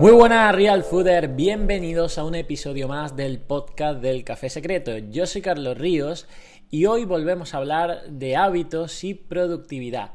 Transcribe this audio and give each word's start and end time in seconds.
Muy 0.00 0.12
buenas 0.12 0.54
Real 0.54 0.84
Fooder, 0.84 1.26
bienvenidos 1.26 2.18
a 2.18 2.24
un 2.24 2.36
episodio 2.36 2.86
más 2.86 3.16
del 3.16 3.40
podcast 3.40 4.00
del 4.00 4.22
Café 4.22 4.48
Secreto. 4.48 4.96
Yo 4.96 5.26
soy 5.26 5.42
Carlos 5.42 5.76
Ríos 5.76 6.28
y 6.70 6.86
hoy 6.86 7.04
volvemos 7.04 7.52
a 7.52 7.56
hablar 7.56 8.04
de 8.08 8.36
hábitos 8.36 9.02
y 9.02 9.14
productividad. 9.14 10.12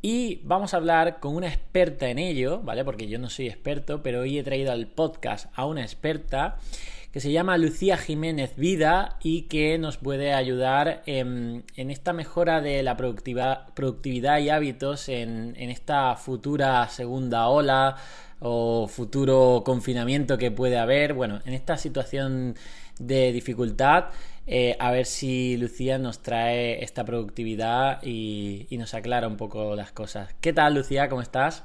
Y 0.00 0.40
vamos 0.44 0.72
a 0.72 0.78
hablar 0.78 1.20
con 1.20 1.36
una 1.36 1.48
experta 1.48 2.08
en 2.08 2.18
ello, 2.18 2.62
¿vale? 2.62 2.86
Porque 2.86 3.06
yo 3.06 3.18
no 3.18 3.28
soy 3.28 3.48
experto, 3.48 4.02
pero 4.02 4.20
hoy 4.20 4.38
he 4.38 4.42
traído 4.42 4.72
al 4.72 4.86
podcast 4.86 5.50
a 5.54 5.66
una 5.66 5.82
experta 5.82 6.56
que 7.12 7.20
se 7.20 7.32
llama 7.32 7.58
Lucía 7.58 7.96
Jiménez 7.96 8.56
Vida 8.56 9.18
y 9.22 9.42
que 9.42 9.78
nos 9.78 9.96
puede 9.96 10.32
ayudar 10.32 11.02
en, 11.06 11.64
esta 11.76 12.12
mejora 12.12 12.60
de 12.60 12.82
la 12.82 12.96
productividad, 12.96 14.38
y 14.38 14.50
hábitos 14.50 15.08
en, 15.08 15.54
esta 15.58 16.16
futura 16.16 16.88
segunda 16.88 17.48
ola 17.48 17.96
o 18.40 18.88
futuro 18.88 19.62
confinamiento 19.64 20.38
que 20.38 20.50
puede 20.50 20.78
haber. 20.78 21.14
Bueno, 21.14 21.40
en 21.44 21.54
esta 21.54 21.76
situación 21.76 22.54
de 22.98 23.32
dificultad, 23.32 24.06
eh, 24.46 24.76
a 24.78 24.90
ver 24.90 25.06
si 25.06 25.56
Lucía 25.56 25.98
nos 25.98 26.22
trae 26.22 26.82
esta 26.82 27.04
productividad 27.04 28.00
y, 28.02 28.66
y 28.70 28.78
nos 28.78 28.94
aclara 28.94 29.28
un 29.28 29.36
poco 29.36 29.76
las 29.76 29.92
cosas. 29.92 30.34
¿Qué 30.40 30.52
tal, 30.52 30.74
Lucía? 30.74 31.08
¿Cómo 31.08 31.22
estás? 31.22 31.64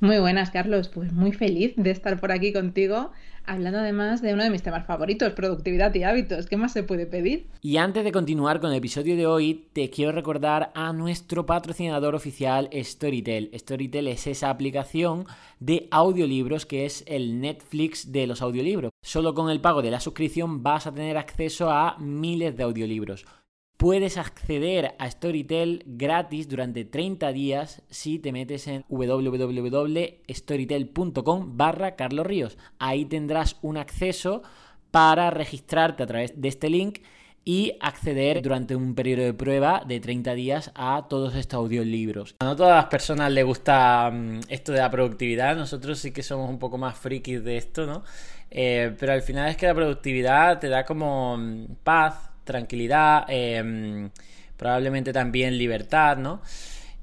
Muy 0.00 0.18
buenas, 0.18 0.50
Carlos. 0.50 0.88
Pues 0.88 1.12
muy 1.12 1.32
feliz 1.32 1.72
de 1.76 1.90
estar 1.90 2.20
por 2.20 2.32
aquí 2.32 2.52
contigo 2.52 3.12
hablando 3.46 3.78
además 3.78 4.22
de 4.22 4.34
uno 4.34 4.42
de 4.42 4.50
mis 4.50 4.62
temas 4.62 4.86
favoritos, 4.86 5.32
productividad 5.32 5.94
y 5.94 6.02
hábitos. 6.02 6.46
¿Qué 6.46 6.56
más 6.56 6.72
se 6.72 6.82
puede 6.82 7.06
pedir? 7.06 7.46
Y 7.62 7.76
antes 7.76 8.04
de 8.04 8.12
continuar 8.12 8.60
con 8.60 8.70
el 8.70 8.78
episodio 8.78 9.16
de 9.16 9.26
hoy, 9.26 9.68
te 9.72 9.90
quiero 9.90 10.12
recordar 10.12 10.72
a 10.74 10.92
nuestro 10.92 11.46
patrocinador 11.46 12.14
oficial 12.14 12.68
Storytel. 12.72 13.50
Storytel 13.54 14.08
es 14.08 14.26
esa 14.26 14.50
aplicación 14.50 15.26
de 15.60 15.88
audiolibros 15.90 16.66
que 16.66 16.86
es 16.86 17.04
el 17.06 17.40
Netflix 17.40 18.12
de 18.12 18.26
los 18.26 18.42
audiolibros. 18.42 18.92
Solo 19.02 19.34
con 19.34 19.50
el 19.50 19.60
pago 19.60 19.82
de 19.82 19.90
la 19.90 20.00
suscripción 20.00 20.62
vas 20.62 20.86
a 20.86 20.92
tener 20.92 21.16
acceso 21.16 21.70
a 21.70 21.96
miles 21.98 22.56
de 22.56 22.64
audiolibros. 22.64 23.24
Puedes 23.76 24.16
acceder 24.16 24.94
a 24.98 25.10
Storytel 25.10 25.84
gratis 25.86 26.48
durante 26.48 26.86
30 26.86 27.30
días 27.32 27.82
si 27.90 28.18
te 28.18 28.32
metes 28.32 28.66
en 28.68 28.86
www.storytel.com 28.88 31.58
barra 31.58 31.94
Carlos. 31.94 32.56
Ahí 32.78 33.04
tendrás 33.04 33.58
un 33.60 33.76
acceso 33.76 34.42
para 34.90 35.28
registrarte 35.28 36.02
a 36.02 36.06
través 36.06 36.40
de 36.40 36.48
este 36.48 36.70
link 36.70 37.00
y 37.44 37.74
acceder 37.80 38.40
durante 38.40 38.74
un 38.74 38.94
periodo 38.94 39.24
de 39.24 39.34
prueba 39.34 39.82
de 39.86 40.00
30 40.00 40.32
días 40.32 40.72
a 40.74 41.04
todos 41.08 41.34
estos 41.34 41.58
audiolibros. 41.58 42.34
A 42.40 42.46
no 42.46 42.56
todas 42.56 42.76
las 42.76 42.86
personas 42.86 43.30
les 43.30 43.44
gusta 43.44 44.10
mm, 44.10 44.40
esto 44.48 44.72
de 44.72 44.78
la 44.78 44.90
productividad, 44.90 45.54
nosotros 45.54 45.98
sí 45.98 46.12
que 46.12 46.22
somos 46.22 46.48
un 46.48 46.58
poco 46.58 46.78
más 46.78 46.96
frikis 46.96 47.44
de 47.44 47.58
esto, 47.58 47.84
¿no? 47.86 48.04
Eh, 48.50 48.96
pero 48.98 49.12
al 49.12 49.20
final 49.22 49.50
es 49.50 49.58
que 49.58 49.66
la 49.66 49.74
productividad 49.74 50.58
te 50.58 50.68
da 50.68 50.86
como 50.86 51.36
mm, 51.36 51.74
paz, 51.84 52.30
tranquilidad, 52.46 53.26
em, 53.28 54.10
probablemente 54.56 55.12
también 55.12 55.58
libertad, 55.58 56.16
¿no? 56.16 56.40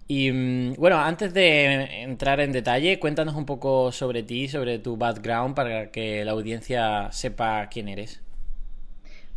Y 0.08 0.32
mm, 0.32 0.76
bueno, 0.78 1.00
antes 1.00 1.34
de 1.34 2.02
entrar 2.02 2.40
en 2.40 2.52
detalle, 2.52 3.00
cuéntanos 3.00 3.36
un 3.36 3.46
poco 3.46 3.92
sobre 3.92 4.24
ti, 4.24 4.48
sobre 4.48 4.80
tu 4.80 4.98
background, 4.98 5.56
para 5.56 5.92
que 5.92 6.26
la 6.26 6.32
audiencia 6.32 7.12
sepa 7.12 7.70
quién 7.70 7.88
eres. 7.88 8.24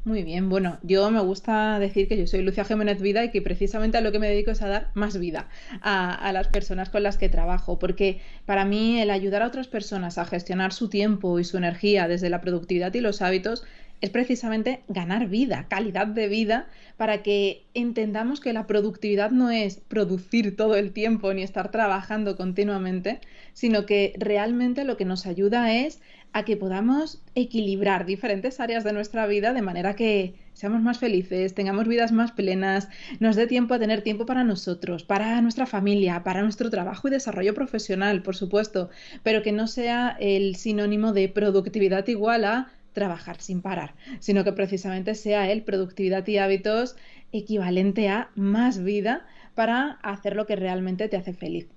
Muy 0.06 0.22
bien, 0.22 0.48
bueno, 0.48 0.78
yo 0.84 1.10
me 1.10 1.20
gusta 1.20 1.80
decir 1.80 2.06
que 2.06 2.16
yo 2.16 2.28
soy 2.28 2.42
Lucia 2.42 2.64
Jiménez 2.64 3.02
Vida 3.02 3.24
y 3.24 3.32
que 3.32 3.42
precisamente 3.42 3.98
a 3.98 4.00
lo 4.00 4.12
que 4.12 4.20
me 4.20 4.28
dedico 4.28 4.52
es 4.52 4.62
a 4.62 4.68
dar 4.68 4.90
más 4.94 5.18
vida 5.18 5.48
a, 5.82 6.14
a, 6.14 6.32
las 6.32 6.46
personas 6.46 6.90
con 6.90 7.02
las 7.02 7.18
que 7.18 7.28
trabajo, 7.28 7.80
porque 7.80 8.20
para 8.44 8.64
mí 8.64 9.00
el 9.00 9.10
ayudar 9.10 9.42
a 9.42 9.48
otras 9.48 9.66
personas 9.66 10.16
a 10.16 10.24
gestionar 10.24 10.72
su 10.72 10.88
tiempo 10.88 11.40
y 11.40 11.44
su 11.44 11.56
energía 11.56 12.06
desde 12.06 12.30
la 12.30 12.40
productividad 12.40 12.94
y 12.94 13.00
los 13.00 13.20
hábitos 13.20 13.64
es 14.00 14.10
precisamente 14.10 14.82
ganar 14.88 15.28
vida, 15.28 15.66
calidad 15.68 16.06
de 16.06 16.28
vida, 16.28 16.68
para 16.96 17.22
que 17.22 17.64
entendamos 17.74 18.40
que 18.40 18.52
la 18.52 18.66
productividad 18.66 19.30
no 19.30 19.50
es 19.50 19.76
producir 19.76 20.56
todo 20.56 20.76
el 20.76 20.92
tiempo 20.92 21.32
ni 21.32 21.42
estar 21.42 21.70
trabajando 21.70 22.36
continuamente, 22.36 23.20
sino 23.52 23.86
que 23.86 24.14
realmente 24.18 24.84
lo 24.84 24.96
que 24.96 25.04
nos 25.04 25.26
ayuda 25.26 25.72
es 25.72 26.00
a 26.32 26.44
que 26.44 26.56
podamos 26.56 27.22
equilibrar 27.34 28.04
diferentes 28.04 28.60
áreas 28.60 28.84
de 28.84 28.92
nuestra 28.92 29.26
vida 29.26 29.54
de 29.54 29.62
manera 29.62 29.96
que 29.96 30.34
seamos 30.52 30.82
más 30.82 30.98
felices, 30.98 31.54
tengamos 31.54 31.88
vidas 31.88 32.12
más 32.12 32.32
plenas, 32.32 32.88
nos 33.20 33.36
dé 33.36 33.46
tiempo 33.46 33.74
a 33.74 33.78
tener 33.78 34.02
tiempo 34.02 34.26
para 34.26 34.44
nosotros, 34.44 35.04
para 35.04 35.40
nuestra 35.40 35.66
familia, 35.66 36.22
para 36.24 36.42
nuestro 36.42 36.68
trabajo 36.70 37.08
y 37.08 37.10
desarrollo 37.10 37.54
profesional, 37.54 38.22
por 38.22 38.36
supuesto, 38.36 38.90
pero 39.22 39.42
que 39.42 39.52
no 39.52 39.66
sea 39.66 40.16
el 40.20 40.56
sinónimo 40.56 41.12
de 41.12 41.28
productividad 41.28 42.06
igual 42.08 42.44
a 42.44 42.68
trabajar 42.96 43.42
sin 43.42 43.60
parar, 43.60 43.94
sino 44.20 44.42
que 44.42 44.52
precisamente 44.52 45.14
sea 45.14 45.52
el 45.52 45.62
productividad 45.62 46.26
y 46.26 46.38
hábitos 46.38 46.96
equivalente 47.30 48.08
a 48.08 48.30
más 48.34 48.82
vida 48.82 49.26
para 49.54 49.98
hacer 50.02 50.34
lo 50.34 50.46
que 50.46 50.56
realmente 50.56 51.06
te 51.08 51.18
hace 51.18 51.34
feliz. 51.34 51.68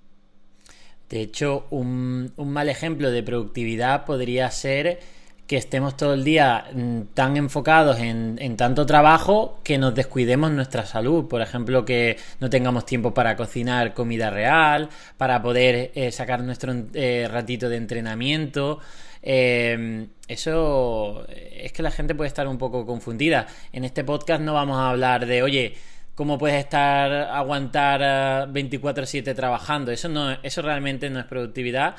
De 1.10 1.20
hecho, 1.20 1.66
un, 1.70 2.32
mal 2.38 2.70
ejemplo 2.70 3.10
de 3.10 3.22
productividad 3.22 4.06
podría 4.06 4.50
ser 4.50 5.00
que 5.46 5.58
estemos 5.58 5.94
todo 5.94 6.14
el 6.14 6.24
día 6.24 6.64
mm, 6.72 7.00
tan 7.12 7.36
enfocados 7.36 7.98
en, 7.98 8.56
tanto 8.56 8.86
trabajo 8.86 9.60
que 9.62 9.76
nos 9.76 9.94
descuidemos 9.94 10.50
nuestra 10.52 10.86
salud. 10.86 11.28
Por 11.28 11.42
ejemplo, 11.42 11.84
que 11.84 12.16
no 12.38 12.48
tengamos 12.48 12.86
tiempo 12.86 13.12
para 13.12 13.36
cocinar 13.36 13.92
comida 13.92 14.30
real, 14.30 14.88
para 15.18 15.42
poder 15.42 15.90
eh, 15.94 16.12
sacar 16.12 16.42
nuestro 16.44 16.72
eh, 16.94 17.28
ratito 17.30 17.68
de 17.68 17.76
entrenamiento. 17.76 18.78
Eh, 19.22 20.06
eso 20.28 21.26
es 21.28 21.72
que 21.72 21.82
la 21.82 21.90
gente 21.90 22.14
puede 22.14 22.28
estar 22.28 22.46
un 22.46 22.58
poco 22.58 22.86
confundida. 22.86 23.46
En 23.72 23.84
este 23.84 24.04
podcast 24.04 24.42
no 24.42 24.54
vamos 24.54 24.78
a 24.78 24.90
hablar 24.90 25.26
de, 25.26 25.42
oye, 25.42 25.74
cómo 26.14 26.38
puedes 26.38 26.58
estar 26.58 27.12
aguantar 27.12 28.48
24/7 28.52 29.30
eh, 29.30 29.34
trabajando. 29.34 29.90
Eso 29.90 30.08
no, 30.08 30.32
eso 30.42 30.62
realmente 30.62 31.10
no 31.10 31.18
es 31.18 31.26
productividad. 31.26 31.96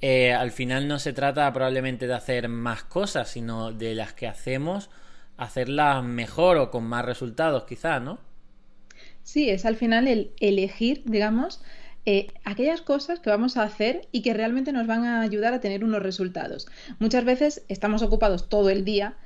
Eh, 0.00 0.32
al 0.32 0.50
final 0.50 0.88
no 0.88 0.98
se 0.98 1.12
trata 1.12 1.52
probablemente 1.52 2.06
de 2.06 2.14
hacer 2.14 2.48
más 2.48 2.82
cosas, 2.84 3.30
sino 3.30 3.72
de 3.72 3.94
las 3.94 4.12
que 4.12 4.26
hacemos, 4.26 4.90
hacerlas 5.36 6.02
mejor 6.02 6.58
o 6.58 6.70
con 6.70 6.84
más 6.84 7.04
resultados, 7.04 7.64
quizás, 7.64 8.02
¿no? 8.02 8.18
Sí, 9.22 9.48
es 9.48 9.64
al 9.64 9.76
final 9.76 10.08
el 10.08 10.32
elegir, 10.40 11.02
digamos, 11.06 11.62
eh, 12.04 12.28
aquellas 12.44 12.80
cosas 12.80 13.20
que 13.20 13.30
vamos 13.30 13.56
a 13.56 13.62
hacer 13.62 14.08
y 14.10 14.22
que 14.22 14.34
realmente 14.34 14.72
nos 14.72 14.86
van 14.86 15.04
a 15.04 15.20
ayudar 15.20 15.54
a 15.54 15.60
tener 15.60 15.84
unos 15.84 16.02
resultados. 16.02 16.66
Muchas 16.98 17.24
veces 17.24 17.62
estamos 17.68 18.02
ocupados 18.02 18.48
todo 18.48 18.70
el 18.70 18.84
día 18.84 19.16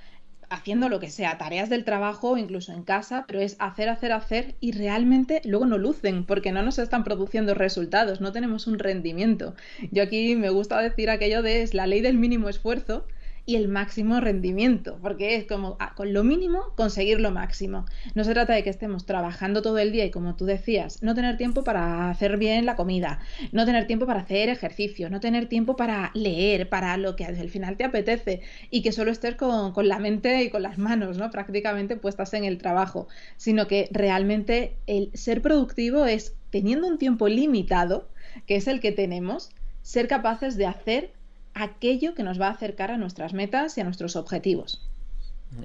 haciendo 0.49 0.89
lo 0.89 1.01
que 1.01 1.11
sea, 1.11 1.39
tareas 1.39 1.69
del 1.69 1.85
trabajo 1.85 2.39
incluso 2.39 2.73
en 2.73 2.83
casa, 2.83 3.25
pero 3.27 3.41
es 3.41 3.57
hacer, 3.59 3.89
hacer, 3.89 4.13
hacer 4.13 4.55
y 4.61 4.73
realmente 4.73 5.41
luego 5.45 5.67
no 5.67 5.79
lucen 5.79 6.25
porque 6.25 6.53
no 6.53 6.63
nos 6.63 6.79
están 6.79 7.03
produciendo 7.03 7.55
resultados, 7.55 8.21
no 8.21 8.33
tenemos 8.33 8.67
un 8.67 8.79
rendimiento. 8.79 9.55
Yo 9.91 10.03
aquí 10.03 10.37
me 10.37 10.51
gusta 10.51 10.81
decir 10.81 11.11
aquello 11.11 11.43
de 11.43 11.63
es 11.63 11.75
la 11.75 11.87
ley 11.87 12.01
del 12.01 12.19
mínimo 12.19 12.49
esfuerzo 12.49 13.07
y 13.47 13.55
el 13.55 13.69
máximo 13.69 14.21
rendimiento, 14.21 14.99
porque 15.01 15.37
es 15.37 15.47
como 15.47 15.77
ah, 15.79 15.95
con 15.95 16.13
lo 16.13 16.25
mínimo 16.25 16.73
conseguir 16.75 17.21
lo 17.21 17.31
máximo. 17.31 17.87
No 18.17 18.25
se 18.25 18.35
trata 18.35 18.55
de 18.55 18.65
que 18.65 18.71
estemos 18.71 19.07
trabajando 19.07 19.63
todo 19.63 19.79
el 19.79 19.93
día 19.93 20.05
y 20.05 20.11
como 20.11 20.35
tú 20.35 20.47
decías, 20.47 21.01
no 21.01 21.15
tener 21.15 21.37
tiempo 21.37 21.63
para 21.63 22.11
hacer 22.11 22.39
bien 22.39 22.67
la 22.67 22.75
comida, 22.75 23.21
no 23.53 23.65
tener 23.65 23.87
tiempo 23.87 24.05
para 24.05 24.21
hacer 24.21 24.49
ejercicio, 24.49 25.09
no 25.11 25.21
tener 25.21 25.47
tiempo 25.49 25.77
para 25.77 26.11
leer, 26.15 26.69
para 26.69 26.97
lo 26.97 27.15
que 27.15 27.25
al 27.25 27.49
final 27.49 27.77
te 27.77 27.85
apetece 27.85 28.41
y 28.71 28.83
que 28.83 28.91
solo 28.91 29.13
estés 29.13 29.37
con, 29.37 29.73
con 29.73 29.87
la 29.87 30.01
mente 30.01 30.43
y 30.43 30.51
con 30.51 30.63
las 30.63 30.77
manos, 30.77 31.17
¿no? 31.17 31.31
Prácticamente 31.31 31.97
puestas 31.97 32.35
en 32.35 32.45
el 32.45 32.59
trabajo, 32.59 33.07
sino 33.37 33.69
que 33.69 33.89
realmente 33.93 34.77
el 34.89 35.11
ser 35.15 35.41
productivo 35.41 36.05
es 36.07 36.35
teniendo 36.51 36.89
un 36.89 36.99
tiempo 36.99 37.29
limitado, 37.29 38.09
que 38.47 38.57
es 38.57 38.67
el 38.67 38.81
que 38.81 38.91
tenemos, 38.91 39.51
ser 39.83 40.09
capaces 40.09 40.57
de 40.57 40.67
hacer 40.67 41.13
aquello 41.57 42.15
que 42.15 42.23
nos 42.23 42.41
va 42.41 42.49
a 42.49 42.51
acercar 42.51 42.91
a 42.91 42.99
nuestras 42.99 43.33
metas 43.33 43.77
y 43.77 43.81
a 43.81 43.85
nuestros 43.85 44.15
objetivos. 44.15 44.87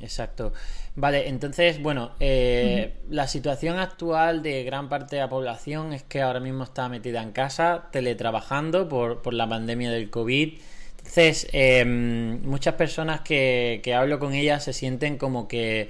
Exacto. 0.02 0.54
Vale, 0.96 1.28
entonces, 1.28 1.82
bueno, 1.82 2.12
eh, 2.20 2.94
la 3.10 3.28
situación 3.28 3.78
actual 3.78 4.42
de 4.42 4.64
gran 4.64 4.90
parte 4.90 5.18
de 5.18 5.22
la 5.22 5.30
población 5.30 5.94
es 5.94 6.04
que 6.04 6.22
ahora 6.22 6.40
mismo 6.40 6.64
está 6.64 6.88
metida 6.88 7.22
en 7.22 7.32
casa, 7.32 7.90
teletrabajando 7.92 8.88
por, 8.88 9.22
por 9.22 9.34
la 9.34 9.50
pandemia 9.50 9.92
del 9.92 10.10
COVID. 10.10 10.60
Entonces, 10.98 11.48
em, 11.52 12.42
muchas 12.44 12.76
personas 12.76 13.22
que, 13.22 13.82
que, 13.84 13.94
hablo 13.94 14.20
con 14.20 14.34
ellas 14.34 14.64
se 14.64 14.72
sienten 14.72 15.18
como 15.18 15.48
que, 15.48 15.90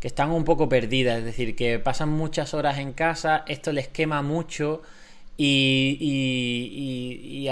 que 0.00 0.08
están 0.08 0.30
un 0.30 0.44
poco 0.44 0.68
perdidas, 0.68 1.18
es 1.18 1.24
decir, 1.24 1.54
que 1.54 1.78
pasan 1.78 2.08
muchas 2.08 2.54
horas 2.54 2.78
en 2.78 2.92
casa, 2.92 3.44
esto 3.46 3.72
les 3.72 3.88
quema 3.88 4.22
mucho 4.22 4.82
y, 5.36 6.68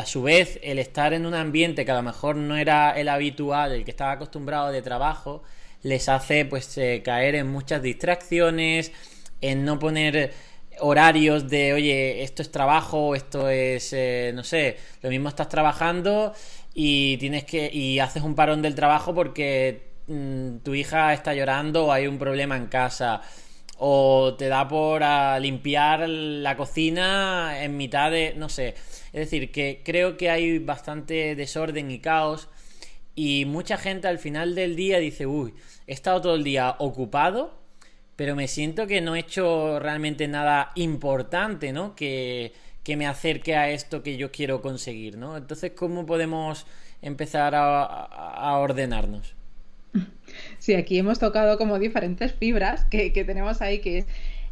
a 0.01 0.07
su 0.07 0.23
vez 0.23 0.59
el 0.63 0.79
estar 0.79 1.13
en 1.13 1.27
un 1.27 1.35
ambiente 1.35 1.85
que 1.85 1.91
a 1.91 1.97
lo 1.97 2.03
mejor 2.03 2.37
no 2.37 2.57
era 2.57 2.91
el 2.99 3.09
habitual, 3.09 3.73
el 3.73 3.85
que 3.85 3.91
estaba 3.91 4.13
acostumbrado 4.13 4.71
de 4.73 4.83
trabajo, 4.83 5.43
les 5.83 6.09
hace 6.09 6.45
pues 6.47 6.77
eh, 6.79 7.03
caer 7.05 7.35
en 7.37 7.49
muchas 7.49 7.83
distracciones, 7.83 8.93
en 9.41 9.65
no 9.65 9.79
poner 9.79 10.33
horarios 10.81 11.49
de 11.49 11.73
oye, 11.75 12.23
esto 12.23 12.43
es 12.43 12.51
trabajo, 12.51 13.15
esto 13.15 13.49
es, 13.49 13.93
eh, 13.93 14.33
no 14.35 14.43
sé, 14.45 14.77
lo 15.03 15.11
mismo 15.11 15.29
estás 15.29 15.49
trabajando 15.49 16.33
y 16.75 17.17
tienes 17.19 17.45
que 17.45 17.71
y 17.73 17.99
haces 18.01 18.23
un 18.23 18.35
parón 18.35 18.63
del 18.63 18.75
trabajo 18.75 19.15
porque 19.15 19.93
mm, 20.09 20.59
tu 20.59 20.75
hija 20.75 21.13
está 21.13 21.35
llorando 21.35 21.87
o 21.87 21.93
hay 21.93 22.07
un 22.07 22.19
problema 22.19 22.57
en 22.57 22.67
casa 22.67 23.23
o 23.79 24.35
te 24.39 24.49
da 24.49 24.69
por 24.69 25.03
limpiar 25.41 26.09
la 26.09 26.57
cocina 26.57 27.63
en 27.63 27.77
mitad 27.77 28.11
de 28.11 28.35
no 28.37 28.49
sé 28.49 28.75
es 29.13 29.31
decir 29.31 29.51
que 29.51 29.83
creo 29.85 30.17
que 30.17 30.31
hay 30.31 30.59
bastante 30.59 31.35
desorden 31.35 31.91
y 31.91 31.99
caos 31.99 32.49
y 33.15 33.45
mucha 33.47 33.77
gente 33.77 34.09
al 34.09 34.19
final 34.19 34.55
del 34.55 34.77
día 34.77 34.99
dice 34.99 35.27
uy 35.27 35.55
he 35.87 35.93
estado 35.93 36.21
todo 36.21 36.35
el 36.35 36.45
día 36.45 36.77
ocupado 36.79 37.59
pero 38.17 38.37
me 38.37 38.49
siento 38.49 38.87
que 38.87 39.01
no 39.01 39.17
he 39.17 39.21
hecho 39.21 39.79
realmente 39.81 40.29
nada 40.29 40.71
importante 40.77 41.73
no 41.73 41.95
que 41.95 42.53
que 42.85 42.97
me 42.97 43.07
acerque 43.07 43.57
a 43.57 43.71
esto 43.71 44.03
que 44.03 44.17
yo 44.17 44.31
quiero 44.31 44.61
conseguir, 44.61 45.17
¿no? 45.17 45.37
Entonces, 45.39 45.73
¿cómo 45.75 46.05
podemos 46.05 46.67
empezar 47.01 47.55
a, 47.57 48.59
ordenarnos? 48.59 49.35
Sí, 50.59 50.75
aquí 50.75 50.99
hemos 50.99 51.19
tocado 51.19 51.59
como 51.59 51.79
diferentes 51.79 52.33
fibras 52.33 52.85
que, 52.87 53.11
tenemos 53.11 53.63
ahí, 53.63 53.81
que 53.81 53.99
es 53.99 54.07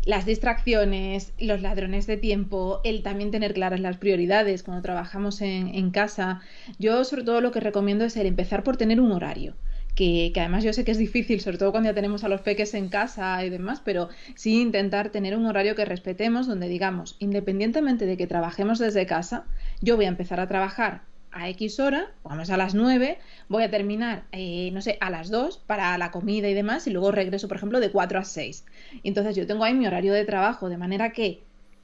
las 0.05 0.27
distracciones, 0.27 1.33
los 1.39 1.63
ladrones 1.63 2.07
de 2.07 2.17
tiempo, 2.17 2.81
el 2.85 3.03
también 3.03 3.31
tener 3.31 3.55
claras 3.55 3.81
las 3.81 3.97
prioridades 3.97 4.63
cuando 4.63 4.83
trabajamos 4.83 5.41
en, 5.41 5.69
en 5.75 5.91
casa. 5.91 6.41
Yo 6.79 7.05
sobre 7.05 7.25
todo 7.25 7.41
lo 7.41 7.53
que 7.53 7.61
recomiendo 7.61 8.05
es 8.05 8.17
el 8.17 8.27
empezar 8.27 8.63
por 8.63 8.77
tener 8.77 9.01
un 9.01 9.13
horario 9.13 9.55
que, 9.95 10.33
además 10.37 10.65
yo 10.65 10.73
sé 10.73 10.85
que 10.85 10.93
es 10.93 10.99
difícil, 10.99 11.41
sobre 11.41 11.59
todo 11.59 11.71
cuando 11.71 11.91
ya 11.91 11.95
tenemos 11.95 12.25
a 12.25 12.29
los 12.29 12.41
peques 12.41 12.75
en 12.75 12.89
casa 12.89 13.45
y 13.45 13.51
demás, 13.51 13.83
pero 13.85 14.09
sí 14.35 14.61
intentar 14.61 15.11
tener 15.11 15.37
un 15.37 15.47
horario 15.47 15.75
que 15.75 15.85
respetemos, 15.85 16.47
donde 16.47 16.69
digamos, 16.69 17.17
independientemente 17.19 18.07
de 18.07 18.17
que 18.17 18.27
trabajemos 18.27 18.79
desde 18.79 19.07
casa, 19.07 19.45
yo 19.81 19.97
voy 19.97 20.07
a 20.07 20.09
empezar 20.09 20.41
a 20.41 20.49
trabajar 20.49 21.03
a 21.33 21.49
X 21.51 21.81
hora, 21.81 22.13
vamos 22.25 22.51
a 22.51 22.57
las 22.57 22.75
9, 22.75 23.19
voy 23.49 23.63
a 23.63 23.71
terminar, 23.71 24.25
eh, 24.33 24.71
no 24.73 24.83
sé, 24.83 24.99
a 25.01 25.11
las 25.11 25.31
2 25.31 25.59
para 25.67 25.97
la 25.99 26.11
comida 26.11 26.49
y 26.49 26.55
demás, 26.55 26.87
y 26.87 26.91
luego 26.91 27.11
regreso, 27.11 27.49
por 27.49 27.57
ejemplo, 27.57 27.81
de 27.81 27.91
4 27.91 28.19
a 28.19 28.25
6. 28.25 28.65
Entonces 29.05 29.37
yo 29.37 29.47
tengo 29.47 29.65
ahí 29.65 29.75
mi 29.75 29.87
horario 29.87 30.13
de 30.13 30.25
trabajo, 30.25 30.69
de 30.69 30.79
manera 30.79 31.13
que 31.13 31.43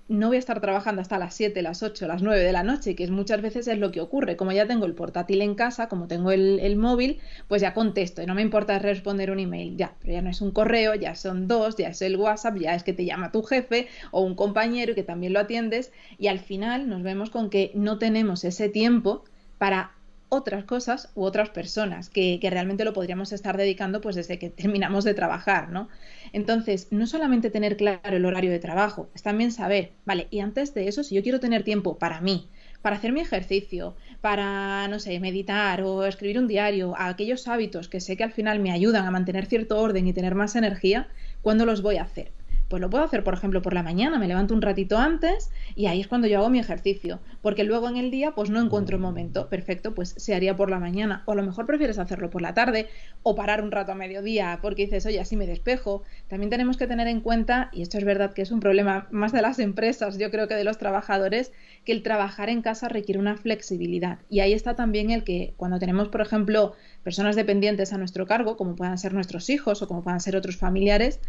no 0.09 0.29
voy 0.29 0.37
a 0.37 0.39
estar 0.41 0.61
trabajando 0.61 1.03
hasta 1.03 1.19
las 1.19 1.35
7, 1.35 1.61
las 1.61 1.83
8, 1.83 2.07
las 2.09 2.23
9 2.23 2.43
de 2.43 2.53
la 2.53 2.63
noche, 2.63 2.97
que 2.97 3.05
es 3.05 3.11
muchas 3.11 3.43
veces 3.43 3.69
es 3.69 3.79
lo 3.79 3.93
que 3.93 4.01
ocurre. 4.01 4.37
Como 4.37 4.53
ya 4.53 4.67
tengo 4.67 4.87
el 4.87 4.95
portátil 4.95 5.43
en 5.43 5.55
casa, 5.55 5.89
como 5.89 6.09
tengo 6.09 6.31
el, 6.31 6.77
móvil, 6.77 7.21
pues 7.47 7.61
ya 7.61 7.75
contesto 7.75 8.23
y 8.23 8.27
no 8.27 8.35
me 8.35 8.43
importa 8.43 8.79
responder 8.79 9.31
un 9.31 9.39
email, 9.39 9.77
ya, 9.77 9.95
pero 10.01 10.15
ya 10.15 10.23
no 10.23 10.31
es 10.31 10.41
un 10.41 10.51
correo, 10.51 10.95
ya 10.95 11.15
son 11.15 11.47
dos, 11.47 11.77
ya 11.77 11.89
es 11.89 12.01
el 12.01 12.17
WhatsApp, 12.17 12.57
ya 12.57 12.75
es 12.75 12.83
que 12.83 12.95
te 12.95 13.05
llama 13.05 13.33
tu 13.33 13.43
jefe 13.43 13.89
o 14.11 14.23
un 14.23 14.35
compañero 14.35 14.95
que 14.95 15.03
también 15.03 15.35
lo 15.35 15.41
atiendes 15.41 15.93
y 16.19 16.29
al 16.29 16.39
final 16.39 16.89
nos 16.89 17.03
vemos 17.03 17.29
con 17.31 17.51
que 17.51 17.71
no 17.75 17.99
tenemos 17.99 18.45
ese 18.45 18.69
tiempo 18.69 19.25
para 19.59 19.93
otras 20.31 20.65
cosas 20.65 21.11
u 21.15 21.25
otras 21.25 21.51
personas 21.51 22.11
que, 22.11 22.39
realmente 22.43 22.85
lo 22.85 22.93
podríamos 22.93 23.33
estar 23.33 23.57
dedicando 23.57 24.01
pues 24.01 24.17
desde 24.17 24.39
que 24.39 24.51
terminamos 24.63 25.05
de 25.05 25.15
trabajar, 25.15 25.71
¿no? 25.71 25.89
Entonces, 26.33 26.89
no 26.91 27.07
solamente 27.07 27.51
tener 27.51 27.77
claro 27.77 28.17
el 28.17 28.25
horario 28.25 28.51
de 28.51 28.59
trabajo, 28.59 29.09
es 29.15 29.23
también 29.23 29.53
saber, 29.53 29.93
vale, 30.05 30.29
y 30.31 30.41
antes 30.41 30.75
de 30.75 30.89
eso, 30.89 31.03
si 31.03 31.15
yo 31.15 31.23
quiero 31.23 31.41
tener 31.41 31.65
tiempo 31.65 31.99
para 31.99 32.21
mí, 32.21 32.49
para 32.83 32.97
hacer 32.97 33.13
mi 33.13 33.21
ejercicio, 33.21 33.97
para, 34.21 34.87
no 34.89 35.01
sé, 35.01 35.19
meditar 35.21 35.83
o 35.83 36.05
escribir 36.05 36.39
un 36.39 36.47
diario, 36.47 36.95
a 36.97 37.09
aquellos 37.09 37.49
hábitos 37.49 37.89
que 37.89 38.01
sé 38.01 38.17
que 38.17 38.25
al 38.25 38.33
final 38.33 38.61
me 38.61 38.71
ayudan 38.71 39.07
a 39.07 39.11
mantener 39.11 39.47
cierto 39.47 39.81
orden 39.81 40.07
y 40.07 40.13
tener 40.13 40.35
más 40.35 40.55
energía, 40.57 41.09
¿cuándo 41.43 41.67
los 41.67 41.83
voy 41.83 41.97
a 41.97 42.03
hacer? 42.03 42.31
Pues 42.69 42.83
lo 42.83 42.91
puedo 42.91 43.03
hacer, 43.03 43.25
por 43.25 43.33
ejemplo, 43.33 43.63
por 43.63 43.73
la 43.73 43.83
mañana, 43.83 44.19
me 44.19 44.29
levanto 44.29 44.53
un 44.53 44.61
ratito 44.61 44.99
antes 44.99 45.51
y 45.75 45.87
ahí 45.87 46.01
es 46.01 46.07
cuando 46.07 46.27
yo 46.27 46.39
hago 46.39 46.51
mi 46.51 46.59
ejercicio, 46.59 47.19
porque 47.41 47.65
luego 47.65 47.89
en 47.89 47.97
el 47.97 48.11
día 48.11 48.33
pues 48.35 48.51
no 48.51 48.61
encuentro 48.61 48.99
momento, 48.99 49.49
perfecto, 49.49 49.95
pues 49.95 50.15
se 50.19 50.35
haría 50.35 50.55
por 50.55 50.69
la 50.69 50.79
mañana, 50.79 51.23
o 51.25 51.33
a 51.33 51.35
lo 51.35 51.43
mejor 51.43 51.65
prefieres 51.65 51.99
hacerlo 51.99 52.29
por 52.29 52.43
la 52.43 52.53
tarde 52.53 52.89
o 53.23 53.35
parar 53.35 53.63
un 53.63 53.71
rato 53.71 53.93
a 53.93 53.95
mediodía 53.95 54.59
porque 54.61 54.85
dices, 54.85 55.07
oye, 55.07 55.19
así 55.19 55.37
me 55.37 55.47
despejo. 55.47 56.03
También 56.29 56.51
tenemos 56.51 56.77
que 56.77 56.87
tener 56.87 57.09
en 57.09 57.21
cuenta, 57.21 57.71
y 57.73 57.83
esto 57.83 57.97
es 57.97 58.05
verdad 58.05 58.35
que 58.35 58.43
es 58.43 58.51
un 58.51 58.61
problema 58.61 59.09
más 59.11 59.33
de 59.33 59.41
las 59.41 59.59
empresas, 59.59 60.19
yo 60.19 60.31
creo 60.31 60.47
que 60.47 60.55
de 60.55 60.65
los 60.65 60.77
trabajadores, 60.79 61.53
que 61.85 61.93
el 61.93 62.03
trabajar 62.03 62.51
en 62.51 62.61
casa 62.61 62.89
requiere 62.89 63.19
una 63.19 63.37
flexibilidad. 63.37 64.19
Y 64.29 64.41
ahí 64.41 64.53
está 64.53 64.77
también 64.77 65.11
el 65.11 65.25
que 65.25 65.55
cuando 65.57 65.79
tenemos, 65.79 66.09
por 66.09 66.21
ejemplo, 66.21 66.75
personas 67.03 67.35
dependientes 67.35 67.93
a 67.95 67.99
nuestro 67.99 68.27
cargo, 68.27 68.57
como 68.59 68.77
puedan 68.77 68.99
ser 68.99 69.15
nuestros 69.15 69.49
hijos 69.49 69.81
o 69.81 69.89
como 69.89 70.03
puedan 70.03 70.21
ser 70.21 70.37
otros 70.37 70.57
familiares, 70.57 71.21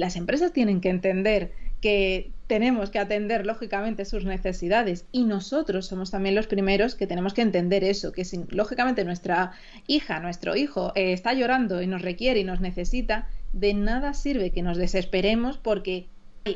las 0.00 0.16
empresas 0.16 0.52
tienen 0.52 0.80
que 0.80 0.88
entender 0.88 1.52
que 1.80 2.30
tenemos 2.46 2.90
que 2.90 2.98
atender 2.98 3.46
lógicamente 3.46 4.04
sus 4.04 4.24
necesidades 4.24 5.06
y 5.12 5.24
nosotros 5.24 5.86
somos 5.86 6.10
también 6.10 6.34
los 6.34 6.46
primeros 6.46 6.94
que 6.94 7.06
tenemos 7.06 7.32
que 7.32 7.42
entender 7.42 7.84
eso, 7.84 8.12
que 8.12 8.24
si 8.24 8.44
lógicamente 8.48 9.04
nuestra 9.04 9.52
hija, 9.86 10.18
nuestro 10.20 10.56
hijo 10.56 10.92
eh, 10.94 11.12
está 11.12 11.32
llorando 11.32 11.80
y 11.80 11.86
nos 11.86 12.02
requiere 12.02 12.40
y 12.40 12.44
nos 12.44 12.60
necesita, 12.60 13.28
de 13.52 13.74
nada 13.74 14.14
sirve 14.14 14.50
que 14.50 14.62
nos 14.62 14.78
desesperemos 14.78 15.58
porque 15.58 16.08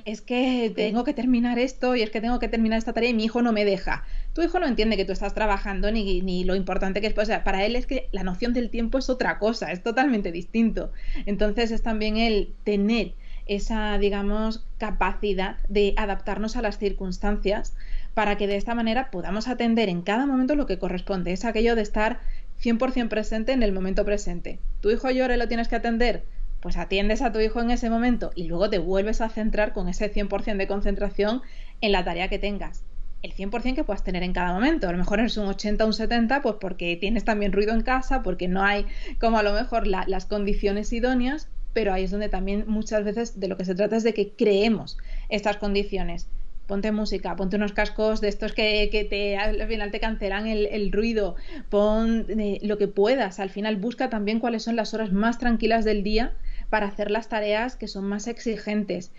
es 0.04 0.22
que 0.22 0.72
tengo 0.74 1.04
que 1.04 1.12
terminar 1.12 1.58
esto 1.58 1.94
y 1.94 2.02
es 2.02 2.10
que 2.10 2.20
tengo 2.20 2.38
que 2.38 2.48
terminar 2.48 2.78
esta 2.78 2.94
tarea 2.94 3.10
y 3.10 3.14
mi 3.14 3.24
hijo 3.24 3.42
no 3.42 3.52
me 3.52 3.64
deja. 3.64 4.04
Tu 4.32 4.42
hijo 4.42 4.58
no 4.58 4.66
entiende 4.66 4.96
que 4.96 5.04
tú 5.04 5.12
estás 5.12 5.34
trabajando 5.34 5.92
ni, 5.92 6.22
ni 6.22 6.44
lo 6.44 6.54
importante 6.54 7.00
que 7.02 7.08
es. 7.08 7.18
O 7.18 7.24
sea, 7.24 7.44
para 7.44 7.64
él 7.66 7.76
es 7.76 7.86
que 7.86 8.08
la 8.10 8.24
noción 8.24 8.54
del 8.54 8.70
tiempo 8.70 8.98
es 8.98 9.10
otra 9.10 9.38
cosa, 9.38 9.72
es 9.72 9.82
totalmente 9.82 10.32
distinto. 10.32 10.90
Entonces 11.26 11.70
es 11.70 11.82
también 11.82 12.16
el 12.16 12.54
tener 12.64 13.12
esa, 13.46 13.98
digamos, 13.98 14.66
capacidad 14.78 15.56
de 15.68 15.94
adaptarnos 15.96 16.56
a 16.56 16.62
las 16.62 16.78
circunstancias 16.78 17.74
para 18.14 18.36
que 18.36 18.46
de 18.46 18.56
esta 18.56 18.74
manera 18.74 19.10
podamos 19.10 19.48
atender 19.48 19.88
en 19.88 20.02
cada 20.02 20.26
momento 20.26 20.54
lo 20.54 20.66
que 20.66 20.78
corresponde. 20.78 21.32
Es 21.32 21.44
aquello 21.44 21.74
de 21.76 21.82
estar 21.82 22.20
100% 22.62 23.08
presente 23.08 23.52
en 23.52 23.62
el 23.62 23.72
momento 23.72 24.04
presente. 24.04 24.58
Tu 24.80 24.90
hijo 24.90 25.10
llora 25.10 25.34
y 25.34 25.38
lo 25.38 25.48
tienes 25.48 25.68
que 25.68 25.76
atender, 25.76 26.24
pues 26.60 26.76
atiendes 26.78 27.20
a 27.20 27.32
tu 27.32 27.40
hijo 27.40 27.60
en 27.60 27.70
ese 27.70 27.90
momento 27.90 28.30
y 28.34 28.44
luego 28.44 28.70
te 28.70 28.78
vuelves 28.78 29.20
a 29.20 29.28
centrar 29.28 29.72
con 29.72 29.88
ese 29.88 30.12
100% 30.12 30.56
de 30.56 30.66
concentración 30.66 31.42
en 31.80 31.92
la 31.92 32.04
tarea 32.04 32.28
que 32.28 32.38
tengas. 32.38 32.84
El 33.22 33.34
100% 33.34 33.74
que 33.74 33.84
puedas 33.84 34.04
tener 34.04 34.22
en 34.22 34.32
cada 34.32 34.52
momento. 34.52 34.88
A 34.88 34.92
lo 34.92 34.98
mejor 34.98 35.20
es 35.20 35.36
un 35.36 35.46
80 35.46 35.84
o 35.84 35.86
un 35.86 35.92
70, 35.94 36.42
pues 36.42 36.56
porque 36.60 36.96
tienes 36.96 37.24
también 37.24 37.52
ruido 37.52 37.72
en 37.72 37.82
casa, 37.82 38.22
porque 38.22 38.48
no 38.48 38.62
hay 38.62 38.86
como 39.18 39.38
a 39.38 39.42
lo 39.42 39.52
mejor 39.52 39.86
las 39.86 40.26
condiciones 40.26 40.92
idóneas, 40.92 41.48
pero 41.74 41.92
ahí 41.92 42.04
es 42.04 42.10
donde 42.10 42.30
también 42.30 42.64
muchas 42.66 43.04
veces 43.04 43.38
de 43.38 43.48
lo 43.48 43.58
que 43.58 43.66
se 43.66 43.74
trata 43.74 43.96
es 43.96 44.04
de 44.04 44.14
que 44.14 44.30
creemos 44.30 44.96
estas 45.28 45.58
condiciones. 45.58 46.28
Ponte 46.66 46.92
música, 46.92 47.36
ponte 47.36 47.56
unos 47.56 47.74
cascos 47.74 48.22
de 48.22 48.28
estos 48.28 48.54
que, 48.54 48.88
que 48.90 49.04
te, 49.04 49.36
al 49.36 49.66
final 49.68 49.90
te 49.90 50.00
cancelan 50.00 50.46
el, 50.46 50.92
ruido, 50.92 51.36
pon 51.68 52.24
eh, 52.30 52.58
lo 52.62 52.78
que 52.78 52.88
puedas. 52.88 53.38
Al 53.38 53.50
final 53.50 53.76
busca 53.76 54.08
también 54.08 54.40
cuáles 54.40 54.62
son 54.62 54.76
las 54.76 54.94
horas 54.94 55.12
más 55.12 55.38
tranquilas 55.38 55.84
del 55.84 56.02
día 56.02 56.32
para 56.70 56.86
hacer 56.86 57.10
las 57.10 57.28
tareas 57.28 57.76
que 57.76 57.86
son 57.86 58.04
más 58.04 58.28
exigentes. 58.28 59.12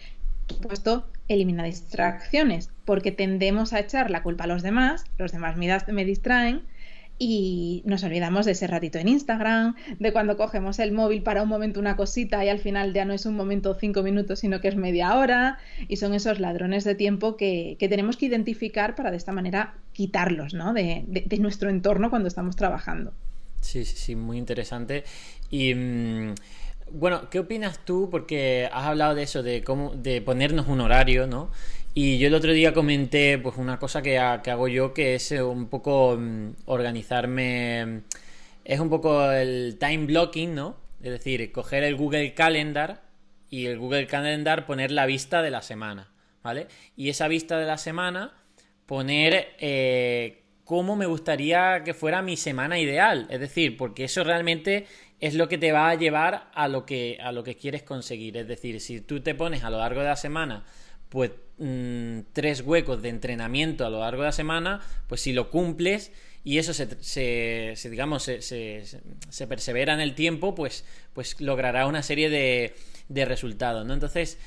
Por 0.47 0.57
supuesto, 0.57 1.07
elimina 1.27 1.63
distracciones, 1.63 2.71
porque 2.83 3.11
tendemos 3.11 3.73
a 3.73 3.79
echar 3.79 4.09
la 4.09 4.23
culpa 4.23 4.45
a 4.45 4.47
los 4.47 4.63
demás, 4.63 5.03
los 5.19 5.31
demás 5.31 5.55
me 5.57 6.05
distraen, 6.05 6.63
y 7.17 7.81
nos 7.85 8.03
olvidamos 8.03 8.45
de 8.45 8.51
ese 8.51 8.67
ratito 8.67 8.97
en 8.97 9.07
Instagram, 9.07 9.75
de 9.99 10.11
cuando 10.11 10.35
cogemos 10.35 10.79
el 10.79 10.91
móvil 10.91 11.23
para 11.23 11.43
un 11.43 11.49
momento 11.49 11.79
una 11.79 11.95
cosita 11.95 12.43
y 12.43 12.49
al 12.49 12.59
final 12.59 12.93
ya 12.93 13.05
no 13.05 13.13
es 13.13 13.25
un 13.25 13.35
momento 13.35 13.73
cinco 13.73 14.03
minutos, 14.03 14.39
sino 14.39 14.59
que 14.59 14.67
es 14.67 14.75
media 14.75 15.15
hora, 15.15 15.57
y 15.87 15.97
son 15.97 16.13
esos 16.13 16.39
ladrones 16.39 16.83
de 16.83 16.95
tiempo 16.95 17.37
que, 17.37 17.77
tenemos 17.79 18.17
que 18.17 18.25
identificar 18.25 18.95
para 18.95 19.11
de 19.11 19.17
esta 19.17 19.31
manera 19.31 19.75
quitarlos 19.93 20.53
¿no? 20.53 20.73
de, 20.73 21.05
nuestro 21.39 21.69
entorno 21.69 22.09
cuando 22.09 22.27
estamos 22.27 22.55
trabajando. 22.55 23.13
Sí, 23.61 23.85
sí, 23.85 23.95
sí, 23.97 24.15
muy 24.15 24.37
interesante. 24.37 25.03
Y 25.49 25.73
mm, 25.73 26.35
bueno, 26.95 27.29
¿qué 27.29 27.39
opinas 27.39 27.83
tú? 27.83 28.09
Porque 28.09 28.69
has 28.71 28.85
hablado 28.85 29.15
de 29.15 29.23
eso, 29.23 29.43
de 29.43 29.63
cómo, 29.63 29.93
de 29.95 30.21
ponernos 30.21 30.67
un 30.67 30.79
horario, 30.79 31.27
¿no? 31.27 31.51
Y 31.93 32.17
yo 32.17 32.27
el 32.27 32.33
otro 32.33 32.53
día 32.53 32.73
comenté 32.73 33.37
pues 33.37 33.57
una 33.57 33.79
cosa 33.79 34.01
que, 34.01 34.17
hago 34.17 34.67
yo 34.67 34.93
que 34.93 35.15
es 35.15 35.31
eh, 35.31 35.43
un 35.43 35.67
poco 35.67 36.17
mm, 36.17 36.51
organizarme, 36.65 38.01
es 38.63 38.79
un 38.79 38.89
poco 38.89 39.29
el 39.31 39.77
time 39.79 40.05
blocking, 40.05 40.55
¿no? 40.55 40.77
Es 41.01 41.11
decir, 41.11 41.51
coger 41.51 41.83
el 41.83 41.95
Google 41.95 42.33
Calendar 42.33 43.01
y 43.49 43.65
el 43.65 43.77
Google 43.77 44.07
Calendar 44.07 44.65
poner 44.65 44.91
la 44.91 45.05
vista 45.05 45.41
de 45.41 45.51
la 45.51 45.61
semana, 45.61 46.09
¿vale? 46.43 46.67
Y 46.95 47.09
esa 47.09 47.27
vista 47.27 47.59
de 47.59 47.65
la 47.65 47.77
semana 47.77 48.33
poner 48.85 49.55
eh, 49.59 50.43
cómo 50.65 50.95
me 50.95 51.05
gustaría 51.05 51.83
que 51.83 51.93
fuera 51.93 52.21
mi 52.21 52.37
semana 52.37 52.79
ideal, 52.79 53.27
es 53.29 53.39
decir, 53.39 53.77
porque 53.77 54.05
eso 54.05 54.23
realmente 54.23 54.87
es 55.19 55.33
lo 55.33 55.47
que 55.47 55.57
te 55.57 55.71
va 55.71 55.89
a 55.89 55.95
llevar 55.95 56.49
a 56.53 56.67
lo 56.67 56.85
que, 56.85 57.17
a 57.21 57.31
lo 57.31 57.43
que 57.43 57.55
quieres 57.55 57.83
conseguir. 57.83 58.37
Es 58.37 58.47
decir, 58.47 58.79
si 58.81 59.01
tú 59.01 59.21
te 59.21 59.35
pones 59.35 59.63
a 59.63 59.69
lo 59.69 59.77
largo 59.77 60.01
de 60.01 60.07
la 60.07 60.15
semana 60.15 60.65
pues 61.09 61.31
mm, 61.59 62.19
tres 62.33 62.61
huecos 62.61 63.01
de 63.01 63.09
entrenamiento 63.09 63.85
a 63.85 63.89
lo 63.89 63.99
largo 63.99 64.23
de 64.23 64.27
la 64.27 64.33
semana, 64.33 64.81
pues 65.07 65.21
si 65.21 65.33
lo 65.33 65.49
cumples 65.49 66.11
y 66.43 66.57
eso 66.57 66.73
se, 66.73 66.87
se, 67.01 67.89
digamos 67.89 68.23
se, 68.23 68.41
se, 68.41 69.47
persevera 69.47 69.93
en 69.93 70.01
el 70.01 70.13
tiempo, 70.13 70.53
pues, 70.53 70.85
pues 71.13 71.39
logrará 71.41 71.87
una 71.87 72.03
serie 72.03 72.29
de, 72.29 72.75
de 73.07 73.25
resultados, 73.25 73.85
¿no? 73.85 73.93
Entonces, 73.93 74.37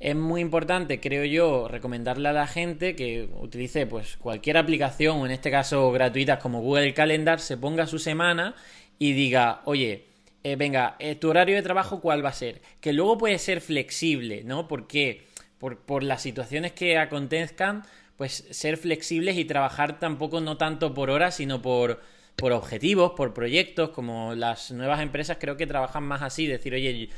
es 0.00 0.16
muy 0.16 0.40
importante, 0.40 1.00
creo 1.00 1.24
yo, 1.24 1.68
recomendarle 1.68 2.28
a 2.28 2.32
la 2.32 2.46
gente 2.46 2.96
que 2.96 3.28
utilice 3.38 3.86
pues 3.86 4.16
cualquier 4.16 4.56
aplicación, 4.56 5.18
o 5.18 5.26
en 5.26 5.32
este 5.32 5.50
caso 5.50 5.92
gratuitas 5.92 6.40
como 6.40 6.60
Google 6.60 6.94
Calendar, 6.94 7.40
se 7.40 7.56
ponga 7.56 7.86
su 7.86 7.98
semana 7.98 8.54
y 8.98 9.12
diga, 9.12 9.62
oye, 9.64 10.04
eh, 10.44 10.56
venga, 10.56 10.96
eh, 10.98 11.14
tu 11.14 11.30
horario 11.30 11.56
de 11.56 11.62
trabajo 11.62 12.00
cuál 12.00 12.24
va 12.24 12.30
a 12.30 12.32
ser. 12.32 12.60
Que 12.80 12.92
luego 12.92 13.18
puede 13.18 13.38
ser 13.38 13.60
flexible, 13.60 14.44
¿no? 14.44 14.68
Porque 14.68 15.26
por, 15.58 15.78
por 15.78 16.02
las 16.02 16.22
situaciones 16.22 16.72
que 16.72 16.98
acontezcan, 16.98 17.84
pues 18.16 18.46
ser 18.50 18.76
flexibles 18.76 19.36
y 19.36 19.44
trabajar 19.44 19.98
tampoco 19.98 20.40
no 20.40 20.56
tanto 20.56 20.94
por 20.94 21.10
horas, 21.10 21.36
sino 21.36 21.60
por, 21.62 22.00
por 22.36 22.52
objetivos, 22.52 23.12
por 23.12 23.34
proyectos, 23.34 23.90
como 23.90 24.34
las 24.34 24.70
nuevas 24.70 25.00
empresas 25.00 25.38
creo 25.40 25.56
que 25.56 25.66
trabajan 25.66 26.04
más 26.04 26.22
así, 26.22 26.46
decir, 26.46 26.74
oye, 26.74 27.10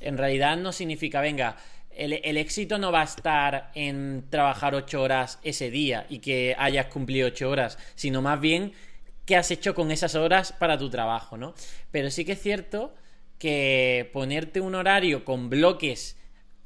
en 0.00 0.18
realidad 0.18 0.56
no 0.56 0.72
significa, 0.72 1.20
venga, 1.20 1.56
el, 1.94 2.36
éxito 2.38 2.78
no 2.78 2.90
va 2.90 3.02
a 3.02 3.04
estar 3.04 3.70
en 3.74 4.24
trabajar 4.30 4.74
ocho 4.74 5.02
horas 5.02 5.38
ese 5.42 5.70
día 5.70 6.06
y 6.08 6.20
que 6.20 6.56
hayas 6.58 6.86
cumplido 6.86 7.28
ocho 7.28 7.50
horas, 7.50 7.78
sino 7.94 8.22
más 8.22 8.40
bien 8.40 8.72
qué 9.26 9.36
has 9.36 9.50
hecho 9.50 9.74
con 9.74 9.90
esas 9.90 10.14
horas 10.14 10.52
para 10.52 10.78
tu 10.78 10.90
trabajo, 10.90 11.36
¿no? 11.36 11.54
Pero 11.90 12.10
sí 12.10 12.24
que 12.24 12.32
es 12.32 12.40
cierto 12.40 12.94
que 13.38 14.10
ponerte 14.12 14.60
un 14.60 14.74
horario 14.74 15.24
con 15.24 15.50
bloques 15.50 16.16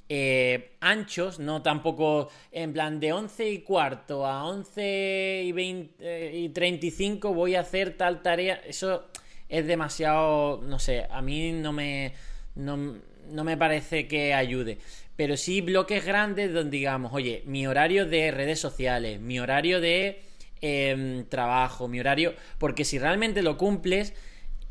eh, 0.08 0.76
anchos, 0.80 1.40
no 1.40 1.62
tampoco 1.62 2.28
en 2.52 2.72
plan 2.72 3.00
de 3.00 3.12
11 3.12 3.50
y 3.50 3.58
cuarto 3.62 4.24
a 4.24 4.44
11 4.44 5.42
y, 5.46 5.52
20, 5.52 5.94
eh, 6.00 6.38
y 6.38 6.48
35 6.50 7.34
voy 7.34 7.56
a 7.56 7.60
hacer 7.60 7.96
tal 7.96 8.22
tarea, 8.22 8.60
eso 8.66 9.06
es 9.48 9.66
demasiado, 9.66 10.60
no 10.62 10.78
sé, 10.78 11.06
a 11.10 11.22
mí 11.22 11.50
no 11.52 11.72
me, 11.72 12.12
no, 12.54 12.98
no 13.30 13.44
me 13.44 13.56
parece 13.56 14.06
que 14.06 14.34
ayude. 14.34 14.78
Pero 15.16 15.36
sí 15.36 15.60
bloques 15.60 16.04
grandes 16.04 16.52
donde 16.52 16.76
digamos, 16.76 17.12
oye, 17.12 17.42
mi 17.46 17.66
horario 17.66 18.06
de 18.06 18.30
redes 18.30 18.60
sociales, 18.60 19.18
mi 19.18 19.40
horario 19.40 19.80
de 19.80 20.22
em, 20.60 21.24
trabajo, 21.26 21.88
mi 21.88 22.00
horario. 22.00 22.34
Porque 22.58 22.84
si 22.84 22.98
realmente 22.98 23.42
lo 23.42 23.56
cumples, 23.56 24.14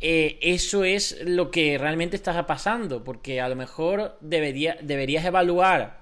eh, 0.01 0.37
eso 0.41 0.83
es 0.83 1.19
lo 1.25 1.51
que 1.51 1.77
realmente 1.77 2.15
estás 2.15 2.43
pasando. 2.45 3.03
Porque 3.03 3.41
a 3.41 3.49
lo 3.49 3.55
mejor 3.55 4.17
debería, 4.21 4.77
deberías 4.81 5.25
evaluar 5.25 5.99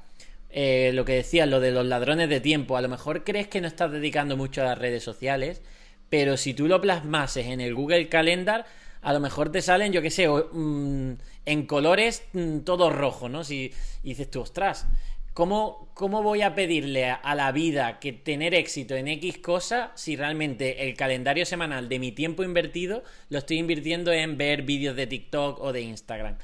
eh, 0.49 0.91
lo 0.93 1.05
que 1.05 1.13
decías, 1.13 1.47
lo 1.47 1.59
de 1.59 1.71
los 1.71 1.85
ladrones 1.85 2.29
de 2.29 2.39
tiempo. 2.39 2.77
A 2.77 2.81
lo 2.81 2.89
mejor 2.89 3.23
crees 3.23 3.47
que 3.47 3.61
no 3.61 3.67
estás 3.67 3.91
dedicando 3.91 4.37
mucho 4.37 4.61
a 4.61 4.65
las 4.65 4.77
redes 4.77 5.03
sociales. 5.03 5.61
Pero 6.09 6.37
si 6.37 6.53
tú 6.53 6.67
lo 6.67 6.79
plasmases 6.79 7.47
en 7.47 7.59
el 7.59 7.73
Google 7.73 8.07
Calendar, 8.07 8.65
a 9.01 9.13
lo 9.13 9.19
mejor 9.19 9.51
te 9.51 9.61
salen, 9.61 9.91
yo 9.91 10.01
qué 10.01 10.09
sé, 10.09 10.27
mm, 10.27 11.13
en 11.45 11.65
colores 11.65 12.23
mm, 12.33 12.59
todo 12.59 12.89
rojo, 12.89 13.29
¿no? 13.29 13.43
Si 13.43 13.73
dices 14.01 14.29
tú, 14.31 14.41
ostras, 14.41 14.87
¿cómo, 15.33 15.89
¿cómo 15.93 16.23
voy 16.23 16.41
a 16.41 16.55
pedirle 16.55 17.09
a, 17.09 17.35
la 17.35 17.51
vida 17.51 17.99
que 17.99 18.13
tener 18.13 18.53
éxito 18.53 18.95
en 18.95 19.07
X 19.07 19.39
cosa 19.39 19.91
si 19.95 20.15
realmente 20.15 20.87
el 20.87 20.95
calendario 20.95 21.45
semanal 21.45 21.89
de 21.89 21.99
mi 21.99 22.11
tiempo 22.11 22.43
invertido 22.43 23.03
lo 23.29 23.39
estoy 23.39 23.57
invirtiendo 23.57 24.11
en 24.11 24.37
ver 24.37 24.63
vídeos 24.63 24.95
de 24.95 25.07
TikTok 25.07 25.59
o 25.59 25.73
de 25.73 25.81
Instagram? 25.81 26.37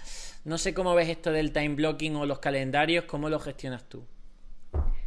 No 0.46 0.58
sé 0.58 0.74
cómo 0.74 0.96
ves 0.96 1.10
esto 1.10 1.31
del 1.31 1.51
time 1.51 1.75
blocking 1.75 2.15
o 2.15 2.25
los 2.25 2.39
calendarios, 2.39 3.05
¿cómo 3.05 3.29
lo 3.29 3.39
gestionas 3.39 3.84
tú? 3.88 4.03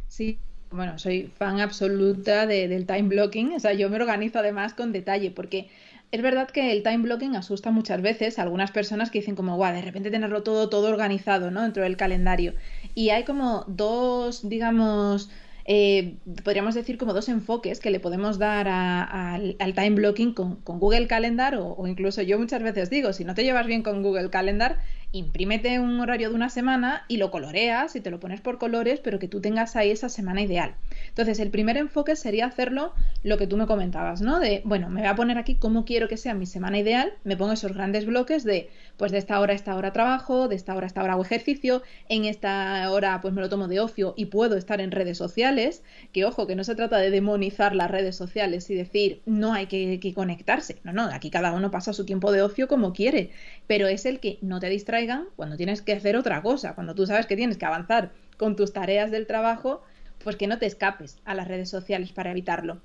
Sí, 0.07 0.39
bueno, 0.71 0.97
soy 0.97 1.31
fan 1.37 1.59
absoluta 1.59 2.47
del 2.47 2.85
time 2.85 3.03
blocking, 3.03 3.53
o 3.53 3.59
sea, 3.59 3.73
yo 3.73 3.89
me 3.89 3.97
organizo 3.97 4.39
además 4.39 4.73
con 4.73 4.91
detalle 4.91 5.31
porque 5.31 5.69
es 6.13 6.21
verdad 6.21 6.47
que 6.51 6.71
el 6.71 6.83
time 6.83 6.99
blocking 6.99 7.35
asusta 7.35 7.71
muchas 7.71 7.99
veces 8.03 8.37
a 8.37 8.43
algunas 8.43 8.69
personas 8.69 9.09
que 9.09 9.17
dicen 9.19 9.35
como, 9.35 9.55
guau, 9.55 9.73
de 9.73 9.81
repente 9.81 10.11
tenerlo 10.11 10.43
todo, 10.43 10.69
todo 10.69 10.89
organizado, 10.89 11.49
¿no? 11.49 11.63
Dentro 11.63 11.81
del 11.81 11.97
calendario. 11.97 12.53
Y 12.93 13.09
hay 13.09 13.23
como 13.23 13.65
dos, 13.67 14.47
digamos, 14.47 15.31
eh, 15.65 16.15
podríamos 16.43 16.75
decir 16.75 16.97
como 16.97 17.13
dos 17.13 17.29
enfoques 17.29 17.79
que 17.79 17.89
le 17.89 17.99
podemos 17.99 18.37
dar 18.37 18.67
al, 18.67 19.55
time 19.75 19.91
blocking 19.91 20.33
con, 20.33 20.59
Google 20.65 21.07
Calendar 21.07 21.55
o, 21.55 21.73
o, 21.73 21.87
incluso 21.87 22.21
yo 22.21 22.37
muchas 22.37 22.61
veces 22.61 22.89
digo, 22.89 23.13
si 23.13 23.23
no 23.23 23.33
te 23.33 23.43
llevas 23.43 23.65
bien 23.65 23.81
con 23.81 24.03
Google 24.03 24.29
Calendar, 24.29 24.79
imprímete 25.13 25.79
un 25.79 25.99
horario 25.99 26.29
de 26.29 26.35
una 26.35 26.49
semana 26.49 27.05
y 27.07 27.17
lo 27.17 27.29
coloreas 27.29 27.95
y 27.95 28.01
te 28.01 28.09
lo 28.09 28.19
pones 28.19 28.41
por 28.41 28.57
colores, 28.57 28.99
pero 28.99 29.19
que 29.19 29.27
tú 29.27 29.41
tengas 29.41 29.75
ahí 29.75 29.91
esa 29.91 30.09
semana 30.09 30.41
ideal. 30.41 30.73
Entonces, 31.09 31.39
el 31.39 31.51
primer 31.51 31.77
enfoque 31.77 32.15
sería 32.15 32.47
hacerlo 32.47 32.93
lo 33.23 33.37
que 33.37 33.45
tú 33.45 33.55
me 33.55 33.67
comentabas, 33.67 34.21
¿no? 34.21 34.39
De, 34.39 34.63
bueno, 34.65 34.89
me 34.89 35.01
voy 35.01 35.09
a 35.09 35.15
poner 35.15 35.37
aquí 35.37 35.55
cómo 35.55 35.85
quiero 35.85 36.07
que 36.07 36.17
sea 36.17 36.33
mi 36.33 36.47
semana 36.47 36.79
ideal, 36.79 37.13
me 37.23 37.37
pongo 37.37 37.53
esos 37.53 37.73
grandes 37.73 38.07
bloques 38.07 38.43
de, 38.43 38.71
pues 38.97 39.11
de 39.11 39.17
esta 39.17 39.39
hora 39.39 39.53
a 39.53 39.55
esta 39.55 39.75
hora 39.75 39.93
trabajo, 39.93 40.47
de 40.47 40.55
esta 40.55 40.75
hora 40.75 40.85
a 40.85 40.87
esta 40.87 41.03
hora 41.03 41.13
hago 41.13 41.23
ejercicio, 41.23 41.83
en 42.09 42.25
esta 42.25 42.89
hora 42.89 43.19
pues 43.21 43.33
me 43.33 43.41
lo 43.41 43.49
tomo 43.49 43.67
de 43.67 43.79
ocio 43.79 44.13
y 44.17 44.25
puedo 44.25 44.55
estar 44.55 44.81
en 44.81 44.91
redes 44.91 45.17
sociales, 45.17 45.83
que 46.11 46.25
ojo, 46.25 46.47
que 46.47 46.55
no 46.55 46.63
se 46.63 46.75
trata 46.75 46.97
de 46.97 47.11
demonizar 47.11 47.75
las 47.75 47.91
redes 47.91 48.15
sociales 48.15 48.69
y 48.69 48.75
decir, 48.75 49.21
no 49.25 49.53
hay 49.53 49.67
que, 49.67 49.99
que 49.99 50.13
conectarse, 50.13 50.79
no, 50.83 50.93
no, 50.93 51.03
aquí 51.03 51.29
cada 51.29 51.53
uno 51.53 51.71
pasa 51.71 51.93
su 51.93 52.05
tiempo 52.05 52.31
de 52.31 52.41
ocio 52.41 52.67
como 52.67 52.93
quiere, 52.93 53.31
pero 53.67 53.87
es 53.87 54.05
el 54.05 54.19
que 54.19 54.37
no 54.41 54.59
te 54.59 54.69
distrae 54.69 55.03
cuando 55.35 55.57
tienes 55.57 55.81
que 55.81 55.93
hacer 55.93 56.15
otra 56.15 56.41
cosa, 56.41 56.75
cuando 56.75 56.95
tú 56.95 57.05
sabes 57.05 57.25
que 57.25 57.35
tienes 57.35 57.57
que 57.57 57.65
avanzar 57.65 58.11
con 58.37 58.55
tus 58.55 58.73
tareas 58.73 59.11
del 59.11 59.27
trabajo, 59.27 59.81
pues 60.23 60.35
que 60.35 60.47
no 60.47 60.57
te 60.57 60.65
escapes 60.65 61.17
a 61.25 61.35
las 61.35 61.47
redes 61.47 61.69
sociales 61.69 62.11
para 62.13 62.31
evitarlo. 62.31 62.81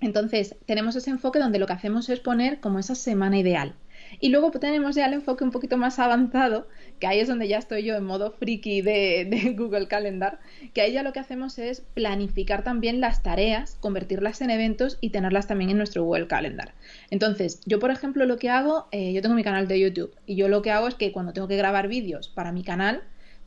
Entonces, 0.00 0.56
tenemos 0.66 0.96
ese 0.96 1.10
enfoque 1.10 1.38
donde 1.38 1.58
lo 1.58 1.66
que 1.66 1.74
hacemos 1.74 2.08
es 2.08 2.20
poner 2.20 2.60
como 2.60 2.78
esa 2.78 2.94
semana 2.94 3.38
ideal. 3.38 3.74
Y 4.20 4.28
luego 4.28 4.50
tenemos 4.50 4.94
ya 4.94 5.06
el 5.06 5.14
enfoque 5.14 5.44
un 5.44 5.50
poquito 5.50 5.76
más 5.76 5.98
avanzado, 5.98 6.68
que 6.98 7.06
ahí 7.06 7.20
es 7.20 7.28
donde 7.28 7.48
ya 7.48 7.58
estoy 7.58 7.82
yo 7.84 7.94
en 7.96 8.04
modo 8.04 8.32
friki 8.32 8.82
de, 8.82 9.26
de, 9.28 9.52
Google 9.56 9.88
Calendar, 9.88 10.38
que 10.74 10.82
ahí 10.82 10.92
ya 10.92 11.02
lo 11.02 11.12
que 11.12 11.20
hacemos 11.20 11.58
es 11.58 11.80
planificar 11.94 12.64
también 12.64 13.00
las 13.00 13.22
tareas, 13.22 13.76
convertirlas 13.80 14.40
en 14.40 14.50
eventos 14.50 14.98
y 15.00 15.10
tenerlas 15.10 15.46
también 15.46 15.70
en 15.70 15.78
nuestro 15.78 16.04
Google 16.04 16.26
Calendar. 16.26 16.74
Entonces, 17.10 17.60
yo 17.66 17.78
por 17.78 17.90
ejemplo 17.90 18.26
lo 18.26 18.38
que 18.38 18.50
hago, 18.50 18.88
eh, 18.92 19.12
yo 19.12 19.22
tengo 19.22 19.34
mi 19.34 19.44
canal 19.44 19.68
de 19.68 19.80
YouTube 19.80 20.14
y 20.26 20.36
yo 20.36 20.48
lo 20.48 20.62
que 20.62 20.70
hago 20.70 20.88
es 20.88 20.94
que 20.94 21.12
cuando 21.12 21.32
tengo 21.32 21.48
que 21.48 21.56
grabar 21.56 21.88
vídeos 21.88 22.28
para 22.28 22.52
mi 22.52 22.62
canal, 22.62 23.02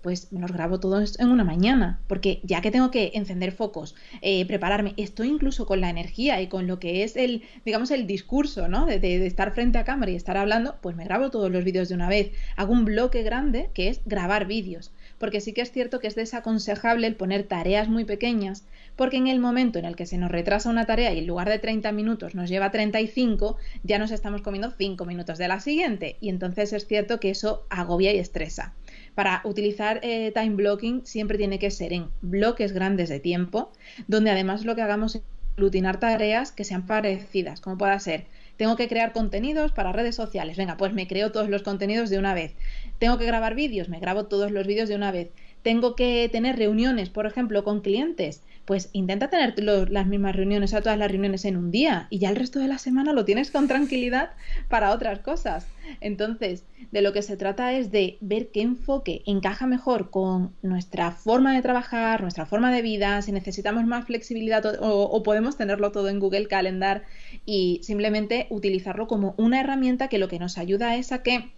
pues 0.06 0.32
me 0.32 0.40
los 0.40 0.52
grabo 0.52 0.80
todos 0.80 1.20
en 1.20 1.30
una 1.30 1.44
mañana, 1.44 2.00
porque 2.06 2.40
ya 2.44 2.62
que 2.62 2.70
tengo 2.70 2.92
que 2.92 3.14
encender 3.16 3.52
focos, 3.52 3.96
eh, 4.22 4.46
prepararme, 4.46 4.94
estoy 4.98 5.30
incluso 5.30 5.66
con 5.66 5.82
la 5.82 5.90
energía 5.90 6.40
y 6.42 6.48
con 6.48 6.68
lo 6.68 6.78
que 6.78 7.04
es 7.04 7.16
el, 7.16 7.42
digamos, 7.66 7.90
el 7.90 8.06
discurso, 8.06 8.68
¿no? 8.68 8.86
De, 8.86 9.00
de, 9.00 9.26
estar 9.26 9.56
frente 9.56 9.80
a 9.80 9.84
cámara 9.84 10.12
y 10.12 10.16
estar 10.16 10.38
hablando, 10.38 10.76
pues 10.80 10.96
me 10.96 11.06
grabo 11.06 11.32
todos 11.32 11.50
los 11.50 11.64
vídeos 11.64 11.90
de 11.90 11.96
una 11.96 12.08
vez. 12.08 12.34
Hago 12.56 12.72
un 12.72 12.86
bloque 12.86 13.24
grande 13.24 13.72
que 13.74 13.88
es 13.88 14.02
grabar 14.06 14.46
vídeos, 14.46 14.92
porque 15.18 15.42
sí 15.42 15.54
que 15.54 15.62
es 15.62 15.72
cierto 15.72 16.00
que 16.00 16.06
es 16.06 16.14
desaconsejable 16.14 17.08
el 17.08 17.16
poner 17.16 17.42
tareas 17.42 17.90
muy 17.90 18.06
pequeñas, 18.06 18.64
porque 18.96 19.18
en 19.18 19.26
el 19.26 19.40
momento 19.40 19.80
en 19.80 19.86
el 19.86 19.96
que 19.96 20.06
se 20.06 20.20
nos 20.20 20.30
retrasa 20.30 20.70
una 20.70 20.86
tarea 20.86 21.14
y 21.16 21.18
en 21.18 21.26
lugar 21.26 21.50
de 21.50 21.58
30 21.58 21.92
minutos 21.94 22.36
nos 22.36 22.48
lleva 22.48 22.70
35, 22.70 23.58
ya 23.82 23.98
nos 23.98 24.12
estamos 24.12 24.44
comiendo 24.44 24.70
5 24.70 25.04
minutos 25.06 25.40
de 25.40 25.48
la 25.48 25.60
siguiente, 25.60 26.18
y 26.22 26.30
entonces 26.30 26.74
es 26.74 26.86
cierto 26.86 27.20
que 27.20 27.32
eso 27.32 27.66
agobia 27.72 28.14
y 28.14 28.20
estresa 28.20 28.76
para 29.16 29.42
utilizar 29.46 30.00
eh, 30.04 30.32
time 30.34 30.56
blocking 30.56 31.06
siempre 31.06 31.38
tiene 31.38 31.58
que 31.58 31.72
ser 31.72 31.94
en 31.94 32.10
bloques 32.22 32.74
grandes 32.74 33.10
de 33.10 33.20
tiempo, 33.20 33.72
donde 34.08 34.30
además 34.30 34.66
lo 34.66 34.76
que 34.76 34.82
hagamos 34.82 35.16
es 35.16 35.24
aglutinar 35.56 36.00
tareas 36.00 36.52
que 36.52 36.66
sean 36.66 36.86
parecidas, 36.86 37.62
como 37.62 37.78
pueda 37.78 37.98
ser, 38.00 38.26
tengo 38.58 38.76
que 38.76 38.88
crear 38.88 39.14
contenidos 39.14 39.72
para 39.72 39.92
redes 39.92 40.16
sociales, 40.16 40.58
venga, 40.58 40.78
pues 40.78 40.94
me 40.94 41.08
creo 41.08 41.32
todos 41.32 41.50
los 41.50 41.64
contenidos 41.64 42.10
de 42.10 42.20
una 42.20 42.34
vez. 42.34 42.54
Tengo 43.00 43.18
que 43.18 43.26
grabar 43.26 43.56
vídeos, 43.56 43.90
me 43.90 44.00
grabo 44.00 44.26
todos 44.26 44.52
los 44.52 44.68
vídeos 44.68 44.88
de 44.88 44.96
una 44.96 45.12
vez. 45.12 45.30
Tengo 45.62 45.96
que 45.96 46.30
tener 46.32 46.58
reuniones, 46.58 47.10
por 47.10 47.26
ejemplo, 47.26 47.64
con 47.64 47.82
clientes, 47.82 48.44
pues 48.66 48.90
intenta 48.94 49.30
tener 49.30 49.54
las 49.90 50.08
mismas 50.08 50.36
reuniones, 50.36 50.74
a 50.74 50.82
todas 50.82 50.98
las 50.98 51.10
reuniones 51.10 51.46
en 51.46 51.56
un 51.56 51.72
día 51.72 52.08
y 52.10 52.20
ya 52.20 52.30
el 52.30 52.36
resto 52.36 52.60
de 52.60 52.68
la 52.68 52.80
semana 52.80 53.14
lo 53.14 53.24
tienes 53.24 53.52
con 53.52 53.68
tranquilidad 53.68 54.32
para 54.70 54.92
otras 54.92 55.20
cosas. 55.20 55.68
Entonces, 56.02 56.64
de 56.92 57.02
lo 57.02 57.14
que 57.14 57.22
se 57.22 57.38
trata 57.38 57.74
es 57.74 57.92
de 57.92 58.18
ver 58.22 58.50
qué 58.50 58.62
enfoque 58.62 59.22
encaja 59.28 59.68
mejor 59.68 60.10
con 60.10 60.54
nuestra 60.64 61.12
forma 61.12 61.54
de 61.54 61.62
trabajar, 61.62 62.22
nuestra 62.22 62.48
forma 62.48 62.74
de 62.74 62.82
vida, 62.82 63.22
si 63.22 63.32
necesitamos 63.32 63.86
más 63.86 64.06
flexibilidad 64.06 64.66
o, 64.66 65.04
o 65.04 65.24
podemos 65.24 65.58
tenerlo 65.58 65.92
todo 65.92 66.10
en 66.10 66.20
Google 66.20 66.48
Calendar 66.48 67.04
y 67.46 67.80
simplemente 67.84 68.48
utilizarlo 68.50 69.08
como 69.08 69.36
una 69.38 69.60
herramienta 69.60 70.08
que 70.08 70.18
lo 70.18 70.28
que 70.28 70.40
nos 70.40 70.58
ayuda 70.58 70.96
es 70.96 71.12
a 71.12 71.22
que 71.22 71.52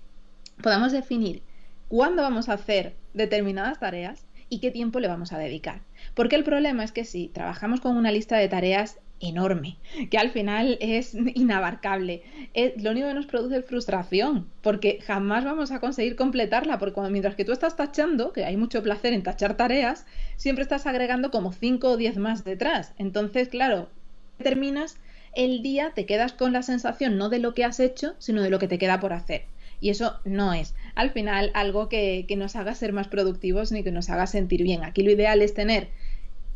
podamos 0.61 0.91
definir 0.91 1.41
cuándo 1.87 2.21
vamos 2.21 2.49
a 2.49 2.53
hacer 2.53 2.95
determinadas 3.13 3.79
tareas 3.79 4.25
y 4.49 4.59
qué 4.59 4.71
tiempo 4.71 4.99
le 4.99 5.07
vamos 5.07 5.33
a 5.33 5.37
dedicar. 5.37 5.81
Porque 6.17 6.35
el 6.35 6.43
problema 6.43 6.83
es 6.83 6.91
que 6.91 7.05
si 7.05 7.27
trabajamos 7.27 7.79
con 7.79 7.95
una 7.95 8.11
lista 8.11 8.37
de 8.37 8.47
tareas 8.47 8.97
enorme, 9.19 9.77
que 10.09 10.17
al 10.17 10.31
final 10.31 10.79
es 10.81 11.13
inabarcable. 11.35 12.23
Es, 12.55 12.81
lo 12.81 12.89
único 12.89 13.07
que 13.07 13.13
nos 13.13 13.27
produce 13.27 13.57
es 13.57 13.65
frustración, 13.65 14.49
porque 14.63 14.97
jamás 15.05 15.45
vamos 15.45 15.71
a 15.71 15.79
conseguir 15.79 16.15
completarla, 16.15 16.79
porque 16.79 16.99
mientras 17.11 17.35
que 17.35 17.45
tú 17.45 17.51
estás 17.51 17.75
tachando, 17.75 18.33
que 18.33 18.45
hay 18.45 18.57
mucho 18.57 18.81
placer 18.81 19.13
en 19.13 19.21
tachar 19.21 19.57
tareas, 19.57 20.07
siempre 20.37 20.63
estás 20.63 20.87
agregando 20.87 21.29
como 21.29 21.53
5 21.53 21.87
o 21.87 21.97
10 21.97 22.17
más 22.17 22.43
detrás. 22.43 22.95
Entonces, 22.97 23.47
claro, 23.47 23.87
terminas 24.41 24.97
el 25.35 25.61
día, 25.61 25.91
te 25.93 26.07
quedas 26.07 26.33
con 26.33 26.51
la 26.51 26.63
sensación 26.63 27.19
no 27.19 27.29
de 27.29 27.37
lo 27.37 27.53
que 27.53 27.63
has 27.63 27.79
hecho, 27.79 28.15
sino 28.17 28.41
de 28.41 28.49
lo 28.49 28.57
que 28.57 28.67
te 28.67 28.79
queda 28.79 28.99
por 28.99 29.13
hacer. 29.13 29.43
Y 29.79 29.91
eso 29.91 30.19
no 30.25 30.55
es. 30.55 30.73
al 30.95 31.11
final 31.11 31.51
algo 31.53 31.87
que 31.87 32.25
nos 32.35 32.55
haga 32.55 32.73
ser 32.73 32.93
más 32.93 33.07
productivos 33.07 33.71
ni 33.71 33.83
que 33.83 33.91
nos 33.91 34.09
haga 34.09 34.25
sentir 34.25 34.63
bien. 34.63 34.83
Aquí 34.83 35.03
lo 35.03 35.11
ideal 35.11 35.43
es 35.43 35.53
tener 35.53 35.89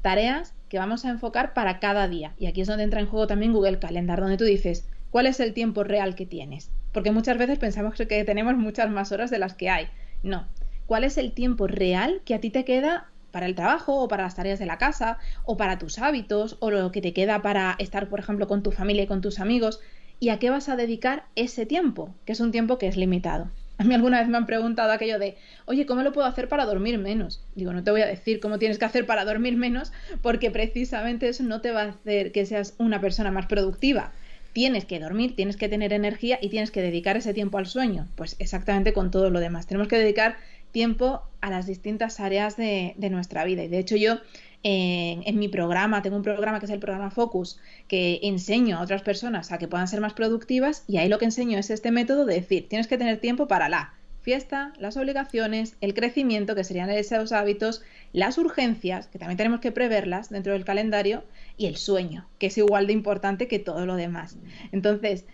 tareas 0.01 0.53
que 0.69 0.79
vamos 0.79 1.05
a 1.05 1.09
enfocar 1.09 1.53
para 1.53 1.79
cada 1.79 2.07
día. 2.07 2.33
Y 2.39 2.47
aquí 2.47 2.61
es 2.61 2.67
donde 2.67 2.83
entra 2.83 2.99
en 2.99 3.07
juego 3.07 3.27
también 3.27 3.53
Google 3.53 3.79
Calendar, 3.79 4.19
donde 4.19 4.37
tú 4.37 4.45
dices, 4.45 4.87
¿cuál 5.09 5.27
es 5.27 5.39
el 5.39 5.53
tiempo 5.53 5.83
real 5.83 6.15
que 6.15 6.25
tienes? 6.25 6.71
Porque 6.91 7.11
muchas 7.11 7.37
veces 7.37 7.59
pensamos 7.59 7.95
que 7.95 8.23
tenemos 8.23 8.55
muchas 8.55 8.89
más 8.89 9.11
horas 9.11 9.29
de 9.29 9.39
las 9.39 9.53
que 9.53 9.69
hay. 9.69 9.87
No. 10.23 10.47
¿Cuál 10.85 11.03
es 11.03 11.17
el 11.17 11.31
tiempo 11.31 11.67
real 11.67 12.21
que 12.25 12.35
a 12.35 12.41
ti 12.41 12.49
te 12.49 12.65
queda 12.65 13.07
para 13.31 13.45
el 13.45 13.55
trabajo 13.55 14.01
o 14.01 14.07
para 14.07 14.23
las 14.23 14.35
tareas 14.35 14.59
de 14.59 14.65
la 14.65 14.77
casa 14.77 15.17
o 15.45 15.55
para 15.55 15.77
tus 15.77 15.99
hábitos 15.99 16.57
o 16.59 16.69
lo 16.69 16.91
que 16.91 17.01
te 17.01 17.13
queda 17.13 17.41
para 17.41 17.75
estar, 17.79 18.09
por 18.09 18.19
ejemplo, 18.19 18.47
con 18.47 18.63
tu 18.63 18.71
familia 18.71 19.03
y 19.03 19.07
con 19.07 19.21
tus 19.21 19.39
amigos? 19.39 19.79
¿Y 20.19 20.29
a 20.29 20.39
qué 20.39 20.49
vas 20.49 20.69
a 20.69 20.75
dedicar 20.75 21.25
ese 21.35 21.65
tiempo? 21.65 22.13
Que 22.25 22.33
es 22.33 22.39
un 22.39 22.51
tiempo 22.51 22.77
que 22.77 22.87
es 22.87 22.97
limitado. 22.97 23.49
A 23.81 23.83
mí 23.83 23.95
alguna 23.95 24.19
vez 24.19 24.29
me 24.29 24.37
han 24.37 24.45
preguntado 24.45 24.91
aquello 24.91 25.17
de, 25.17 25.37
oye, 25.65 25.87
¿cómo 25.87 26.03
lo 26.03 26.13
puedo 26.13 26.27
hacer 26.27 26.47
para 26.47 26.67
dormir 26.67 26.99
menos? 26.99 27.43
Digo, 27.55 27.73
no 27.73 27.83
te 27.83 27.89
voy 27.89 28.01
a 28.01 28.05
decir 28.05 28.39
cómo 28.39 28.59
tienes 28.59 28.77
que 28.77 28.85
hacer 28.85 29.07
para 29.07 29.25
dormir 29.25 29.57
menos, 29.57 29.91
porque 30.21 30.51
precisamente 30.51 31.27
eso 31.27 31.41
no 31.41 31.61
te 31.61 31.71
va 31.71 31.81
a 31.81 31.89
hacer 31.89 32.31
que 32.31 32.45
seas 32.45 32.75
una 32.77 33.01
persona 33.01 33.31
más 33.31 33.47
productiva. 33.47 34.11
Tienes 34.53 34.85
que 34.85 34.99
dormir, 34.99 35.35
tienes 35.35 35.57
que 35.57 35.67
tener 35.67 35.93
energía 35.93 36.37
y 36.39 36.49
tienes 36.49 36.69
que 36.69 36.83
dedicar 36.83 37.17
ese 37.17 37.33
tiempo 37.33 37.57
al 37.57 37.65
sueño. 37.65 38.07
Pues 38.13 38.35
exactamente 38.37 38.93
con 38.93 39.09
todo 39.09 39.31
lo 39.31 39.39
demás. 39.39 39.65
Tenemos 39.65 39.87
que 39.87 39.97
dedicar 39.97 40.35
tiempo 40.71 41.23
a 41.41 41.49
las 41.49 41.65
distintas 41.65 42.19
áreas 42.19 42.57
de, 42.57 42.93
de 42.97 43.09
nuestra 43.09 43.45
vida. 43.45 43.63
Y 43.63 43.67
de 43.67 43.79
hecho 43.79 43.95
yo 43.95 44.19
en, 44.63 45.39
mi 45.39 45.47
programa, 45.47 46.01
tengo 46.01 46.17
un 46.17 46.23
programa 46.23 46.59
que 46.59 46.65
es 46.65 46.71
el 46.71 46.79
programa 46.79 47.11
Focus, 47.11 47.59
que 47.87 48.19
enseño 48.23 48.77
a 48.77 48.81
otras 48.81 49.01
personas 49.01 49.51
a 49.51 49.57
que 49.57 49.67
puedan 49.67 49.87
ser 49.87 50.01
más 50.01 50.13
productivas 50.13 50.83
y 50.87 50.97
ahí 50.97 51.09
lo 51.09 51.17
que 51.17 51.25
enseño 51.25 51.57
es 51.57 51.69
este 51.69 51.91
método 51.91 52.25
de 52.25 52.35
decir, 52.35 52.67
tienes 52.69 52.87
que 52.87 52.97
tener 52.97 53.19
tiempo 53.19 53.47
para 53.47 53.69
la 53.69 53.93
fiesta, 54.21 54.73
las 54.77 54.97
obligaciones, 54.97 55.75
el 55.81 55.93
crecimiento, 55.93 56.55
que 56.55 56.63
serían 56.63 56.89
esos 56.91 57.31
hábitos, 57.31 57.81
las 58.13 58.37
urgencias, 58.37 59.07
que 59.07 59.17
también 59.17 59.37
tenemos 59.37 59.61
que 59.61 59.71
preverlas 59.71 60.29
dentro 60.29 60.53
del 60.53 60.63
calendario, 60.63 61.23
y 61.57 61.65
el 61.65 61.77
sueño, 61.77 62.27
que 62.37 62.47
es 62.47 62.57
igual 62.57 62.87
de 62.87 62.93
importante 62.93 63.47
que 63.47 63.59
todo 63.59 63.85
lo 63.85 63.95
demás. 63.95 64.37
Entonces, 64.71 65.25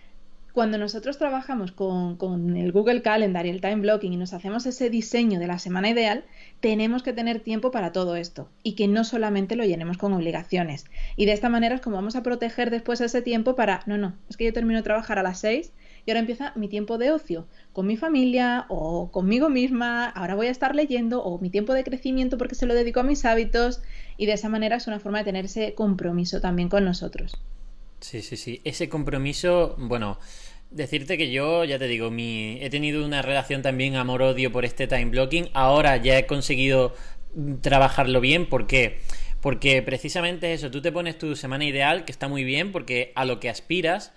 cuando 0.58 0.80
nosotros 0.80 1.20
trabajamos 1.20 1.72
con, 1.72 2.58
el 2.58 2.72
Google 2.72 3.04
Calendar 3.04 3.46
y 3.46 3.50
el 3.50 3.62
Time 3.62 3.76
Blocking 3.76 4.14
y 4.14 4.18
nos 4.18 4.34
hacemos 4.34 4.66
ese 4.66 4.90
diseño 4.90 5.40
de 5.40 5.46
la 5.46 5.60
semana 5.60 5.88
ideal, 5.88 6.26
tenemos 6.62 7.04
que 7.04 7.14
tener 7.14 7.42
tiempo 7.42 7.70
para 7.70 7.92
todo 7.92 8.16
esto 8.16 8.50
y 8.64 8.74
que 8.74 8.88
no 8.88 9.04
solamente 9.04 9.56
lo 9.56 9.66
llenemos 9.66 10.00
con 10.00 10.14
obligaciones. 10.14 10.86
Y 11.16 11.28
de 11.28 11.34
esta 11.34 11.50
manera 11.50 11.76
es 11.76 11.82
como 11.82 11.98
vamos 11.98 12.16
a 12.16 12.24
proteger 12.24 12.72
después 12.72 13.02
ese 13.02 13.22
tiempo 13.22 13.56
para, 13.56 13.84
no, 13.86 14.00
no, 14.00 14.16
es 14.32 14.38
que 14.38 14.46
yo 14.46 14.52
termino 14.52 14.80
de 14.80 14.84
trabajar 14.84 15.20
a 15.20 15.22
las 15.22 15.42
6 15.42 15.74
y 16.08 16.10
ahora 16.10 16.22
empieza 16.22 16.54
mi 16.56 16.68
tiempo 16.68 16.98
de 16.98 17.12
ocio 17.12 17.46
con 17.72 17.86
mi 17.86 17.96
familia 17.96 18.66
o 18.68 19.12
conmigo 19.12 19.50
misma, 19.50 20.10
ahora 20.10 20.34
voy 20.34 20.48
a 20.48 20.52
estar 20.52 20.74
leyendo 20.74 21.22
o 21.22 21.38
mi 21.38 21.52
tiempo 21.52 21.76
de 21.76 21.84
crecimiento 21.84 22.40
porque 22.40 22.56
se 22.56 22.66
lo 22.66 22.74
dedico 22.74 23.00
a 23.00 23.04
mis 23.04 23.26
hábitos 23.26 23.84
y 24.18 24.26
de 24.26 24.34
esa 24.34 24.50
manera 24.50 24.78
es 24.78 24.88
una 24.88 25.00
forma 25.00 25.20
de 25.20 25.26
tener 25.26 25.46
ese 25.46 25.76
compromiso 25.76 26.42
también 26.42 26.68
con 26.68 26.84
nosotros. 26.84 27.38
Sí, 28.00 28.22
sí, 28.22 28.38
sí. 28.38 28.62
Ese 28.64 28.90
compromiso, 28.90 29.76
bueno, 29.78 30.20
decirte 30.70 31.18
que 31.18 31.32
yo, 31.32 31.64
ya 31.64 31.80
te 31.80 31.88
digo, 31.88 32.12
mi, 32.12 32.58
he 32.62 32.70
tenido 32.70 33.06
una 33.06 33.22
relación 33.22 33.62
también 33.62 33.96
amor-odio 33.96 34.52
por 34.52 34.66
este 34.66 34.88
time 34.88 35.06
blocking. 35.06 35.50
Ahora 35.54 35.98
ya 35.98 36.18
he 36.18 36.26
conseguido 36.26 36.94
trabajarlo 37.62 38.22
bien. 38.22 38.48
¿Por 38.48 38.68
qué? 38.68 39.00
Porque 39.42 39.82
precisamente 39.82 40.54
eso, 40.54 40.72
tú 40.72 40.82
te 40.82 40.92
pones 40.92 41.18
tu 41.18 41.36
semana 41.36 41.66
ideal, 41.66 42.06
que 42.06 42.12
está 42.12 42.28
muy 42.28 42.44
bien, 42.44 42.72
porque 42.72 43.12
a 43.16 43.26
lo 43.26 43.40
que 43.40 43.50
aspiras, 43.50 44.14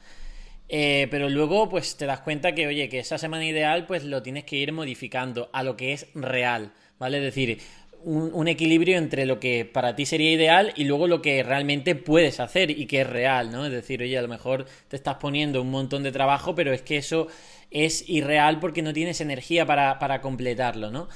eh, 0.69 1.09
pero 1.11 1.29
luego 1.29 1.69
pues 1.69 1.97
te 1.97 2.07
das 2.07 2.21
cuenta 2.21 2.55
que, 2.55 2.67
oye, 2.67 2.89
que 2.89 3.01
esa 3.01 3.19
semana 3.19 3.45
ideal 3.45 3.87
pues 3.87 4.05
lo 4.05 4.23
tienes 4.23 4.45
que 4.45 4.57
ir 4.57 4.73
modificando 4.73 5.51
a 5.53 5.63
lo 5.63 5.77
que 5.77 5.93
es 5.93 6.07
real, 6.15 6.73
¿vale? 6.99 7.19
Es 7.19 7.25
decir, 7.25 7.61
un, 8.05 8.49
equilibrio 8.49 8.99
entre 8.99 9.27
lo 9.27 9.41
que 9.41 9.65
para 9.65 9.95
ti 9.95 10.07
sería 10.07 10.33
ideal 10.33 10.73
y 10.77 10.85
luego 10.85 11.07
lo 11.07 11.23
que 11.23 11.43
realmente 11.43 11.95
puedes 11.95 12.41
hacer 12.41 12.71
y 12.71 12.87
que 12.87 13.03
es 13.03 13.07
real, 13.07 13.51
¿no? 13.51 13.67
Es 13.67 13.73
decir, 13.73 14.03
oye, 14.03 14.17
a 14.17 14.23
lo 14.23 14.29
mejor 14.29 14.67
te 14.89 14.97
estás 14.97 15.17
poniendo 15.17 15.61
un 15.63 15.71
montón 15.71 16.03
de 16.03 16.13
trabajo, 16.13 16.55
pero 16.55 16.73
es 16.73 16.83
que 16.83 16.97
eso 16.97 17.29
es 17.71 18.09
irreal 18.09 18.59
porque 18.59 18.83
no 18.83 18.93
tienes 18.93 19.21
energía 19.21 19.67
para, 19.67 20.21
completarlo, 20.21 20.91
¿no? 20.91 21.09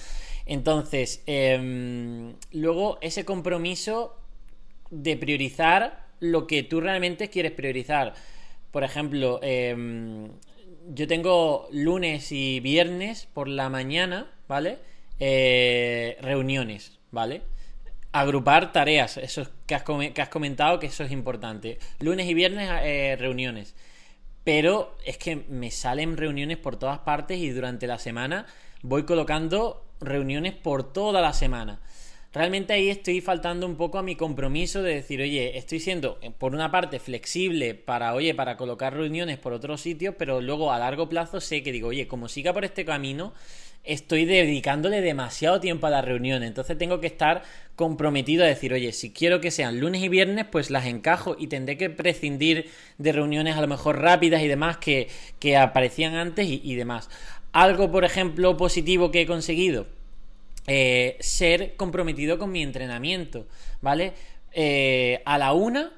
Entonces, 0.46 1.22
em, 1.26 2.34
luego 2.52 2.98
ese 3.00 3.24
compromiso 3.24 4.16
de 4.90 5.16
priorizar 5.16 6.04
lo 6.20 6.46
que 6.46 6.62
tú 6.62 6.80
realmente 6.80 7.30
quieres 7.30 7.52
priorizar. 7.52 8.14
Por 8.70 8.84
ejemplo, 8.84 9.40
em, 9.42 10.28
yo 10.94 11.06
tengo 11.06 11.68
lunes 11.72 12.30
y 12.32 12.60
viernes 12.60 13.26
por 13.32 13.48
la 13.48 13.70
mañana, 13.70 14.30
¿vale? 14.48 14.78
Eh, 15.20 16.16
reuniones, 16.20 16.98
¿vale? 17.10 17.42
Agrupar 18.12 18.72
tareas, 18.72 19.16
eso 19.16 19.46
que 19.66 19.74
has, 19.74 19.82
que 19.82 20.22
has, 20.22 20.28
comentado 20.28 20.78
que 20.78 20.86
eso 20.86 21.04
es 21.04 21.12
importante. 21.12 21.78
Lunes 22.00 22.28
y 22.28 22.34
viernes 22.34 22.68
eh, 22.82 23.16
reuniones. 23.18 23.74
Pero 24.44 24.96
es 25.04 25.16
que 25.16 25.36
me 25.36 25.70
salen 25.70 26.16
reuniones 26.16 26.58
por 26.58 26.76
todas 26.76 26.98
partes 27.00 27.38
y 27.38 27.50
durante 27.50 27.86
la 27.86 27.98
semana 27.98 28.46
voy 28.82 29.04
colocando 29.04 29.84
reuniones 30.00 30.52
por 30.52 30.92
toda 30.92 31.20
la 31.20 31.32
semana. 31.32 31.80
Realmente 32.34 32.72
ahí 32.72 32.90
estoy 32.90 33.20
faltando 33.20 33.64
un 33.64 33.76
poco 33.76 33.96
a 33.96 34.02
mi 34.02 34.16
compromiso 34.16 34.82
de 34.82 34.96
decir, 34.96 35.20
oye, 35.20 35.56
estoy 35.56 35.78
siendo 35.78 36.18
eh, 36.20 36.32
por 36.36 36.52
una 36.52 36.68
parte 36.72 36.98
flexible 36.98 37.74
para, 37.74 38.12
oye, 38.12 38.34
para 38.34 38.56
colocar 38.56 38.92
reuniones 38.92 39.38
por 39.38 39.52
otros 39.52 39.80
sitios, 39.80 40.16
pero 40.18 40.40
luego 40.40 40.72
a 40.72 40.80
largo 40.80 41.08
plazo 41.08 41.40
sé 41.40 41.62
que 41.62 41.70
digo, 41.70 41.88
oye, 41.88 42.08
como 42.08 42.28
siga 42.28 42.52
por 42.52 42.64
este 42.64 42.84
camino, 42.84 43.32
estoy 43.84 44.24
dedicándole 44.24 45.02
demasiado 45.02 45.60
tiempo 45.60 45.86
a 45.86 45.90
la 45.90 46.02
reunión. 46.02 46.42
Entonces 46.42 46.76
tengo 46.76 47.00
que 47.00 47.06
estar 47.06 47.42
comprometido 47.76 48.44
a 48.44 48.46
decir, 48.46 48.72
oye, 48.72 48.92
si 48.92 49.12
quiero 49.12 49.40
que 49.40 49.50
sean 49.50 49.78
lunes 49.78 50.02
y 50.02 50.08
viernes, 50.08 50.46
pues 50.50 50.70
las 50.70 50.86
encajo 50.86 51.36
y 51.38 51.48
tendré 51.48 51.76
que 51.76 51.90
prescindir 51.90 52.70
de 52.98 53.12
reuniones 53.12 53.56
a 53.56 53.60
lo 53.60 53.68
mejor 53.68 54.00
rápidas 54.00 54.42
y 54.42 54.48
demás 54.48 54.78
que, 54.78 55.08
que 55.38 55.56
aparecían 55.56 56.14
antes 56.14 56.46
y, 56.48 56.74
demás. 56.74 57.10
Algo, 57.52 57.90
por 57.90 58.04
ejemplo, 58.04 58.56
positivo 58.56 59.10
que 59.10 59.22
he 59.22 59.26
conseguido. 59.26 59.86
Eh, 60.66 61.18
ser 61.20 61.76
comprometido 61.76 62.38
con 62.38 62.50
mi 62.50 62.62
entrenamiento, 62.62 63.46
¿vale? 63.82 64.14
Eh, 64.52 65.20
a 65.26 65.36
la 65.36 65.52
una 65.52 65.92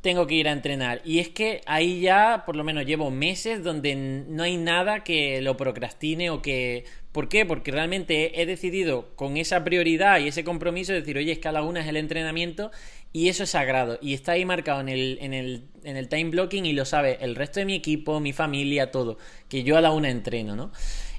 tengo 0.00 0.26
que 0.26 0.34
ir 0.34 0.48
a 0.48 0.52
entrenar. 0.52 1.00
Y 1.04 1.18
es 1.18 1.28
que 1.28 1.60
ahí 1.66 2.00
ya, 2.00 2.44
por 2.46 2.56
lo 2.56 2.64
menos, 2.64 2.86
llevo 2.86 3.10
meses 3.10 3.62
donde 3.62 3.94
no 3.96 4.42
hay 4.42 4.56
nada 4.56 5.04
que 5.04 5.40
lo 5.42 5.56
procrastine 5.56 6.30
o 6.30 6.42
que 6.42 6.84
¿Por 7.18 7.28
qué? 7.28 7.46
Porque 7.46 7.72
realmente 7.72 8.40
he 8.40 8.46
decidido 8.46 9.08
con 9.16 9.38
esa 9.38 9.64
prioridad 9.64 10.20
y 10.20 10.28
ese 10.28 10.44
compromiso 10.44 10.92
decir, 10.92 11.16
oye, 11.16 11.32
es 11.32 11.40
que 11.40 11.48
a 11.48 11.52
la 11.52 11.62
una 11.62 11.80
es 11.80 11.88
el 11.88 11.96
entrenamiento 11.96 12.70
y 13.12 13.28
eso 13.28 13.42
es 13.42 13.50
sagrado. 13.50 13.98
Y 14.00 14.14
está 14.14 14.32
ahí 14.32 14.44
marcado 14.44 14.80
en 14.80 14.88
el, 14.88 15.18
en 15.20 15.34
el, 15.34 15.64
en 15.82 15.96
el 15.96 16.08
time 16.08 16.30
blocking 16.30 16.64
y 16.64 16.74
lo 16.74 16.84
sabe 16.84 17.18
el 17.20 17.34
resto 17.34 17.60
de 17.60 17.66
mi 17.66 17.74
equipo, 17.74 18.20
mi 18.20 18.32
familia, 18.32 18.92
todo, 18.92 19.18
que 19.48 19.64
yo 19.64 19.76
a 19.76 19.80
la 19.80 19.90
una 19.90 20.10
entreno, 20.10 20.54
¿no? 20.54 20.70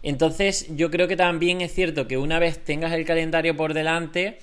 Entonces, 0.04 0.68
yo 0.78 0.90
creo 0.90 1.10
que 1.10 1.18
también 1.18 1.60
es 1.60 1.74
cierto 1.74 2.08
que 2.08 2.18
una 2.18 2.40
vez 2.40 2.64
tengas 2.64 2.94
el 2.94 3.04
calendario 3.04 3.58
por 3.58 3.74
delante, 3.74 4.40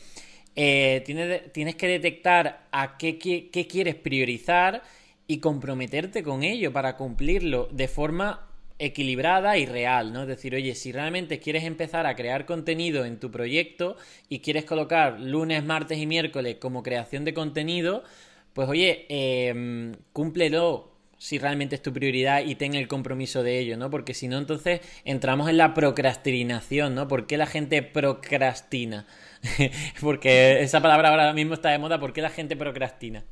eh, 0.57 1.03
tienes, 1.05 1.53
tienes, 1.53 1.77
que 1.77 1.87
detectar 1.87 2.67
a 2.73 2.97
qué, 2.97 3.19
qué 3.19 3.67
quieres 3.67 3.95
priorizar 3.95 4.83
y 5.27 5.39
comprometerte 5.39 6.23
con 6.23 6.43
ello 6.43 6.73
para 6.73 6.97
cumplirlo 6.97 7.69
de 7.73 7.89
forma 7.89 8.47
equilibrada 8.79 9.57
y 9.57 9.67
real, 9.67 10.13
¿no? 10.13 10.23
Es 10.23 10.29
decir, 10.29 10.55
oye, 10.55 10.75
si 10.75 10.93
realmente 10.93 11.39
quieres 11.39 11.65
empezar 11.65 12.07
a 12.07 12.15
crear 12.15 12.45
contenido 12.45 13.05
en 13.05 13.19
tu 13.19 13.31
proyecto 13.31 13.97
y 14.29 14.41
quieres 14.41 14.65
colocar 14.65 15.21
lunes, 15.21 15.65
martes 15.65 15.99
y 15.99 16.07
miércoles 16.07 16.57
como 16.61 16.83
creación 16.83 17.25
de 17.25 17.35
contenido, 17.35 18.05
pues 18.53 18.69
oye, 18.69 19.07
eh, 19.09 19.93
cúmplelo 20.13 20.96
si 21.19 21.39
realmente 21.39 21.75
es 21.75 21.83
tu 21.83 21.93
prioridad 21.93 22.45
y 22.45 22.55
ten 22.55 22.75
el 22.75 22.89
compromiso 22.89 23.43
de 23.43 23.59
ello, 23.59 23.77
¿no? 23.77 23.91
Porque 23.91 24.15
si 24.15 24.29
no, 24.29 24.39
entonces 24.39 24.81
entramos 25.05 25.49
en 25.49 25.57
la 25.57 25.75
procrastinación, 25.75 26.95
¿no? 26.95 27.09
¿Por 27.09 27.27
qué 27.27 27.37
la 27.37 27.47
gente 27.47 27.83
procrastina? 27.83 29.07
Porque 30.01 30.63
esa 30.63 30.81
palabra 30.81 31.11
ahora 31.11 31.33
mismo 31.33 31.55
está 31.55 31.71
de 31.71 31.79
moda, 31.79 31.99
¿por 31.99 32.13
qué 32.13 32.23
la 32.23 32.31
gente 32.31 32.57
procrastina? 32.57 33.25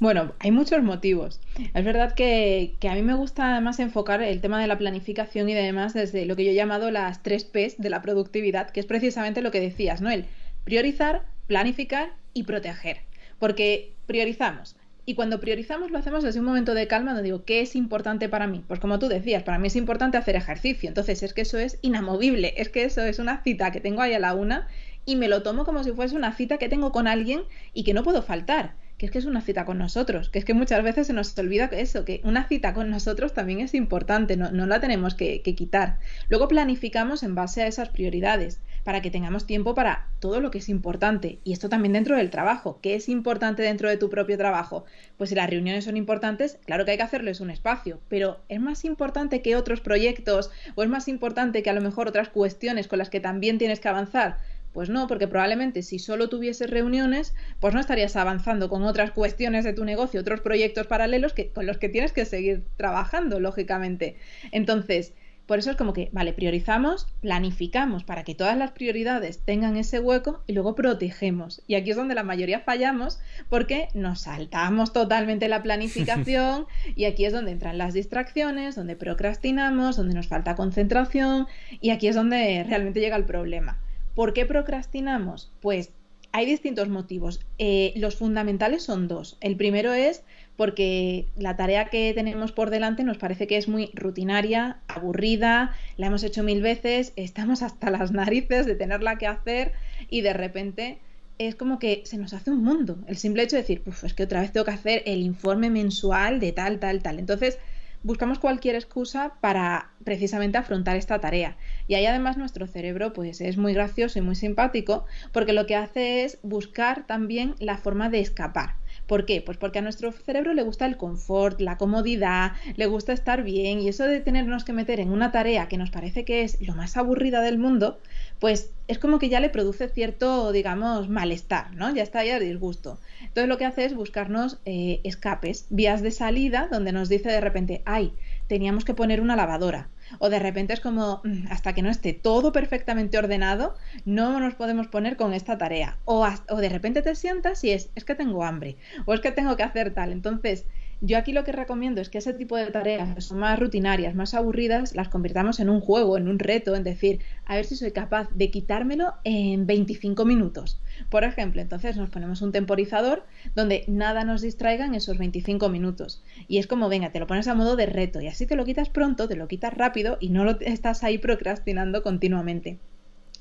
Bueno, 0.00 0.32
hay 0.38 0.50
muchos 0.50 0.82
motivos. 0.82 1.40
Es 1.74 1.84
verdad 1.84 2.14
que, 2.14 2.74
a 2.88 2.94
mí 2.94 3.02
me 3.02 3.14
gusta 3.14 3.52
además 3.52 3.78
enfocar 3.78 4.22
el 4.22 4.40
tema 4.40 4.60
de 4.60 4.66
la 4.66 4.78
planificación 4.78 5.48
y 5.48 5.54
demás 5.54 5.94
desde 5.94 6.26
lo 6.26 6.36
que 6.36 6.44
yo 6.44 6.50
he 6.50 6.54
llamado 6.54 6.90
las 6.90 7.22
tres 7.22 7.44
P's 7.44 7.78
de 7.78 7.90
la 7.90 8.02
productividad, 8.02 8.70
que 8.70 8.80
es 8.80 8.86
precisamente 8.86 9.42
lo 9.42 9.50
que 9.50 9.60
decías, 9.60 10.00
¿no? 10.00 10.10
El 10.10 10.26
priorizar, 10.64 11.24
planificar 11.46 12.12
y 12.34 12.44
proteger. 12.44 13.00
Porque 13.38 13.92
priorizamos. 14.06 14.76
Y 15.08 15.14
cuando 15.14 15.40
priorizamos 15.40 15.90
lo 15.90 15.96
hacemos 15.96 16.22
desde 16.22 16.38
un 16.38 16.44
momento 16.44 16.74
de 16.74 16.86
calma 16.86 17.14
donde 17.14 17.22
digo, 17.22 17.46
¿qué 17.46 17.62
es 17.62 17.74
importante 17.76 18.28
para 18.28 18.46
mí? 18.46 18.62
Pues 18.68 18.78
como 18.78 18.98
tú 18.98 19.08
decías, 19.08 19.42
para 19.42 19.58
mí 19.58 19.68
es 19.68 19.76
importante 19.76 20.18
hacer 20.18 20.36
ejercicio. 20.36 20.86
Entonces 20.86 21.22
es 21.22 21.32
que 21.32 21.40
eso 21.40 21.56
es 21.56 21.78
inamovible, 21.80 22.52
es 22.58 22.68
que 22.68 22.84
eso 22.84 23.00
es 23.00 23.18
una 23.18 23.42
cita 23.42 23.72
que 23.72 23.80
tengo 23.80 24.02
ahí 24.02 24.12
a 24.12 24.18
la 24.18 24.34
una 24.34 24.68
y 25.06 25.16
me 25.16 25.28
lo 25.28 25.42
tomo 25.42 25.64
como 25.64 25.82
si 25.82 25.92
fuese 25.92 26.14
una 26.14 26.34
cita 26.34 26.58
que 26.58 26.68
tengo 26.68 26.92
con 26.92 27.06
alguien 27.06 27.44
y 27.72 27.84
que 27.84 27.94
no 27.94 28.02
puedo 28.02 28.20
faltar 28.20 28.74
que 28.98 29.06
es 29.06 29.12
que 29.12 29.18
es 29.18 29.26
una 29.26 29.40
cita 29.40 29.64
con 29.64 29.78
nosotros, 29.78 30.28
que 30.28 30.40
es 30.40 30.44
que 30.44 30.54
muchas 30.54 30.82
veces 30.82 31.06
se 31.06 31.12
nos 31.12 31.38
olvida 31.38 31.70
que 31.70 31.80
eso, 31.80 32.04
que 32.04 32.20
una 32.24 32.48
cita 32.48 32.74
con 32.74 32.90
nosotros 32.90 33.32
también 33.32 33.60
es 33.60 33.74
importante, 33.74 34.36
no, 34.36 34.50
la 34.50 34.80
tenemos 34.80 35.14
que, 35.14 35.40
que 35.40 35.54
quitar. 35.54 36.00
Luego 36.28 36.48
planificamos 36.48 37.22
en 37.22 37.36
base 37.36 37.62
a 37.62 37.68
esas 37.68 37.90
prioridades 37.90 38.60
para 38.84 39.02
que 39.02 39.10
tengamos 39.10 39.46
tiempo 39.46 39.74
para 39.74 40.08
todo 40.20 40.40
lo 40.40 40.50
que 40.50 40.58
es 40.58 40.68
importante. 40.68 41.38
Y 41.44 41.52
esto 41.52 41.68
también 41.68 41.92
dentro 41.92 42.16
del 42.16 42.30
trabajo. 42.30 42.78
¿Qué 42.82 42.94
es 42.94 43.08
importante 43.08 43.62
dentro 43.62 43.88
de 43.88 43.96
tu 43.96 44.10
propio 44.10 44.36
trabajo? 44.36 44.84
Pues 45.16 45.30
si 45.30 45.36
las 45.36 45.50
reuniones 45.50 45.84
son 45.84 45.96
importantes, 45.96 46.58
claro 46.64 46.84
que 46.84 46.92
hay 46.92 46.96
que 46.96 47.02
hacerles 47.02 47.40
un 47.40 47.50
espacio, 47.50 48.00
pero 48.08 48.40
es 48.48 48.60
más 48.60 48.84
importante 48.84 49.42
que 49.42 49.56
otros 49.56 49.80
proyectos 49.80 50.50
o 50.74 50.82
es 50.82 50.88
más 50.88 51.08
importante 51.08 51.62
que 51.62 51.70
a 51.70 51.74
lo 51.74 51.80
mejor 51.80 52.08
otras 52.08 52.28
cuestiones 52.28 52.88
con 52.88 52.98
las 52.98 53.10
que 53.10 53.20
también 53.20 53.58
tienes 53.58 53.80
que 53.80 53.88
avanzar. 53.88 54.38
Pues 54.72 54.90
no, 54.90 55.06
porque 55.06 55.26
probablemente 55.26 55.82
si 55.82 55.98
solo 55.98 56.28
tuvieses 56.28 56.70
reuniones, 56.70 57.34
pues 57.58 57.74
no 57.74 57.80
estarías 57.80 58.16
avanzando 58.16 58.68
con 58.68 58.84
otras 58.84 59.10
cuestiones 59.10 59.64
de 59.64 59.72
tu 59.72 59.84
negocio, 59.84 60.20
otros 60.20 60.40
proyectos 60.40 60.86
paralelos 60.86 61.32
que, 61.32 61.48
con 61.48 61.66
los 61.66 61.78
que 61.78 61.88
tienes 61.88 62.12
que 62.12 62.24
seguir 62.24 62.64
trabajando, 62.76 63.40
lógicamente. 63.40 64.16
Entonces, 64.52 65.14
por 65.48 65.58
eso 65.58 65.70
es 65.70 65.78
como 65.78 65.94
que, 65.94 66.10
vale, 66.12 66.34
priorizamos, 66.34 67.06
planificamos 67.22 68.04
para 68.04 68.22
que 68.22 68.34
todas 68.34 68.54
las 68.58 68.72
prioridades 68.72 69.38
tengan 69.38 69.78
ese 69.78 69.98
hueco 69.98 70.42
y 70.46 70.52
luego 70.52 70.74
protegemos. 70.74 71.62
Y 71.66 71.74
aquí 71.74 71.90
es 71.90 71.96
donde 71.96 72.14
la 72.14 72.22
mayoría 72.22 72.60
fallamos 72.60 73.18
porque 73.48 73.88
nos 73.94 74.20
saltamos 74.20 74.92
totalmente 74.92 75.48
la 75.48 75.62
planificación 75.62 76.66
y 76.94 77.06
aquí 77.06 77.24
es 77.24 77.32
donde 77.32 77.52
entran 77.52 77.78
las 77.78 77.94
distracciones, 77.94 78.76
donde 78.76 78.94
procrastinamos, 78.94 79.96
donde 79.96 80.14
nos 80.14 80.28
falta 80.28 80.54
concentración 80.54 81.46
y 81.80 81.90
aquí 81.90 82.08
es 82.08 82.14
donde 82.14 82.66
realmente 82.68 83.00
llega 83.00 83.16
el 83.16 83.24
problema. 83.24 83.80
¿Por 84.14 84.34
qué 84.34 84.44
procrastinamos? 84.44 85.50
Pues 85.62 85.92
hay 86.32 86.46
distintos 86.46 86.88
motivos. 86.88 87.40
Eh, 87.58 87.92
los 87.96 88.16
fundamentales 88.16 88.82
son 88.82 89.08
dos. 89.08 89.36
El 89.40 89.56
primero 89.56 89.92
es 89.92 90.22
porque 90.56 91.26
la 91.36 91.56
tarea 91.56 91.88
que 91.88 92.12
tenemos 92.14 92.52
por 92.52 92.70
delante 92.70 93.04
nos 93.04 93.18
parece 93.18 93.46
que 93.46 93.56
es 93.56 93.68
muy 93.68 93.90
rutinaria, 93.94 94.78
aburrida, 94.88 95.72
la 95.96 96.08
hemos 96.08 96.24
hecho 96.24 96.42
mil 96.42 96.62
veces, 96.62 97.12
estamos 97.16 97.62
hasta 97.62 97.90
las 97.92 98.12
narices 98.12 98.66
de 98.66 98.74
tenerla 98.74 99.18
que 99.18 99.26
hacer 99.26 99.72
y 100.10 100.22
de 100.22 100.32
repente 100.32 100.98
es 101.38 101.54
como 101.54 101.78
que 101.78 102.02
se 102.04 102.18
nos 102.18 102.34
hace 102.34 102.50
un 102.50 102.64
mundo. 102.64 102.98
El 103.06 103.16
simple 103.16 103.44
hecho 103.44 103.56
de 103.56 103.62
decir, 103.62 103.82
pues 103.82 104.02
es 104.02 104.14
que 104.14 104.24
otra 104.24 104.40
vez 104.40 104.52
tengo 104.52 104.64
que 104.64 104.72
hacer 104.72 105.02
el 105.06 105.22
informe 105.22 105.70
mensual 105.70 106.40
de 106.40 106.50
tal, 106.52 106.80
tal, 106.80 107.00
tal. 107.00 107.20
Entonces, 107.20 107.58
buscamos 108.02 108.38
cualquier 108.38 108.74
excusa 108.74 109.34
para 109.40 109.90
precisamente 110.04 110.58
afrontar 110.58 110.96
esta 110.96 111.20
tarea. 111.20 111.56
Y 111.86 111.94
ahí 111.94 112.06
además 112.06 112.36
nuestro 112.36 112.66
cerebro 112.66 113.12
pues 113.12 113.40
es 113.40 113.56
muy 113.56 113.74
gracioso 113.74 114.18
y 114.18 114.22
muy 114.22 114.34
simpático 114.34 115.04
porque 115.32 115.52
lo 115.52 115.66
que 115.66 115.76
hace 115.76 116.24
es 116.24 116.38
buscar 116.42 117.06
también 117.06 117.54
la 117.58 117.78
forma 117.78 118.08
de 118.08 118.20
escapar. 118.20 118.76
¿Por 119.08 119.24
qué? 119.24 119.40
Pues 119.40 119.56
porque 119.56 119.78
a 119.78 119.82
nuestro 119.82 120.12
cerebro 120.12 120.52
le 120.52 120.62
gusta 120.62 120.84
el 120.84 120.98
confort, 120.98 121.62
la 121.62 121.78
comodidad, 121.78 122.52
le 122.76 122.84
gusta 122.84 123.14
estar 123.14 123.42
bien 123.42 123.80
y 123.80 123.88
eso 123.88 124.04
de 124.04 124.20
tenernos 124.20 124.64
que 124.64 124.74
meter 124.74 125.00
en 125.00 125.10
una 125.10 125.32
tarea 125.32 125.66
que 125.66 125.78
nos 125.78 125.90
parece 125.90 126.26
que 126.26 126.42
es 126.42 126.60
lo 126.60 126.74
más 126.74 126.98
aburrida 126.98 127.40
del 127.40 127.58
mundo, 127.58 127.98
pues 128.38 128.70
es 128.86 128.98
como 128.98 129.18
que 129.18 129.30
ya 129.30 129.40
le 129.40 129.48
produce 129.48 129.88
cierto, 129.88 130.52
digamos, 130.52 131.08
malestar, 131.08 131.74
¿no? 131.74 131.94
Ya 131.94 132.02
está 132.02 132.22
ya 132.22 132.38
disgusto. 132.38 133.00
Entonces 133.22 133.48
lo 133.48 133.56
que 133.56 133.64
hace 133.64 133.86
es 133.86 133.94
buscarnos 133.94 134.58
eh, 134.66 135.00
escapes, 135.04 135.64
vías 135.70 136.02
de 136.02 136.10
salida 136.10 136.68
donde 136.70 136.92
nos 136.92 137.08
dice 137.08 137.30
de 137.30 137.40
repente, 137.40 137.80
ay, 137.86 138.12
teníamos 138.46 138.84
que 138.84 138.92
poner 138.92 139.22
una 139.22 139.36
lavadora 139.36 139.88
o 140.18 140.30
de 140.30 140.38
repente 140.38 140.72
es 140.72 140.80
como, 140.80 141.20
mm, 141.24 141.46
hasta 141.50 141.72
que 141.72 141.82
no 141.82 141.90
esté 141.90 142.12
todo 142.12 142.52
perfectamente 142.52 143.18
ordenado, 143.18 143.74
no 144.04 144.40
nos 144.40 144.54
podemos 144.54 144.86
poner 144.88 145.16
con 145.16 145.34
esta 145.34 145.58
tarea. 145.58 145.98
O, 146.04 146.26
o 146.48 146.56
de 146.56 146.68
repente 146.68 147.02
te 147.02 147.14
sientas 147.14 147.62
y 147.64 147.70
es, 147.72 147.90
es 147.94 148.04
que 148.04 148.14
tengo 148.14 148.44
hambre, 148.44 148.76
o 149.06 149.14
es 149.14 149.20
que 149.20 149.32
tengo 149.32 149.56
que 149.56 149.62
hacer 149.62 149.92
tal. 149.92 150.12
Entonces, 150.12 150.64
yo 151.00 151.16
aquí 151.16 151.32
lo 151.32 151.44
que 151.44 151.52
recomiendo 151.52 152.00
es 152.00 152.08
que 152.08 152.18
ese 152.18 152.34
tipo 152.34 152.56
de 152.56 152.66
tareas 152.66 153.14
que 153.14 153.20
son 153.20 153.38
más 153.38 153.58
rutinarias, 153.58 154.14
más 154.14 154.34
aburridas, 154.34 154.96
las 154.96 155.08
convirtamos 155.08 155.60
en 155.60 155.70
un 155.70 155.80
juego, 155.80 156.16
en 156.16 156.26
un 156.26 156.38
reto, 156.38 156.74
en 156.74 156.82
decir, 156.82 157.20
a 157.44 157.54
ver 157.54 157.64
si 157.64 157.76
soy 157.76 157.92
capaz 157.92 158.28
de 158.34 158.50
quitármelo 158.50 159.14
en 159.22 159.66
25 159.66 160.24
minutos. 160.24 160.80
Por 161.08 161.22
ejemplo, 161.22 161.62
entonces 161.62 161.96
nos 161.96 162.10
ponemos 162.10 162.42
un 162.42 162.50
temporizador 162.50 163.24
donde 163.54 163.84
nada 163.86 164.24
nos 164.24 164.42
distraiga 164.42 164.86
en 164.86 164.94
esos 164.94 165.18
25 165.18 165.68
minutos. 165.68 166.22
Y 166.48 166.58
es 166.58 166.66
como, 166.66 166.88
venga, 166.88 167.12
te 167.12 167.20
lo 167.20 167.28
pones 167.28 167.46
a 167.46 167.54
modo 167.54 167.76
de 167.76 167.86
reto 167.86 168.20
y 168.20 168.26
así 168.26 168.46
te 168.46 168.56
lo 168.56 168.64
quitas 168.64 168.88
pronto, 168.88 169.28
te 169.28 169.36
lo 169.36 169.46
quitas 169.46 169.74
rápido 169.74 170.18
y 170.20 170.30
no 170.30 170.44
lo 170.44 170.58
estás 170.60 171.04
ahí 171.04 171.18
procrastinando 171.18 172.02
continuamente. 172.02 172.78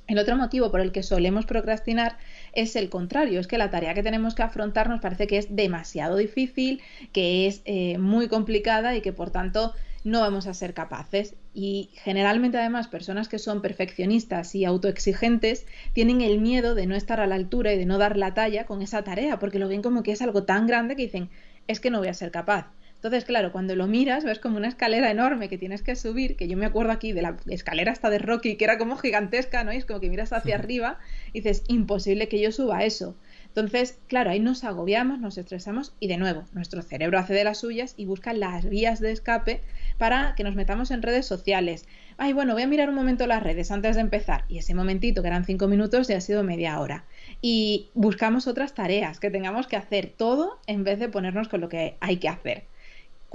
El 0.08 0.20
otro 0.20 0.38
motivo 0.38 0.72
por 0.72 0.80
el 0.80 0.94
que 0.94 1.04
solemos 1.04 1.46
procrastinar 1.46 2.18
es 2.58 2.76
el 2.76 2.90
contrario, 2.90 3.40
es 3.40 3.46
que 3.46 3.60
la 3.60 3.70
tarea 3.70 3.94
que 3.94 4.02
tenemos 4.02 4.34
que 4.34 4.42
afrontar 4.42 4.90
nos 4.90 5.00
parece 5.00 5.28
que 5.28 5.38
es 5.38 5.56
demasiado 5.56 6.18
difícil, 6.18 6.82
que 7.14 7.46
es 7.46 7.62
eh, 7.66 8.00
muy 8.00 8.28
complicada 8.28 8.96
y 8.96 9.02
que 9.02 9.14
por 9.14 9.30
tanto 9.30 9.74
no 10.04 10.22
vamos 10.22 10.48
a 10.48 10.56
ser 10.56 10.74
capaces. 10.74 11.36
Y 11.54 11.92
generalmente 11.94 12.58
además 12.58 12.88
personas 12.88 13.28
que 13.28 13.38
son 13.38 13.62
perfeccionistas 13.62 14.56
y 14.56 14.66
autoexigentes 14.66 15.68
tienen 15.94 16.22
el 16.22 16.40
miedo 16.40 16.74
de 16.74 16.88
no 16.88 16.96
estar 16.96 17.20
a 17.20 17.28
la 17.28 17.36
altura 17.36 17.74
y 17.74 17.78
de 17.78 17.86
no 17.86 18.00
dar 18.00 18.18
la 18.18 18.34
talla 18.34 18.66
con 18.66 18.82
esa 18.82 19.04
tarea, 19.04 19.38
porque 19.38 19.60
lo 19.60 19.68
ven 19.68 19.84
como 19.84 20.02
que 20.02 20.12
es 20.12 20.24
algo 20.24 20.44
tan 20.44 20.66
grande 20.66 20.96
que 20.96 21.04
dicen, 21.04 21.30
es 21.68 21.80
que 21.80 21.92
no 21.92 22.00
voy 22.00 22.08
a 22.08 22.16
ser 22.16 22.32
capaz. 22.32 22.72
Entonces, 22.98 23.26
claro, 23.26 23.52
cuando 23.52 23.76
lo 23.76 23.86
miras, 23.86 24.24
ves 24.24 24.40
como 24.40 24.58
una 24.58 24.68
escalera 24.68 25.12
enorme 25.12 25.50
que 25.50 25.60
tienes 25.60 25.84
que 25.84 25.96
subir, 25.96 26.36
que 26.36 26.48
yo 26.48 26.58
me 26.58 26.66
acuerdo 26.66 26.92
aquí 26.92 27.14
de 27.14 27.22
la 27.22 27.38
escalera 27.46 27.92
hasta 27.92 28.10
de 28.10 28.18
Rocky, 28.18 28.56
que 28.56 28.66
era 28.66 28.80
como 28.80 28.98
gigantesca, 28.98 29.64
¿no? 29.64 29.72
Y 29.72 29.78
es 29.78 29.86
como 29.86 30.00
que 30.00 30.10
miras 30.10 30.34
hacia 30.34 30.56
arriba 30.56 30.98
y 31.32 31.42
dices, 31.42 31.64
imposible 31.68 32.28
que 32.28 32.42
yo 32.42 32.52
suba 32.52 32.84
eso. 32.86 33.16
Entonces, 33.58 34.00
claro, 34.08 34.32
ahí 34.32 34.40
nos 34.40 34.64
agobiamos, 34.64 35.20
nos 35.20 35.38
estresamos 35.38 35.94
y 36.00 36.08
de 36.08 36.18
nuevo, 36.18 36.46
nuestro 36.54 36.82
cerebro 36.82 37.20
hace 37.20 37.34
de 37.34 37.44
las 37.44 37.60
suyas 37.60 37.94
y 37.98 38.06
busca 38.06 38.34
las 38.34 38.68
vías 38.68 39.00
de 39.00 39.12
escape 39.12 39.62
para 39.98 40.34
que 40.36 40.44
nos 40.44 40.56
metamos 40.56 40.90
en 40.90 41.02
redes 41.02 41.26
sociales. 41.26 41.86
Ay, 42.18 42.34
bueno, 42.34 42.54
voy 42.54 42.64
a 42.64 42.68
mirar 42.68 42.90
un 42.90 42.96
momento 42.96 43.28
las 43.28 43.44
redes 43.44 43.72
antes 43.72 43.96
de 43.96 44.02
empezar. 44.02 44.46
Y 44.48 44.58
ese 44.58 44.74
momentito, 44.74 45.22
que 45.22 45.28
eran 45.28 45.46
cinco 45.46 45.68
minutos, 45.68 46.08
ya 46.08 46.18
ha 46.18 46.22
sido 46.22 46.44
media 46.44 46.80
hora. 46.80 47.06
Y 47.42 47.90
buscamos 47.94 48.48
otras 48.48 48.74
tareas 48.74 49.20
que 49.20 49.30
tengamos 49.30 49.68
que 49.68 49.76
hacer 49.76 50.14
todo 50.16 50.60
en 50.66 50.84
vez 50.84 51.00
de 51.00 51.10
ponernos 51.10 51.48
con 51.48 51.62
lo 51.62 51.70
que 51.70 51.98
hay 52.00 52.18
que 52.18 52.30
hacer. 52.30 52.66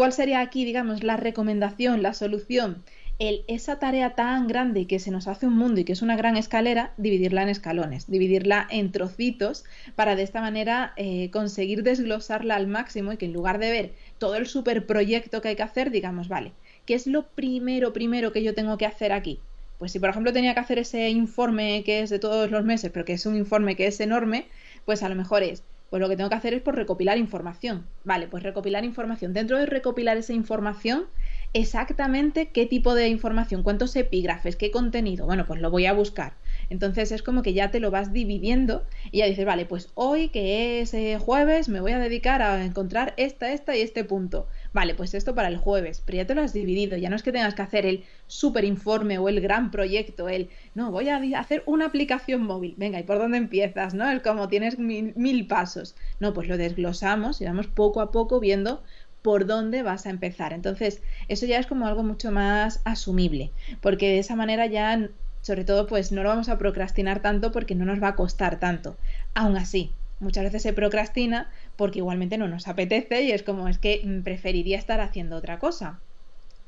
¿Cuál 0.02 0.12
sería 0.12 0.40
aquí, 0.40 0.64
digamos, 0.64 1.04
la 1.04 1.16
recomendación, 1.16 2.02
la 2.02 2.12
solución? 2.12 2.82
Esa 3.20 3.78
tarea 3.78 4.16
tan 4.16 4.48
grande 4.48 4.88
que 4.88 4.98
se 4.98 5.12
nos 5.12 5.28
hace 5.28 5.46
un 5.46 5.56
mundo 5.56 5.78
y 5.78 5.84
que 5.84 5.92
es 5.92 6.02
una 6.02 6.16
gran 6.16 6.36
escalera, 6.36 6.92
dividirla 6.96 7.44
en 7.44 7.50
escalones, 7.50 8.10
dividirla 8.10 8.66
en 8.68 8.90
trocitos 8.90 9.64
para 9.94 10.16
de 10.16 10.24
esta 10.24 10.40
manera 10.40 10.92
eh, 10.96 11.30
conseguir 11.30 11.84
desglosarla 11.84 12.56
al 12.56 12.66
máximo 12.66 13.12
y 13.12 13.16
que 13.16 13.26
en 13.26 13.32
lugar 13.32 13.60
de 13.60 13.70
ver 13.70 13.94
todo 14.18 14.34
el 14.34 14.48
superproyecto 14.48 15.40
que 15.40 15.50
hay 15.50 15.54
que 15.54 15.62
hacer, 15.62 15.92
digamos, 15.92 16.26
vale, 16.26 16.50
¿qué 16.84 16.94
es 16.94 17.06
lo 17.06 17.28
primero, 17.28 17.92
primero 17.92 18.32
que 18.32 18.42
yo 18.42 18.56
tengo 18.56 18.78
que 18.78 18.86
hacer 18.86 19.12
aquí? 19.12 19.38
Pues 19.78 19.92
si 19.92 20.00
por 20.00 20.10
ejemplo 20.10 20.32
tenía 20.32 20.54
que 20.54 20.60
hacer 20.60 20.80
ese 20.80 21.10
informe 21.10 21.84
que 21.84 22.00
es 22.00 22.10
de 22.10 22.18
todos 22.18 22.50
los 22.50 22.64
meses, 22.64 22.90
pero 22.92 23.04
que 23.04 23.12
es 23.12 23.24
un 23.24 23.36
informe 23.36 23.76
que 23.76 23.86
es 23.86 24.00
enorme, 24.00 24.48
pues 24.84 25.04
a 25.04 25.08
lo 25.08 25.14
mejor 25.14 25.44
es 25.44 25.62
pues 25.92 26.00
lo 26.00 26.08
que 26.08 26.16
tengo 26.16 26.30
que 26.30 26.36
hacer 26.36 26.54
es 26.54 26.62
por 26.62 26.74
recopilar 26.74 27.18
información. 27.18 27.84
Vale, 28.02 28.26
pues 28.26 28.42
recopilar 28.42 28.82
información. 28.82 29.34
Dentro 29.34 29.58
de 29.58 29.66
recopilar 29.66 30.16
esa 30.16 30.32
información, 30.32 31.04
exactamente 31.52 32.48
qué 32.48 32.64
tipo 32.64 32.94
de 32.94 33.08
información, 33.08 33.62
cuántos 33.62 33.94
epígrafes, 33.94 34.56
qué 34.56 34.70
contenido. 34.70 35.26
Bueno, 35.26 35.44
pues 35.46 35.60
lo 35.60 35.70
voy 35.70 35.84
a 35.84 35.92
buscar. 35.92 36.32
Entonces 36.70 37.12
es 37.12 37.22
como 37.22 37.42
que 37.42 37.52
ya 37.52 37.70
te 37.70 37.78
lo 37.78 37.90
vas 37.90 38.10
dividiendo 38.10 38.86
y 39.10 39.18
ya 39.18 39.26
dices, 39.26 39.44
vale, 39.44 39.66
pues 39.66 39.90
hoy 39.92 40.30
que 40.30 40.80
es 40.80 40.94
eh, 40.94 41.18
jueves 41.20 41.68
me 41.68 41.82
voy 41.82 41.92
a 41.92 41.98
dedicar 41.98 42.40
a 42.40 42.64
encontrar 42.64 43.12
esta, 43.18 43.52
esta 43.52 43.76
y 43.76 43.82
este 43.82 44.02
punto. 44.02 44.48
Vale, 44.72 44.94
pues 44.94 45.12
esto 45.12 45.34
para 45.34 45.48
el 45.48 45.58
jueves, 45.58 46.02
pero 46.04 46.16
ya 46.16 46.26
te 46.26 46.34
lo 46.34 46.40
has 46.40 46.54
dividido, 46.54 46.96
ya 46.96 47.10
no 47.10 47.16
es 47.16 47.22
que 47.22 47.32
tengas 47.32 47.54
que 47.54 47.60
hacer 47.60 47.84
el 47.84 48.04
super 48.26 48.64
informe 48.64 49.18
o 49.18 49.28
el 49.28 49.40
gran 49.42 49.70
proyecto, 49.70 50.30
el, 50.30 50.48
no, 50.74 50.90
voy 50.90 51.10
a 51.10 51.20
hacer 51.38 51.62
una 51.66 51.86
aplicación 51.86 52.42
móvil, 52.42 52.74
venga, 52.78 52.98
¿y 52.98 53.02
por 53.02 53.18
dónde 53.18 53.36
empiezas? 53.36 53.92
¿No? 53.92 54.10
El 54.10 54.22
como 54.22 54.48
tienes 54.48 54.78
mil, 54.78 55.12
mil 55.14 55.46
pasos. 55.46 55.94
No, 56.20 56.32
pues 56.32 56.48
lo 56.48 56.56
desglosamos 56.56 57.40
y 57.42 57.44
vamos 57.44 57.66
poco 57.66 58.00
a 58.00 58.10
poco 58.10 58.40
viendo 58.40 58.82
por 59.20 59.46
dónde 59.46 59.82
vas 59.82 60.06
a 60.06 60.10
empezar. 60.10 60.52
Entonces, 60.52 61.02
eso 61.28 61.46
ya 61.46 61.58
es 61.58 61.66
como 61.66 61.86
algo 61.86 62.02
mucho 62.02 62.32
más 62.32 62.80
asumible, 62.84 63.52
porque 63.80 64.08
de 64.08 64.18
esa 64.20 64.36
manera 64.36 64.66
ya 64.66 65.10
sobre 65.42 65.64
todo 65.64 65.86
pues 65.86 66.12
no 66.12 66.22
lo 66.22 66.28
vamos 66.28 66.48
a 66.48 66.56
procrastinar 66.56 67.20
tanto 67.20 67.50
porque 67.52 67.74
no 67.74 67.84
nos 67.84 68.02
va 68.02 68.08
a 68.08 68.16
costar 68.16 68.58
tanto. 68.58 68.96
Aún 69.34 69.56
así, 69.56 69.92
muchas 70.22 70.44
veces 70.44 70.62
se 70.62 70.72
procrastina 70.72 71.50
porque 71.76 71.98
igualmente 71.98 72.38
no 72.38 72.48
nos 72.48 72.68
apetece 72.68 73.22
y 73.22 73.32
es 73.32 73.42
como 73.42 73.68
es 73.68 73.78
que 73.78 74.00
mm, 74.04 74.22
preferiría 74.22 74.78
estar 74.78 75.00
haciendo 75.00 75.36
otra 75.36 75.58
cosa. 75.58 76.00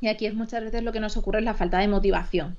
Y 0.01 0.09
aquí 0.09 0.27
es 0.27 0.35
muchas 0.35 0.62
veces 0.62 0.83
lo 0.83 0.93
que 0.93 1.01
nos 1.01 1.17
ocurre 1.17 1.38
es 1.38 1.45
la 1.45 1.55
falta 1.55 1.79
de 1.79 1.88
motivación. 1.88 2.57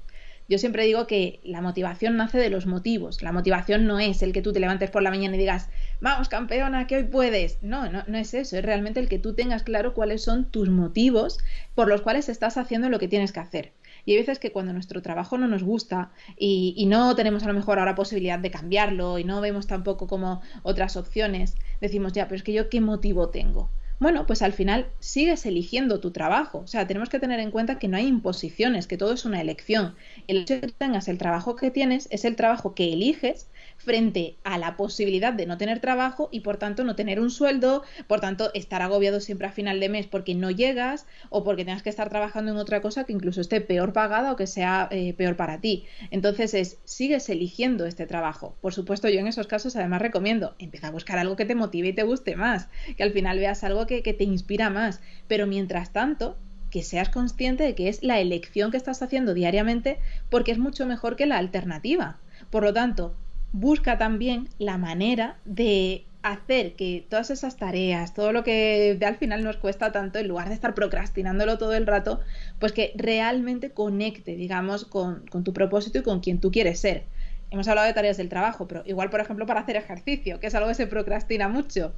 Yo 0.48 0.60
siempre 0.60 0.86
digo 0.86 1.08
que 1.08 1.40
la 1.44 1.62
motivación 1.62 2.18
nace 2.18 2.38
de 2.38 2.52
los 2.52 2.68
motivos. 2.68 3.24
La 3.24 3.32
motivación 3.32 3.88
no 3.88 4.00
es 4.00 4.22
el 4.22 4.32
que 4.32 4.44
tú 4.44 4.54
te 4.54 4.60
levantes 4.60 4.92
por 4.92 5.02
la 5.02 5.10
mañana 5.10 5.36
y 5.36 5.40
digas, 5.40 5.70
vamos 6.02 6.30
campeona, 6.30 6.86
que 6.86 6.98
hoy 6.98 7.04
puedes. 7.04 7.58
No, 7.64 7.90
no, 7.90 8.04
no 8.06 8.18
es 8.18 8.36
eso. 8.36 8.58
Es 8.58 8.64
realmente 8.64 9.00
el 9.00 9.10
que 9.10 9.18
tú 9.18 9.34
tengas 9.34 9.64
claro 9.64 9.96
cuáles 9.96 10.24
son 10.24 10.46
tus 10.46 10.70
motivos 10.70 11.40
por 11.74 11.88
los 11.88 12.02
cuales 12.02 12.30
estás 12.30 12.58
haciendo 12.58 12.90
lo 12.90 13.00
que 13.00 13.08
tienes 13.08 13.32
que 13.32 13.40
hacer. 13.40 13.72
Y 14.06 14.12
hay 14.12 14.18
veces 14.20 14.39
que 14.39 14.52
cuando 14.52 14.74
nuestro 14.74 15.02
trabajo 15.02 15.38
no 15.38 15.48
nos 15.48 15.63
gusta 15.63 16.12
y, 16.38 16.86
no 16.86 17.15
tenemos 17.15 17.44
a 17.44 17.48
lo 17.48 17.54
mejor 17.54 17.80
ahora 17.80 17.96
posibilidad 17.96 18.39
de 18.39 18.52
cambiarlo 18.52 19.18
y 19.18 19.24
no 19.24 19.41
vemos 19.41 19.65
tampoco 19.68 20.08
como 20.08 20.41
otras 20.63 20.96
opciones, 20.96 21.56
decimos, 21.82 22.13
ya, 22.13 22.26
pero 22.28 22.36
es 22.36 22.44
que 22.44 22.54
yo 22.54 22.70
qué 22.70 22.80
motivo 22.80 23.30
tengo. 23.30 23.70
Bueno, 23.98 24.26
pues 24.28 24.41
al 24.41 24.52
final 24.52 24.88
sigues 25.00 25.46
eligiendo 25.46 26.02
tu 26.02 26.12
trabajo. 26.12 26.60
O 26.60 26.68
sea, 26.68 26.86
tenemos 26.86 27.10
que 27.10 27.20
tener 27.20 27.39
en 27.39 27.50
cuenta 27.50 27.80
que 27.80 27.88
no 27.88 27.96
hay 27.96 28.08
imposiciones, 28.08 28.88
que 28.88 28.98
todo 28.98 29.13
es 29.13 29.24
una 29.26 29.39
elección. 29.39 29.96
El 30.28 30.38
hecho 30.39 30.56
de 30.56 30.62
que 30.62 30.68
tengas 30.74 31.08
el 31.08 31.18
trabajo 31.18 31.56
que 31.56 31.72
tienes 31.72 32.08
es 32.12 32.26
el 32.26 32.36
trabajo 32.36 32.76
que 32.76 32.91
eliges 32.91 33.48
frente 33.78 34.36
a 34.43 34.58
la 34.58 34.78
posibilidad 34.78 35.34
de 35.34 35.45
no 35.45 35.58
tener 35.58 35.80
trabajo 35.80 36.30
y 36.32 36.41
por 36.41 36.58
tanto 36.58 36.84
no 36.84 36.95
tener 36.95 37.19
un 37.19 37.30
sueldo, 37.30 37.84
por 38.08 38.19
tanto 38.19 38.51
estar 38.54 38.82
agobiado 38.82 39.19
siempre 39.19 39.47
a 39.47 39.51
final 39.51 39.80
de 39.80 39.89
mes 39.89 40.08
porque 40.08 40.36
no 40.36 40.51
llegas 40.51 41.06
o 41.30 41.43
porque 41.43 41.65
tengas 41.65 41.84
que 41.84 41.89
estar 41.89 42.10
trabajando 42.10 42.51
en 42.51 42.58
otra 42.58 42.82
cosa 42.82 43.04
que 43.04 43.13
incluso 43.13 43.41
esté 43.41 43.62
peor 43.62 43.93
pagada 43.93 44.32
o 44.32 44.36
que 44.36 44.47
sea 44.47 44.88
eh, 44.91 45.13
peor 45.13 45.36
para 45.36 45.62
ti. 45.62 45.86
Entonces 46.12 46.54
es, 46.54 46.80
sigues 46.84 47.30
eligiendo 47.30 47.86
este 47.86 48.08
trabajo. 48.08 48.56
Por 48.62 48.73
supuesto, 48.73 49.10
yo 49.10 49.19
en 49.19 49.28
esos 49.28 49.47
casos 49.47 49.75
además 49.75 50.01
recomiendo, 50.01 50.56
empieza 50.60 50.88
a 50.88 50.91
buscar 50.91 51.17
algo 51.17 51.36
que 51.36 51.45
te 51.45 51.56
motive 51.56 51.89
y 51.89 51.93
te 51.93 52.04
guste 52.04 52.36
más, 52.36 52.69
que 52.97 53.04
al 53.04 53.12
final 53.12 53.39
veas 53.39 53.63
algo 53.63 53.86
que, 53.86 54.01
que 54.01 54.13
te 54.13 54.23
inspira 54.23 54.69
más. 54.69 55.01
Pero 55.28 55.47
mientras 55.47 55.91
tanto, 55.91 56.38
que 56.75 56.84
seas 56.84 57.08
consciente 57.08 57.63
de 57.63 57.73
que 57.73 57.88
es 57.88 58.04
la 58.04 58.19
elección 58.19 58.69
que 58.69 58.75
estás 58.75 59.01
haciendo 59.01 59.34
diariamente 59.34 59.97
porque 60.30 60.51
es 60.51 60.58
mucho 60.58 60.86
mejor 60.86 61.15
que 61.15 61.25
la 61.25 61.38
alternativa. 61.38 62.17
Por 62.49 62.63
lo 62.63 62.73
tanto, 62.73 63.15
busca 63.56 63.98
también 63.98 64.50
la 64.60 64.78
manera 64.78 65.38
de 65.46 66.04
hacer 66.24 66.74
que 66.74 67.06
todas 67.08 67.30
esas 67.30 67.56
tareas, 67.56 68.13
todo 68.13 68.34
lo 68.34 68.44
que 68.44 69.00
al 69.06 69.15
final 69.15 69.46
nos 69.46 69.56
cuesta 69.56 69.94
tanto, 69.94 70.20
en 70.20 70.28
lugar 70.28 70.50
de 70.50 70.56
estar 70.56 70.74
procrastinándolo 70.76 71.58
todo 71.58 71.74
el 71.74 71.88
rato, 71.88 72.20
pues 72.60 72.74
que 72.74 72.91
realmente 72.96 73.72
conecte, 73.72 74.36
digamos, 74.36 74.84
con, 74.84 75.24
tu 75.24 75.54
propósito 75.54 76.00
y 76.00 76.04
con 76.04 76.20
quien 76.20 76.41
tú 76.41 76.52
quieres 76.52 76.80
ser. 76.80 77.04
Hemos 77.50 77.68
hablado 77.70 77.88
de 77.88 77.94
tareas 77.94 78.18
del 78.18 78.28
trabajo, 78.28 78.68
pero 78.68 78.84
igual, 78.86 79.10
por 79.10 79.22
ejemplo, 79.22 79.46
para 79.46 79.62
hacer 79.62 79.78
ejercicio, 79.78 80.41
que 80.41 80.48
es 80.48 80.56
algo 80.56 80.68
que 80.68 80.76
se 80.76 80.88
procrastina 80.88 81.48
mucho. 81.48 81.94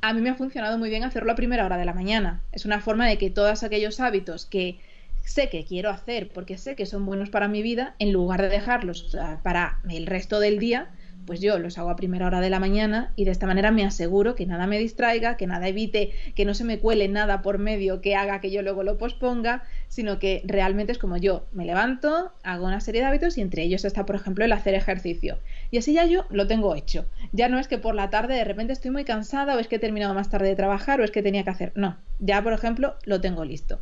A 0.00 0.12
mí 0.12 0.20
me 0.20 0.30
ha 0.30 0.34
funcionado 0.34 0.76
muy 0.76 0.88
bien 0.88 1.04
hacerlo 1.04 1.30
a 1.30 1.36
primera 1.36 1.64
hora 1.64 1.76
de 1.76 1.84
la 1.84 1.94
mañana. 1.94 2.40
Es 2.50 2.64
una 2.64 2.80
forma 2.80 3.06
de 3.06 3.16
que 3.16 3.30
todos 3.30 3.62
aquellos 3.62 4.00
hábitos 4.00 4.46
que 4.46 4.80
sé 5.26 5.50
que 5.50 5.64
quiero 5.64 5.90
hacer 5.90 6.28
porque 6.28 6.56
sé 6.56 6.76
que 6.76 6.86
son 6.86 7.04
buenos 7.04 7.30
para 7.30 7.48
mi 7.48 7.60
vida, 7.60 7.96
en 7.98 8.12
lugar 8.12 8.40
de 8.40 8.48
dejarlos 8.48 9.16
para 9.42 9.80
el 9.90 10.06
resto 10.06 10.40
del 10.40 10.58
día, 10.58 10.90
pues 11.26 11.40
yo 11.40 11.58
los 11.58 11.76
hago 11.76 11.90
a 11.90 11.96
primera 11.96 12.26
hora 12.26 12.40
de 12.40 12.48
la 12.48 12.60
mañana 12.60 13.12
y 13.16 13.24
de 13.24 13.32
esta 13.32 13.48
manera 13.48 13.72
me 13.72 13.84
aseguro 13.84 14.36
que 14.36 14.46
nada 14.46 14.68
me 14.68 14.78
distraiga, 14.78 15.36
que 15.36 15.48
nada 15.48 15.66
evite, 15.66 16.12
que 16.36 16.44
no 16.44 16.54
se 16.54 16.62
me 16.62 16.78
cuele 16.78 17.08
nada 17.08 17.42
por 17.42 17.58
medio 17.58 18.00
que 18.00 18.14
haga 18.14 18.40
que 18.40 18.52
yo 18.52 18.62
luego 18.62 18.84
lo 18.84 18.96
posponga, 18.96 19.64
sino 19.88 20.20
que 20.20 20.42
realmente 20.44 20.92
es 20.92 20.98
como 20.98 21.16
yo 21.16 21.46
me 21.50 21.64
levanto, 21.64 22.32
hago 22.44 22.66
una 22.66 22.80
serie 22.80 23.00
de 23.00 23.08
hábitos 23.08 23.36
y 23.36 23.40
entre 23.40 23.64
ellos 23.64 23.84
está, 23.84 24.06
por 24.06 24.14
ejemplo, 24.14 24.44
el 24.44 24.52
hacer 24.52 24.74
ejercicio. 24.74 25.40
Y 25.72 25.78
así 25.78 25.92
ya 25.92 26.06
yo 26.06 26.26
lo 26.30 26.46
tengo 26.46 26.76
hecho. 26.76 27.06
Ya 27.32 27.48
no 27.48 27.58
es 27.58 27.66
que 27.66 27.78
por 27.78 27.96
la 27.96 28.10
tarde 28.10 28.34
de 28.34 28.44
repente 28.44 28.72
estoy 28.72 28.92
muy 28.92 29.04
cansada 29.04 29.56
o 29.56 29.58
es 29.58 29.66
que 29.66 29.76
he 29.76 29.80
terminado 29.80 30.14
más 30.14 30.30
tarde 30.30 30.48
de 30.48 30.56
trabajar 30.56 31.00
o 31.00 31.04
es 31.04 31.10
que 31.10 31.22
tenía 31.22 31.42
que 31.42 31.50
hacer. 31.50 31.72
No, 31.74 31.96
ya, 32.20 32.40
por 32.42 32.52
ejemplo, 32.52 32.94
lo 33.04 33.20
tengo 33.20 33.44
listo. 33.44 33.80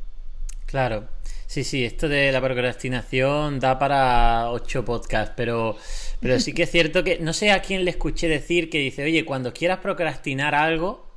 Claro, 0.65 1.09
sí, 1.55 1.63
sí, 1.63 1.85
esto 1.85 2.09
de 2.09 2.33
la 2.33 2.41
procrastinación 2.41 3.61
da 3.61 3.79
para 3.79 4.51
ocho 4.51 4.85
podcasts, 4.85 5.35
pero, 5.37 5.77
pero 6.19 6.41
sí 6.41 6.53
que 6.53 6.65
es 6.65 6.71
cierto 6.73 7.05
que 7.05 7.21
no 7.21 7.33
sé 7.33 7.53
a 7.53 7.63
quién 7.63 7.85
le 7.85 7.93
escuché 7.93 8.27
decir 8.27 8.69
que 8.69 8.79
dice, 8.79 9.05
oye, 9.05 9.25
cuando 9.25 9.53
quieras 9.55 9.79
procrastinar 9.79 10.57
algo, 10.57 11.09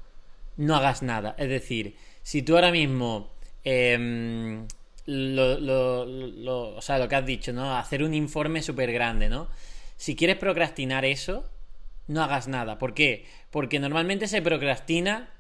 no 0.58 0.76
hagas 0.76 1.02
nada. 1.02 1.34
Es 1.39 1.50
decir, 1.50 1.95
si 2.21 2.43
tú 2.43 2.54
ahora 2.54 2.71
mismo, 2.71 3.32
em, 3.63 4.67
lo, 5.08 5.60
lo, 5.60 6.06
lo, 6.06 6.76
o 6.76 6.82
sea, 6.84 7.00
lo 7.00 7.08
que 7.08 7.15
has 7.15 7.26
dicho, 7.26 7.52
¿no? 7.52 7.76
Hacer 7.76 8.04
un 8.04 8.13
informe 8.13 8.62
súper 8.62 8.91
grande, 8.91 9.30
¿no? 9.30 9.47
Si 9.95 10.15
quieres 10.15 10.38
procrastinar 10.38 11.04
eso, 11.04 11.50
no 12.06 12.21
hagas 12.21 12.47
nada. 12.47 12.78
¿Por 12.78 12.93
qué? 12.93 13.26
Porque 13.50 13.80
normalmente 13.80 14.28
se 14.28 14.43
procrastina 14.43 15.32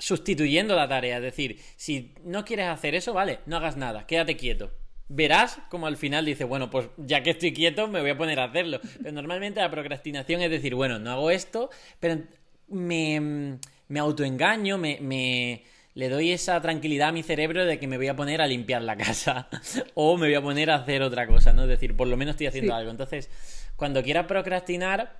sustituyendo 0.00 0.74
la 0.74 0.88
tarea. 0.88 1.18
Es 1.18 1.22
decir, 1.22 1.60
si 1.76 2.14
no 2.24 2.44
quieres 2.44 2.66
hacer 2.66 2.94
eso, 2.94 3.12
vale, 3.12 3.40
no 3.46 3.56
hagas 3.56 3.76
nada, 3.76 4.06
quédate 4.06 4.36
quieto. 4.36 4.72
Verás 5.08 5.58
como 5.68 5.86
al 5.86 5.96
final 5.96 6.24
dices, 6.24 6.48
bueno, 6.48 6.70
pues 6.70 6.88
ya 6.96 7.22
que 7.22 7.30
estoy 7.30 7.52
quieto 7.52 7.88
me 7.88 8.00
voy 8.00 8.10
a 8.10 8.18
poner 8.18 8.40
a 8.40 8.44
hacerlo. 8.44 8.80
Pero 8.98 9.12
normalmente 9.12 9.60
la 9.60 9.70
procrastinación 9.70 10.40
es 10.42 10.50
decir, 10.50 10.74
bueno, 10.74 10.98
no 10.98 11.10
hago 11.10 11.30
esto, 11.30 11.70
pero 11.98 12.22
me, 12.68 13.58
me 13.88 14.00
autoengaño, 14.00 14.78
me, 14.78 14.98
me 15.00 15.64
le 15.94 16.08
doy 16.08 16.30
esa 16.30 16.60
tranquilidad 16.60 17.08
a 17.08 17.12
mi 17.12 17.24
cerebro 17.24 17.64
de 17.66 17.78
que 17.80 17.88
me 17.88 17.96
voy 17.96 18.06
a 18.06 18.14
poner 18.14 18.40
a 18.40 18.46
limpiar 18.46 18.82
la 18.82 18.96
casa 18.96 19.48
o 19.94 20.16
me 20.16 20.28
voy 20.28 20.36
a 20.36 20.42
poner 20.42 20.70
a 20.70 20.76
hacer 20.76 21.02
otra 21.02 21.26
cosa, 21.26 21.52
¿no? 21.52 21.64
Es 21.64 21.68
decir, 21.68 21.96
por 21.96 22.06
lo 22.06 22.16
menos 22.16 22.34
estoy 22.34 22.46
haciendo 22.46 22.74
algo. 22.74 22.90
Entonces, 22.90 23.28
cuando 23.74 24.02
quieras 24.02 24.26
procrastinar, 24.26 25.18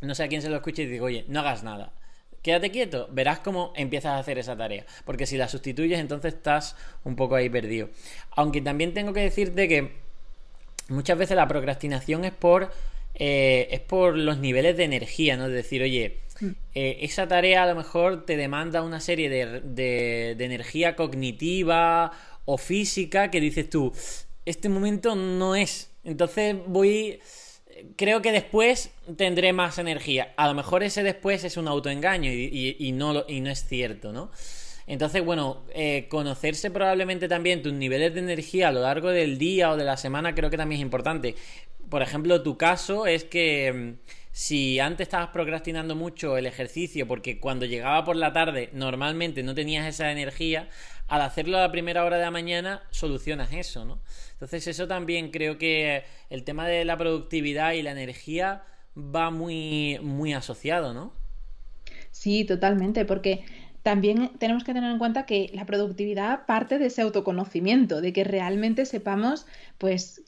no 0.00 0.16
sé 0.16 0.24
a 0.24 0.28
quién 0.28 0.42
se 0.42 0.50
lo 0.50 0.56
escuche 0.56 0.82
y 0.82 0.86
digo, 0.86 1.06
oye, 1.06 1.24
no 1.28 1.40
hagas 1.40 1.62
nada 1.62 1.92
quédate 2.42 2.70
quieto, 2.70 3.08
verás 3.10 3.38
cómo 3.38 3.72
empiezas 3.76 4.12
a 4.12 4.18
hacer 4.18 4.38
esa 4.38 4.56
tarea. 4.56 4.84
Porque 5.04 5.26
si 5.26 5.36
la 5.36 5.48
sustituyes, 5.48 5.98
entonces 5.98 6.34
estás 6.34 6.76
un 7.04 7.16
poco 7.16 7.36
ahí 7.36 7.48
perdido. 7.48 7.88
Aunque 8.32 8.60
también 8.60 8.94
tengo 8.94 9.12
que 9.12 9.20
decirte 9.20 9.68
que 9.68 9.92
muchas 10.88 11.16
veces 11.16 11.36
la 11.36 11.48
procrastinación 11.48 12.24
es 12.24 12.32
por. 12.32 12.72
Eh, 13.14 13.68
es 13.70 13.80
por 13.80 14.16
los 14.16 14.38
niveles 14.38 14.76
de 14.76 14.84
energía, 14.84 15.36
¿no? 15.36 15.46
Es 15.46 15.52
decir, 15.52 15.82
oye, 15.82 16.20
mm. 16.40 16.46
eh, 16.74 16.98
esa 17.02 17.28
tarea 17.28 17.62
a 17.62 17.66
lo 17.66 17.74
mejor 17.74 18.24
te 18.24 18.38
demanda 18.38 18.82
una 18.82 19.00
serie 19.00 19.28
de, 19.28 19.60
de, 19.60 20.34
de 20.36 20.44
energía 20.44 20.96
cognitiva 20.96 22.12
o 22.46 22.56
física 22.56 23.30
que 23.30 23.40
dices 23.40 23.68
tú, 23.68 23.92
este 24.46 24.68
momento 24.68 25.14
no 25.14 25.54
es. 25.54 25.90
Entonces 26.04 26.56
voy 26.66 27.20
creo 27.96 28.22
que 28.22 28.32
después 28.32 28.90
tendré 29.16 29.52
más 29.52 29.78
energía. 29.78 30.32
A 30.36 30.48
lo 30.48 30.54
mejor 30.54 30.82
ese 30.82 31.02
después 31.02 31.44
es 31.44 31.56
un 31.56 31.68
autoengaño 31.68 32.30
y, 32.30 32.92
no, 32.92 33.24
y 33.28 33.40
no 33.40 33.50
es 33.50 33.66
cierto, 33.66 34.12
¿no? 34.12 34.30
Entonces, 34.86 35.24
bueno, 35.24 35.64
eh, 35.74 36.06
conocerse 36.08 36.70
probablemente 36.70 37.28
también 37.28 37.62
tus 37.62 37.72
niveles 37.72 38.14
de 38.14 38.20
energía 38.20 38.68
a 38.68 38.72
lo 38.72 38.82
largo 38.82 39.10
del 39.10 39.38
día 39.38 39.70
o 39.70 39.76
de 39.76 39.84
la 39.84 39.96
semana 39.96 40.34
creo 40.34 40.50
que 40.50 40.56
también 40.56 40.80
es 40.80 40.82
importante. 40.82 41.36
Por 41.88 42.02
ejemplo, 42.02 42.42
tu 42.42 42.56
caso 42.56 43.06
es 43.06 43.24
que 43.24 43.72
mm, 43.72 44.12
si 44.32 44.80
antes 44.80 45.06
estabas 45.06 45.28
procrastinando 45.28 45.94
mucho 45.94 46.36
el 46.36 46.46
ejercicio 46.46 47.06
porque 47.06 47.38
cuando 47.38 47.66
llegaba 47.66 48.04
por 48.04 48.16
la 48.16 48.32
tarde 48.32 48.70
normalmente 48.72 49.42
no 49.42 49.54
tenías 49.54 49.86
esa 49.86 50.10
energía, 50.10 50.68
al 51.12 51.20
hacerlo 51.20 51.58
a 51.58 51.60
la 51.60 51.70
primera 51.70 52.06
hora 52.06 52.16
de 52.16 52.22
la 52.22 52.30
mañana 52.30 52.84
solucionas 52.90 53.52
eso, 53.52 53.84
¿no? 53.84 53.98
Entonces 54.32 54.66
eso 54.66 54.88
también 54.88 55.30
creo 55.30 55.58
que 55.58 56.04
el 56.30 56.42
tema 56.42 56.66
de 56.66 56.86
la 56.86 56.96
productividad 56.96 57.74
y 57.74 57.82
la 57.82 57.90
energía 57.90 58.62
va 58.96 59.30
muy, 59.30 59.98
muy 60.00 60.32
asociado, 60.32 60.94
¿no? 60.94 61.12
Sí, 62.12 62.46
totalmente, 62.46 63.04
porque 63.04 63.44
también 63.82 64.30
tenemos 64.38 64.64
que 64.64 64.72
tener 64.72 64.90
en 64.90 64.98
cuenta 64.98 65.26
que 65.26 65.50
la 65.52 65.66
productividad 65.66 66.46
parte 66.46 66.78
de 66.78 66.86
ese 66.86 67.02
autoconocimiento, 67.02 68.00
de 68.00 68.14
que 68.14 68.24
realmente 68.24 68.86
sepamos, 68.86 69.44
pues, 69.76 70.22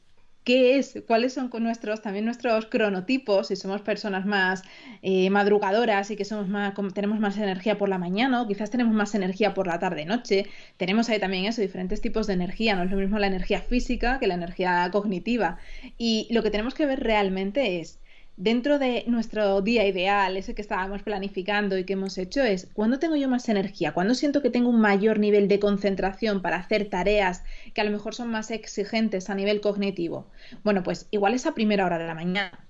qué 0.45 0.79
es, 0.79 1.03
cuáles 1.07 1.33
son 1.33 1.51
nuestros, 1.61 2.03
también 2.03 2.25
nuestros 2.27 2.67
cronotipos, 2.67 3.49
si 3.49 3.57
somos 3.57 3.81
personas 3.81 4.27
más 4.27 4.63
eh, 5.03 5.31
madrugadoras 5.31 6.11
y 6.11 6.17
que 6.17 6.25
somos 6.25 6.49
más, 6.49 6.75
tenemos 6.95 7.19
más 7.19 7.39
energía 7.39 7.79
por 7.79 7.89
la 7.89 7.99
mañana, 7.99 8.43
o 8.43 8.47
quizás 8.47 8.71
tenemos 8.71 8.95
más 8.95 9.15
energía 9.15 9.55
por 9.55 9.67
la 9.67 9.79
tarde-noche. 9.79 10.47
Tenemos 10.77 11.09
ahí 11.09 11.19
también 11.19 11.47
eso, 11.47 11.63
diferentes 11.63 12.01
tipos 12.01 12.27
de 12.27 12.35
energía, 12.35 12.77
no 12.77 12.83
es 12.85 12.91
lo 12.91 12.99
mismo 12.99 13.19
la 13.19 13.27
energía 13.27 13.61
física 13.61 14.19
que 14.19 14.27
la 14.27 14.35
energía 14.35 14.89
cognitiva. 14.93 15.59
Y 15.99 16.29
lo 16.31 16.43
que 16.43 16.51
tenemos 16.51 16.75
que 16.75 16.87
ver 16.87 17.01
realmente 17.01 17.81
es 17.81 18.01
dentro 18.37 18.79
de 18.79 19.05
nuestro 19.07 19.61
día 19.63 19.87
ideal, 19.87 20.37
ese 20.37 20.55
que 20.55 20.63
estábamos 20.63 21.03
planificando 21.03 21.79
y 21.79 21.85
que 21.85 21.93
hemos 21.93 22.19
hecho, 22.19 22.43
es 22.43 22.69
cuando 22.73 22.99
tengo 22.99 23.17
yo 23.17 23.29
más 23.29 23.49
energía, 23.49 23.93
cuando 23.93 24.15
siento 24.15 24.43
que 24.43 24.51
tengo 24.51 24.69
un 24.69 24.81
mayor 24.81 25.19
nivel 25.19 25.49
de 25.49 25.61
concentración 25.61 26.43
para 26.43 26.57
hacer 26.57 26.89
tareas 26.89 27.45
que 27.73 27.81
a 27.81 27.85
lo 27.85 27.91
mejor 27.91 28.15
son 28.15 28.31
más 28.31 28.51
exigentes 28.51 29.31
a 29.31 29.35
nivel 29.35 29.61
cognitivo. 29.61 30.27
Bueno, 30.63 30.83
pues 30.83 31.07
igual 31.11 31.35
es 31.35 31.47
a 31.47 31.55
primera 31.55 31.87
hora 31.87 31.99
de 31.99 32.07
la 32.07 32.15
mañana, 32.15 32.67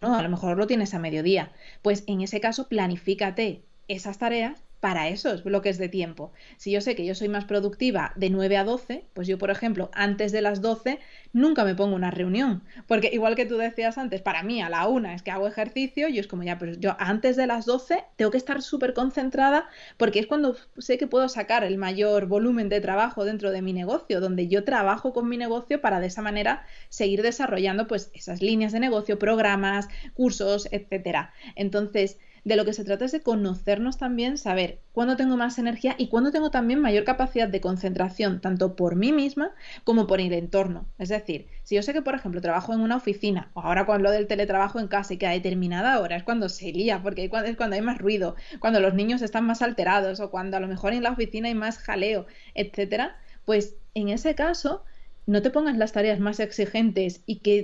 ¿no? 0.00 0.14
a 0.14 0.22
lo 0.22 0.28
mejor 0.28 0.56
lo 0.56 0.66
tienes 0.66 0.94
a 0.94 0.98
mediodía. 0.98 1.52
Pues 1.82 2.04
en 2.06 2.20
ese 2.20 2.40
caso, 2.40 2.68
planifícate 2.68 3.62
esas 3.88 4.18
tareas 4.18 4.67
para 4.80 5.08
esos 5.08 5.42
bloques 5.44 5.78
de 5.78 5.88
tiempo. 5.88 6.32
Si 6.56 6.70
yo 6.70 6.80
sé 6.80 6.94
que 6.94 7.04
yo 7.04 7.14
soy 7.14 7.28
más 7.28 7.44
productiva 7.44 8.12
de 8.16 8.30
9 8.30 8.56
a 8.56 8.64
12, 8.64 9.06
pues 9.12 9.26
yo, 9.26 9.38
por 9.38 9.50
ejemplo, 9.50 9.90
antes 9.92 10.32
de 10.32 10.42
las 10.42 10.60
12 10.60 11.00
nunca 11.32 11.64
me 11.64 11.74
pongo 11.74 11.96
una 11.96 12.10
reunión, 12.10 12.62
porque 12.86 13.10
igual 13.12 13.34
que 13.34 13.46
tú 13.46 13.56
decías 13.56 13.98
antes, 13.98 14.22
para 14.22 14.42
mí 14.42 14.62
a 14.62 14.68
la 14.68 14.86
una 14.86 15.14
es 15.14 15.22
que 15.22 15.30
hago 15.30 15.48
ejercicio, 15.48 16.08
y 16.08 16.18
es 16.18 16.26
como 16.26 16.42
ya, 16.42 16.58
pues 16.58 16.78
yo 16.80 16.96
antes 16.98 17.36
de 17.36 17.46
las 17.46 17.66
12 17.66 18.04
tengo 18.16 18.30
que 18.30 18.38
estar 18.38 18.62
súper 18.62 18.94
concentrada 18.94 19.68
porque 19.96 20.20
es 20.20 20.26
cuando 20.26 20.56
sé 20.78 20.98
que 20.98 21.06
puedo 21.06 21.28
sacar 21.28 21.64
el 21.64 21.78
mayor 21.78 22.26
volumen 22.26 22.68
de 22.68 22.80
trabajo 22.80 23.24
dentro 23.24 23.50
de 23.50 23.62
mi 23.62 23.72
negocio, 23.72 24.20
donde 24.20 24.48
yo 24.48 24.64
trabajo 24.64 25.12
con 25.12 25.28
mi 25.28 25.36
negocio 25.36 25.80
para 25.80 26.00
de 26.00 26.06
esa 26.06 26.22
manera 26.22 26.64
seguir 26.88 27.22
desarrollando 27.22 27.86
pues 27.86 28.10
esas 28.14 28.42
líneas 28.42 28.72
de 28.72 28.80
negocio, 28.80 29.18
programas, 29.18 29.88
cursos, 30.14 30.68
etcétera. 30.70 31.32
Entonces, 31.56 32.18
de 32.48 32.56
lo 32.56 32.64
que 32.64 32.72
se 32.72 32.82
trata 32.82 33.04
es 33.04 33.12
de 33.12 33.20
conocernos 33.20 33.98
también, 33.98 34.38
saber 34.38 34.80
cuándo 34.92 35.16
tengo 35.16 35.36
más 35.36 35.58
energía 35.58 35.94
y 35.98 36.08
cuándo 36.08 36.32
tengo 36.32 36.50
también 36.50 36.80
mayor 36.80 37.04
capacidad 37.04 37.46
de 37.46 37.60
concentración, 37.60 38.40
tanto 38.40 38.74
por 38.74 38.96
mí 38.96 39.12
misma 39.12 39.50
como 39.84 40.06
por 40.06 40.18
el 40.18 40.32
entorno. 40.32 40.86
Es 40.98 41.10
decir, 41.10 41.48
si 41.62 41.74
yo 41.74 41.82
sé 41.82 41.92
que, 41.92 42.00
por 42.00 42.14
ejemplo, 42.14 42.40
trabajo 42.40 42.72
en 42.72 42.80
una 42.80 42.96
oficina 42.96 43.50
o 43.52 43.60
ahora 43.60 43.84
con 43.84 44.02
lo 44.02 44.10
del 44.10 44.26
teletrabajo 44.26 44.80
en 44.80 44.88
casa 44.88 45.12
y 45.12 45.18
que 45.18 45.26
a 45.26 45.32
determinada 45.32 46.00
hora 46.00 46.16
es 46.16 46.22
cuando 46.22 46.48
se 46.48 46.72
lía, 46.72 47.02
porque 47.02 47.30
es 47.44 47.56
cuando 47.58 47.76
hay 47.76 47.82
más 47.82 47.98
ruido, 47.98 48.34
cuando 48.60 48.80
los 48.80 48.94
niños 48.94 49.20
están 49.20 49.44
más 49.44 49.60
alterados 49.60 50.18
o 50.20 50.30
cuando 50.30 50.56
a 50.56 50.60
lo 50.60 50.68
mejor 50.68 50.94
en 50.94 51.02
la 51.02 51.10
oficina 51.10 51.48
hay 51.48 51.54
más 51.54 51.76
jaleo, 51.76 52.26
etcétera, 52.54 53.18
pues 53.44 53.76
en 53.92 54.08
ese 54.08 54.34
caso 54.34 54.84
no 55.28 55.42
te 55.42 55.50
pongas 55.50 55.76
las 55.76 55.92
tareas 55.92 56.20
más 56.20 56.40
exigentes 56.40 57.20
y 57.26 57.40
que 57.40 57.62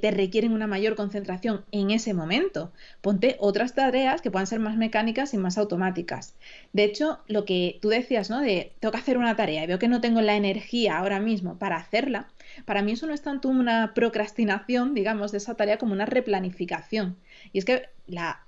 te, 0.00 0.10
requieren 0.10 0.52
una 0.52 0.66
mayor 0.66 0.96
concentración 0.96 1.64
en 1.70 1.92
ese 1.92 2.12
momento. 2.12 2.72
Ponte 3.00 3.36
otras 3.38 3.72
tareas 3.72 4.20
que 4.20 4.32
puedan 4.32 4.48
ser 4.48 4.58
más 4.58 4.76
mecánicas 4.76 5.32
y 5.32 5.38
más 5.38 5.56
automáticas. 5.56 6.34
De 6.72 6.82
hecho, 6.82 7.20
lo 7.28 7.44
que 7.44 7.78
tú 7.80 7.88
decías, 7.88 8.30
¿no? 8.30 8.40
De 8.40 8.72
tengo 8.80 8.90
que 8.90 8.98
hacer 8.98 9.16
una 9.16 9.36
tarea 9.36 9.62
y 9.62 9.68
veo 9.68 9.78
que 9.78 9.86
no 9.86 10.00
tengo 10.00 10.22
la 10.22 10.34
energía 10.34 10.98
ahora 10.98 11.20
mismo 11.20 11.56
para 11.56 11.76
hacerla, 11.76 12.26
para 12.64 12.82
mí 12.82 12.92
eso 12.92 13.06
no 13.06 13.14
es 13.14 13.22
tanto 13.22 13.48
una 13.48 13.94
procrastinación, 13.94 14.92
digamos, 14.92 15.30
de 15.30 15.38
esa 15.38 15.54
tarea 15.54 15.78
como 15.78 15.92
una 15.92 16.06
replanificación. 16.06 17.16
Y 17.52 17.58
es 17.58 17.64
que 17.64 17.90
la, 18.08 18.44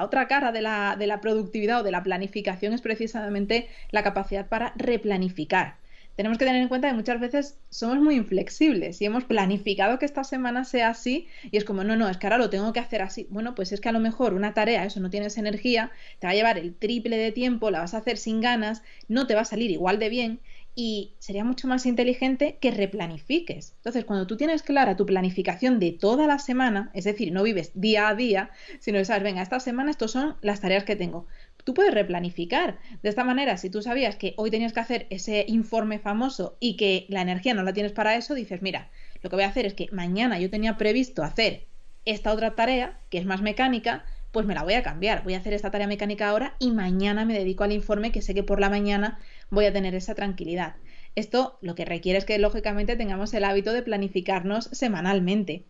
otra 0.00 0.28
cara 0.28 0.52
de 0.52 0.62
la, 0.62 0.94
de 0.96 1.08
la 1.08 1.20
productividad 1.20 1.80
o 1.80 1.82
de 1.82 1.90
la 1.90 2.04
planificación 2.04 2.74
es 2.74 2.80
precisamente 2.80 3.68
la 3.90 4.04
capacidad 4.04 4.48
para 4.48 4.72
replanificar 4.76 5.82
tenemos 6.16 6.38
que 6.38 6.44
tener 6.44 6.62
en 6.62 6.68
cuenta 6.68 6.88
que 6.88 6.94
muchas 6.94 7.20
veces 7.20 7.58
somos 7.70 7.98
muy 7.98 8.14
inflexibles 8.14 9.00
y 9.00 9.04
hemos 9.04 9.24
planificado 9.24 9.98
que 9.98 10.06
esta 10.06 10.24
semana 10.24 10.64
sea 10.64 10.90
así 10.90 11.26
y 11.50 11.56
es 11.56 11.64
como, 11.64 11.84
no, 11.84 11.96
no, 11.96 12.08
es 12.08 12.16
que 12.16 12.26
ahora 12.26 12.38
lo 12.38 12.50
tengo 12.50 12.72
que 12.72 12.80
hacer 12.80 13.02
así. 13.02 13.26
Bueno, 13.30 13.54
pues 13.54 13.72
es 13.72 13.80
que 13.80 13.88
a 13.88 13.92
lo 13.92 14.00
mejor 14.00 14.34
una 14.34 14.54
tarea, 14.54 14.84
eso 14.84 15.00
no 15.00 15.10
tienes 15.10 15.38
energía, 15.38 15.90
te 16.18 16.26
va 16.26 16.32
a 16.32 16.36
llevar 16.36 16.58
el 16.58 16.74
triple 16.74 17.16
de 17.16 17.32
tiempo, 17.32 17.70
la 17.70 17.80
vas 17.80 17.94
a 17.94 17.98
hacer 17.98 18.16
sin 18.16 18.40
ganas, 18.40 18.82
no 19.08 19.26
te 19.26 19.34
va 19.34 19.42
a 19.42 19.44
salir 19.44 19.70
igual 19.70 19.98
de 19.98 20.08
bien 20.08 20.40
y 20.76 21.14
sería 21.18 21.44
mucho 21.44 21.68
más 21.68 21.86
inteligente 21.86 22.58
que 22.60 22.70
replanifiques. 22.70 23.74
Entonces, 23.76 24.04
cuando 24.04 24.26
tú 24.26 24.36
tienes 24.36 24.62
clara 24.62 24.96
tu 24.96 25.06
planificación 25.06 25.78
de 25.78 25.92
toda 25.92 26.26
la 26.26 26.38
semana, 26.38 26.90
es 26.94 27.04
decir, 27.04 27.32
no 27.32 27.42
vives 27.44 27.70
día 27.74 28.08
a 28.08 28.14
día, 28.14 28.50
sino 28.80 28.98
que 28.98 29.04
sabes, 29.04 29.22
venga, 29.22 29.42
esta 29.42 29.60
semana 29.60 29.90
estos 29.90 30.10
son 30.10 30.36
las 30.40 30.60
tareas 30.60 30.84
que 30.84 30.96
tengo 30.96 31.26
tú 31.64 31.74
puedes 31.74 31.92
replanificar. 31.92 32.78
De 33.02 33.08
esta 33.08 33.24
manera, 33.24 33.56
si 33.56 33.70
tú 33.70 33.82
sabías 33.82 34.16
que 34.16 34.34
hoy 34.36 34.50
tenías 34.50 34.72
que 34.72 34.80
hacer 34.80 35.06
ese 35.10 35.44
informe 35.48 35.98
famoso 35.98 36.56
y 36.60 36.76
que 36.76 37.06
la 37.08 37.22
energía 37.22 37.54
no 37.54 37.62
la 37.62 37.72
tienes 37.72 37.92
para 37.92 38.16
eso, 38.16 38.34
dices, 38.34 38.62
mira, 38.62 38.90
lo 39.22 39.30
que 39.30 39.36
voy 39.36 39.44
a 39.44 39.48
hacer 39.48 39.66
es 39.66 39.74
que 39.74 39.88
mañana 39.90 40.38
yo 40.38 40.50
tenía 40.50 40.76
previsto 40.76 41.22
hacer 41.22 41.66
esta 42.04 42.32
otra 42.32 42.54
tarea, 42.54 42.98
que 43.08 43.18
es 43.18 43.24
más 43.24 43.40
mecánica, 43.40 44.04
pues 44.30 44.46
me 44.46 44.54
la 44.54 44.62
voy 44.62 44.74
a 44.74 44.82
cambiar. 44.82 45.22
Voy 45.24 45.34
a 45.34 45.38
hacer 45.38 45.54
esta 45.54 45.70
tarea 45.70 45.86
mecánica 45.86 46.28
ahora 46.28 46.56
y 46.58 46.72
mañana 46.72 47.24
me 47.24 47.34
dedico 47.34 47.64
al 47.64 47.72
informe 47.72 48.12
que 48.12 48.20
sé 48.20 48.34
que 48.34 48.42
por 48.42 48.60
la 48.60 48.68
mañana 48.68 49.18
voy 49.48 49.64
a 49.64 49.72
tener 49.72 49.94
esa 49.94 50.14
tranquilidad. 50.14 50.74
Esto 51.14 51.58
lo 51.62 51.76
que 51.76 51.84
requiere 51.84 52.18
es 52.18 52.24
que 52.24 52.38
lógicamente 52.38 52.96
tengamos 52.96 53.32
el 53.32 53.44
hábito 53.44 53.72
de 53.72 53.82
planificarnos 53.82 54.64
semanalmente. 54.72 55.64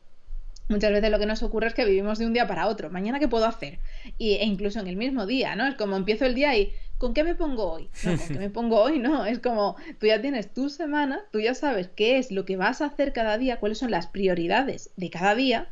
Muchas 0.69 0.93
veces 0.93 1.11
lo 1.11 1.19
que 1.19 1.27
nos 1.27 1.43
ocurre 1.43 1.69
es 1.69 1.75
que 1.75 1.85
vivimos 1.85 2.19
de 2.19 2.27
un 2.27 2.33
día 2.33 2.47
para 2.47 2.69
otro. 2.69 2.89
Mañana, 2.89 3.19
¿qué 3.19 3.29
puedo 3.29 3.45
hacer? 3.45 3.81
Y, 4.17 4.35
e 4.35 4.45
incluso 4.45 4.81
en 4.81 4.87
el 4.87 4.97
mismo 4.97 5.27
día, 5.27 5.57
¿no? 5.57 5.67
Es 5.67 5.75
como 5.75 5.97
empiezo 5.97 6.25
el 6.25 6.35
día 6.35 6.57
y 6.57 6.73
¿con 6.97 7.13
qué 7.13 7.23
me 7.23 7.35
pongo 7.35 7.71
hoy? 7.71 7.91
No, 8.05 8.17
¿con 8.17 8.29
qué 8.29 8.39
me 8.39 8.51
pongo 8.51 8.81
hoy? 8.81 8.99
No, 8.99 9.27
es 9.27 9.41
como 9.41 9.77
tú 9.99 10.07
ya 10.07 10.23
tienes 10.23 10.53
tu 10.55 10.71
semana, 10.71 11.23
tú 11.33 11.41
ya 11.41 11.55
sabes 11.55 11.91
qué 11.95 12.19
es 12.19 12.31
lo 12.31 12.47
que 12.47 12.57
vas 12.57 12.81
a 12.81 12.87
hacer 12.87 13.13
cada 13.13 13.37
día, 13.37 13.61
cuáles 13.61 13.79
son 13.79 13.91
las 13.91 14.07
prioridades 14.07 14.91
de 14.97 15.11
cada 15.11 15.35
día 15.35 15.69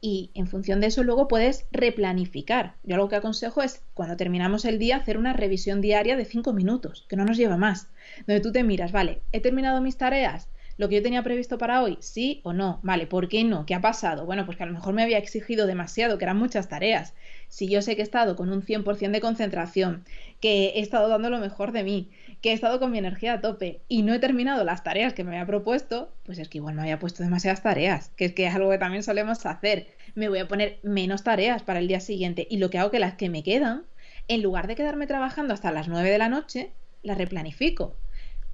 y 0.00 0.30
en 0.34 0.46
función 0.46 0.80
de 0.80 0.86
eso 0.86 1.02
luego 1.02 1.28
puedes 1.28 1.66
replanificar. 1.72 2.74
Yo 2.82 2.96
lo 2.96 3.08
que 3.08 3.16
aconsejo 3.16 3.62
es 3.62 3.82
cuando 3.94 4.16
terminamos 4.16 4.64
el 4.64 4.78
día 4.78 4.96
hacer 4.96 5.18
una 5.18 5.34
revisión 5.34 5.80
diaria 5.80 6.16
de 6.16 6.24
cinco 6.24 6.52
minutos, 6.52 7.04
que 7.08 7.16
no 7.16 7.24
nos 7.24 7.36
lleva 7.36 7.56
más, 7.56 7.88
donde 8.26 8.40
tú 8.40 8.52
te 8.52 8.64
miras, 8.64 8.92
vale, 8.92 9.20
he 9.32 9.40
terminado 9.40 9.80
mis 9.80 9.98
tareas, 9.98 10.48
lo 10.80 10.88
que 10.88 10.94
yo 10.94 11.02
tenía 11.02 11.22
previsto 11.22 11.58
para 11.58 11.82
hoy, 11.82 11.98
sí 12.00 12.40
o 12.42 12.54
no. 12.54 12.80
Vale, 12.82 13.06
¿por 13.06 13.28
qué 13.28 13.44
no? 13.44 13.66
¿Qué 13.66 13.74
ha 13.74 13.82
pasado? 13.82 14.24
Bueno, 14.24 14.46
pues 14.46 14.56
que 14.56 14.62
a 14.62 14.66
lo 14.66 14.72
mejor 14.72 14.94
me 14.94 15.02
había 15.02 15.18
exigido 15.18 15.66
demasiado, 15.66 16.16
que 16.16 16.24
eran 16.24 16.38
muchas 16.38 16.70
tareas. 16.70 17.12
Si 17.48 17.68
yo 17.68 17.82
sé 17.82 17.96
que 17.96 18.00
he 18.00 18.02
estado 18.02 18.34
con 18.34 18.50
un 18.50 18.62
100% 18.62 19.10
de 19.10 19.20
concentración, 19.20 20.06
que 20.40 20.68
he 20.68 20.80
estado 20.80 21.10
dando 21.10 21.28
lo 21.28 21.38
mejor 21.38 21.72
de 21.72 21.84
mí, 21.84 22.08
que 22.40 22.52
he 22.52 22.52
estado 22.54 22.78
con 22.78 22.92
mi 22.92 22.96
energía 22.96 23.34
a 23.34 23.40
tope 23.42 23.82
y 23.88 24.00
no 24.00 24.14
he 24.14 24.20
terminado 24.20 24.64
las 24.64 24.82
tareas 24.82 25.12
que 25.12 25.22
me 25.22 25.32
había 25.32 25.46
propuesto, 25.46 26.14
pues 26.24 26.38
es 26.38 26.48
que 26.48 26.56
igual 26.56 26.74
me 26.76 26.80
había 26.80 26.98
puesto 26.98 27.22
demasiadas 27.22 27.62
tareas, 27.62 28.10
que 28.16 28.24
es 28.24 28.32
que 28.32 28.46
es 28.46 28.54
algo 28.54 28.70
que 28.70 28.78
también 28.78 29.02
solemos 29.02 29.44
hacer. 29.44 29.86
Me 30.14 30.30
voy 30.30 30.38
a 30.38 30.48
poner 30.48 30.78
menos 30.82 31.24
tareas 31.24 31.62
para 31.62 31.80
el 31.80 31.88
día 31.88 32.00
siguiente 32.00 32.46
y 32.48 32.56
lo 32.56 32.70
que 32.70 32.78
hago 32.78 32.90
que 32.90 33.00
las 33.00 33.16
que 33.16 33.28
me 33.28 33.42
quedan, 33.42 33.84
en 34.28 34.42
lugar 34.42 34.66
de 34.66 34.76
quedarme 34.76 35.06
trabajando 35.06 35.52
hasta 35.52 35.72
las 35.72 35.88
9 35.88 36.08
de 36.08 36.16
la 36.16 36.30
noche, 36.30 36.70
las 37.02 37.18
replanifico 37.18 37.96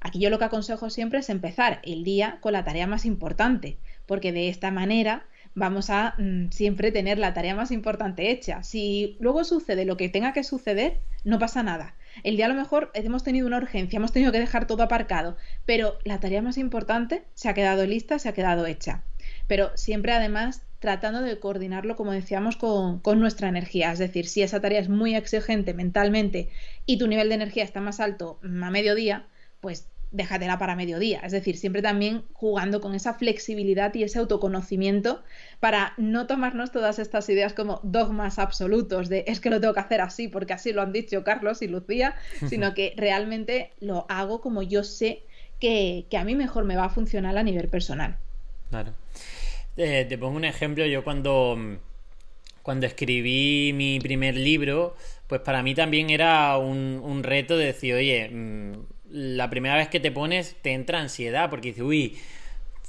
Aquí 0.06 0.20
yo 0.20 0.30
lo 0.30 0.38
que 0.38 0.44
aconsejo 0.44 0.88
siempre 0.88 1.18
es 1.18 1.30
empezar 1.30 1.80
el 1.82 2.04
día 2.04 2.38
con 2.40 2.52
la 2.52 2.62
tarea 2.62 2.86
más 2.86 3.04
importante, 3.04 3.76
porque 4.06 4.30
de 4.30 4.48
esta 4.48 4.70
manera 4.70 5.26
vamos 5.56 5.90
a 5.90 6.14
mm, 6.16 6.50
siempre 6.52 6.92
tener 6.92 7.18
la 7.18 7.34
tarea 7.34 7.56
más 7.56 7.72
importante 7.72 8.30
hecha. 8.30 8.62
Si 8.62 9.16
luego 9.18 9.42
sucede 9.42 9.84
lo 9.84 9.96
que 9.96 10.08
tenga 10.08 10.32
que 10.32 10.44
suceder, 10.44 11.00
no 11.24 11.40
pasa 11.40 11.64
nada. 11.64 11.96
El 12.22 12.36
día 12.36 12.46
a 12.46 12.48
lo 12.48 12.54
mejor 12.54 12.92
hemos 12.94 13.24
tenido 13.24 13.48
una 13.48 13.56
urgencia, 13.56 13.96
hemos 13.96 14.12
tenido 14.12 14.30
que 14.30 14.38
dejar 14.38 14.68
todo 14.68 14.84
aparcado, 14.84 15.36
pero 15.64 15.98
la 16.04 16.20
tarea 16.20 16.40
más 16.40 16.56
importante 16.56 17.24
se 17.34 17.48
ha 17.48 17.54
quedado 17.54 17.84
lista, 17.84 18.20
se 18.20 18.28
ha 18.28 18.32
quedado 18.32 18.64
hecha. 18.64 19.02
Pero 19.48 19.72
siempre 19.74 20.12
además 20.12 20.62
tratando 20.78 21.20
de 21.20 21.40
coordinarlo, 21.40 21.96
como 21.96 22.12
decíamos, 22.12 22.54
con, 22.54 23.00
con, 23.00 23.18
nuestra 23.18 23.48
energía. 23.48 23.90
Es 23.90 23.98
decir, 23.98 24.28
si 24.28 24.42
esa 24.42 24.60
tarea 24.60 24.78
es 24.78 24.88
muy 24.88 25.16
exigente 25.16 25.74
mentalmente 25.74 26.48
y 26.84 26.96
tu 26.96 27.08
nivel 27.08 27.28
de 27.28 27.34
energía 27.34 27.64
está 27.64 27.80
más 27.80 27.98
alto 27.98 28.38
mm, 28.44 28.62
a 28.62 28.70
mediodía, 28.70 29.26
pues 29.60 29.88
déjatela 30.12 30.58
para 30.58 30.76
mediodía. 30.76 31.20
Es 31.20 31.32
decir, 31.32 31.56
siempre 31.56 31.82
también 31.82 32.24
jugando 32.32 32.80
con 32.80 32.94
esa 32.94 33.14
flexibilidad 33.14 33.92
y 33.94 34.02
ese 34.02 34.18
autoconocimiento 34.18 35.22
para 35.60 35.94
no 35.96 36.26
tomarnos 36.26 36.72
todas 36.72 36.98
estas 36.98 37.28
ideas 37.28 37.52
como 37.52 37.80
dogmas 37.82 38.38
absolutos 38.38 39.08
de 39.08 39.24
es 39.26 39.40
que 39.40 39.50
lo 39.50 39.60
tengo 39.60 39.74
que 39.74 39.80
hacer 39.80 40.00
así 40.00 40.28
porque 40.28 40.52
así 40.52 40.72
lo 40.72 40.82
han 40.82 40.92
dicho 40.92 41.24
Carlos 41.24 41.62
y 41.62 41.68
Lucía, 41.68 42.14
sino 42.48 42.74
que 42.74 42.94
realmente 42.96 43.72
lo 43.80 44.06
hago 44.08 44.40
como 44.40 44.62
yo 44.62 44.84
sé 44.84 45.22
que, 45.60 46.06
a 46.16 46.24
mí 46.24 46.34
mejor 46.34 46.64
me 46.64 46.76
va 46.76 46.84
a 46.84 46.90
funcionar 46.90 47.36
a 47.36 47.42
nivel 47.42 47.68
personal. 47.68 48.16
Claro. 48.70 48.92
Eh, 49.76 50.06
te 50.08 50.18
pongo 50.18 50.36
un 50.36 50.44
ejemplo, 50.44 50.86
yo 50.86 51.04
cuando, 51.04 51.58
cuando 52.62 52.86
escribí 52.86 53.72
mi 53.74 53.98
primer 54.00 54.36
libro, 54.36 54.96
pues 55.26 55.40
para 55.40 55.62
mí 55.62 55.74
también 55.74 56.10
era 56.10 56.56
un, 56.58 57.00
un 57.02 57.22
reto 57.22 57.56
de 57.56 57.66
decir, 57.66 57.94
oye, 57.94 58.28
mm, 58.28 58.74
la 59.16 59.48
primera 59.48 59.76
vez 59.76 59.88
que 59.88 59.98
te 59.98 60.10
pones 60.10 60.56
te 60.60 60.72
entra 60.72 61.00
ansiedad 61.00 61.48
porque 61.48 61.68
dices, 61.68 61.82
uy, 61.82 62.18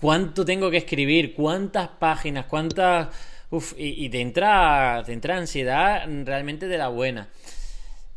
¿cuánto 0.01 0.43
tengo 0.43 0.69
que 0.69 0.77
escribir? 0.77 1.33
¿Cuántas 1.33 1.87
páginas? 1.87 2.45
¿Cuántas...? 2.45 3.07
Uf, 3.49 3.73
y, 3.77 4.09
te, 4.09 4.19
entra, 4.19 5.03
te 5.05 5.13
entra 5.13 5.37
ansiedad 5.37 6.05
realmente 6.25 6.67
de 6.67 6.77
la 6.77 6.89
buena. 6.89 7.29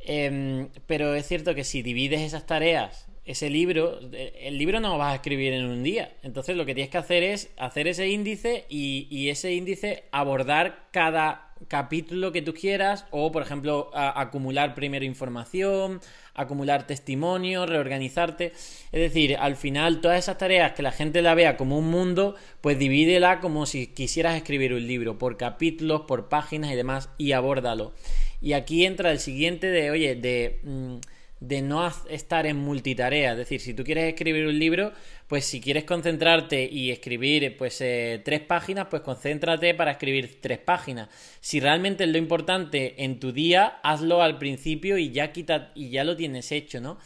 Em, 0.01 0.69
pero 0.89 1.15
es 1.15 1.29
cierto 1.29 1.55
que 1.55 1.63
si 1.63 1.83
divides 1.83 2.21
esas 2.21 2.47
tareas, 2.47 3.07
ese 3.25 3.49
libro, 3.49 4.01
el 4.11 4.59
libro 4.59 4.81
no 4.81 4.89
lo 4.89 4.99
vas 4.99 5.13
a 5.13 5.15
escribir 5.17 5.53
en 5.53 5.67
un 5.67 5.85
día. 5.85 6.13
Entonces 6.25 6.57
lo 6.57 6.67
que 6.67 6.75
tienes 6.75 6.91
que 6.91 6.99
hacer 6.99 7.23
es 7.23 7.51
hacer 7.59 7.87
ese 7.87 8.09
índice 8.09 8.65
y 8.69 9.29
ese 9.29 9.53
índice 9.53 10.03
abordar 10.11 10.89
cada 10.91 11.50
capítulo 11.69 12.33
que 12.33 12.43
tú 12.43 12.55
quieras 12.55 13.07
o, 13.11 13.33
por 13.33 13.43
ejemplo, 13.43 13.91
acumular 13.95 14.75
primero 14.75 15.05
información, 15.05 16.01
acumular 16.35 16.87
testimonio, 16.87 17.67
reorganizarte. 17.67 18.53
Es 18.93 19.01
decir, 19.01 19.37
al 19.37 19.57
final 19.57 20.01
todas 20.01 20.19
esas 20.19 20.39
tareas 20.39 20.73
que 20.73 20.83
la 20.83 20.93
gente 20.93 21.23
la 21.23 21.35
vea 21.35 21.57
como 21.57 21.79
un 21.79 21.91
mundo, 21.91 22.35
pues 22.61 22.79
divídela 22.79 23.41
como 23.41 23.67
si 23.67 23.87
quisieras 23.87 24.37
escribir 24.37 24.73
un 24.73 24.87
libro, 24.87 25.19
por 25.19 25.37
capítulos, 25.37 26.03
por 26.03 26.29
páginas 26.29 26.73
y 26.73 26.77
demás, 26.77 27.11
y 27.19 27.33
abórdalo. 27.33 27.93
Y 28.41 28.55
aquí 28.55 28.87
entra 28.87 29.11
el 29.11 29.19
siguiente 29.19 29.67
de, 29.69 29.91
oye, 29.91 30.15
de... 30.15 30.61
Mm, 30.63 30.97
de 31.41 31.63
no 31.63 31.91
estar 32.09 32.47
en 32.47 32.57
multitarea. 32.57 33.33
Es 33.33 33.39
decir, 33.39 33.61
si 33.61 33.73
tú 33.73 33.83
quieres 33.83 34.05
escribir 34.05 34.47
un 34.47 34.59
libro, 34.59 34.93
pues 35.27 35.47
si 35.47 35.61
quieres 35.61 35.85
concentrarte 35.85 36.69
y 36.71 36.91
escribir 36.91 37.57
pues 37.57 37.81
eh, 37.81 38.21
tres 38.25 38.41
páginas, 38.41 38.89
pues 38.91 39.03
concéntrate 39.03 39.75
para 39.75 39.93
escribir 39.93 40.39
tres 40.41 40.59
páginas. 40.59 41.09
Si 41.41 41.59
realmente 41.59 42.05
es 42.05 42.11
lo 42.11 42.19
importante 42.19 43.03
en 43.05 43.19
tu 43.19 43.33
día, 43.33 43.81
hazlo 43.83 44.23
al 44.23 44.39
principio 44.39 44.99
y 44.99 45.11
ya 45.11 45.33
quita 45.33 45.73
y 45.75 45.89
ya 45.89 46.05
lo 46.05 46.17
tienes 46.17 46.53
hecho, 46.53 46.81
¿no? 46.81 46.99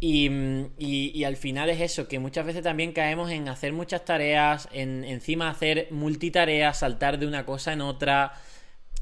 Y, 0.00 0.30
y, 0.78 1.24
al 1.24 1.36
final 1.36 1.70
es 1.70 1.80
eso, 1.80 2.06
que 2.06 2.20
muchas 2.20 2.46
veces 2.46 2.62
también 2.62 2.92
caemos 2.92 3.32
en 3.32 3.48
hacer 3.48 3.72
muchas 3.72 4.04
tareas, 4.04 4.68
en 4.72 5.02
encima 5.02 5.50
hacer 5.50 5.88
multitareas, 5.90 6.78
saltar 6.78 7.18
de 7.18 7.26
una 7.26 7.44
cosa 7.44 7.72
en 7.72 7.80
otra 7.80 8.32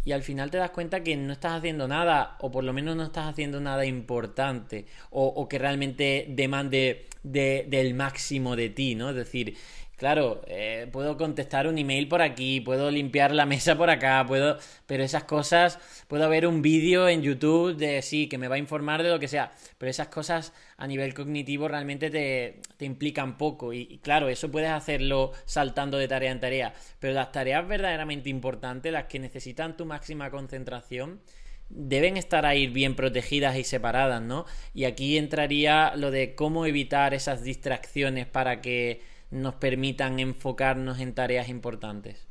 y 0.07 0.13
al 0.13 0.23
final 0.23 0.53
te 0.53 0.57
das 0.57 0.71
cuenta 0.71 1.03
que 1.03 1.17
no 1.17 1.33
estás 1.33 1.55
haciendo 1.55 1.89
nada, 1.89 2.37
o 2.39 2.53
por 2.53 2.63
lo 2.63 2.73
menos 2.73 2.95
no 2.95 3.03
estás 3.03 3.27
haciendo 3.27 3.61
nada 3.61 3.85
importante, 3.85 4.87
o, 5.11 5.49
que 5.49 5.59
realmente 5.59 6.27
demande 6.29 7.09
del 7.25 7.95
máximo 7.95 8.55
de 8.55 8.71
ti, 8.71 8.95
¿no? 8.95 9.11
Es 9.11 9.17
decir, 9.17 9.57
Claro, 9.97 10.43
eh, 10.47 10.89
puedo 10.93 11.17
contestar 11.17 11.67
un 11.67 11.79
email 11.79 12.07
por 12.07 12.21
aquí, 12.21 12.61
puedo 12.61 12.91
limpiar 12.91 13.33
la 13.33 13.47
mesa 13.47 13.79
por 13.79 13.89
acá, 13.89 14.23
puedo, 14.29 14.59
pero 14.85 15.03
esas 15.03 15.25
cosas, 15.25 15.79
puedo 16.07 16.29
ver 16.29 16.47
un 16.47 16.61
vídeo 16.61 17.09
en 17.09 17.23
YouTube 17.23 17.75
de 17.77 18.03
sí, 18.03 18.29
que 18.29 18.37
me 18.37 18.47
va 18.49 18.57
a 18.57 18.59
informar 18.59 19.03
de 19.03 19.09
lo 19.09 19.19
que 19.19 19.27
sea, 19.27 19.53
pero 19.79 19.89
esas 19.89 20.09
cosas 20.09 20.53
a 20.77 20.87
nivel 20.87 21.15
cognitivo 21.15 21.67
realmente 21.67 22.11
te, 22.11 22.61
te 22.77 22.85
implican 22.85 23.39
poco 23.39 23.73
y, 23.73 23.89
y, 23.91 23.99
claro, 23.99 24.29
eso 24.29 24.51
puedes 24.51 24.69
hacerlo 24.71 25.33
saltando 25.47 25.97
de 25.97 26.09
tarea 26.09 26.31
en 26.31 26.41
tarea, 26.41 26.75
pero 26.99 27.15
las 27.15 27.33
tareas 27.33 27.67
verdaderamente 27.67 28.29
importantes, 28.29 28.93
las 28.93 29.05
que 29.05 29.19
necesitan 29.19 29.79
tu 29.79 29.87
máxima 29.87 30.31
concentración, 30.31 31.23
deben 31.71 32.19
estar 32.19 32.45
ahí 32.45 32.67
bien 32.67 32.95
protegidas 32.97 33.57
y 33.57 33.65
separadas, 33.65 34.21
¿no? 34.23 34.45
Y 34.75 34.85
aquí 34.85 35.17
entraría 35.17 35.95
lo 35.97 36.11
de 36.11 36.35
cómo 36.35 36.67
evitar 36.67 37.15
esas 37.15 37.43
distracciones 37.43 38.27
para 38.27 38.61
que 38.61 39.16
nos 39.31 39.55
permitan 39.57 40.19
enfocarnos 40.21 41.01
en 41.01 41.15
tareas 41.15 41.49
importantes. 41.49 42.27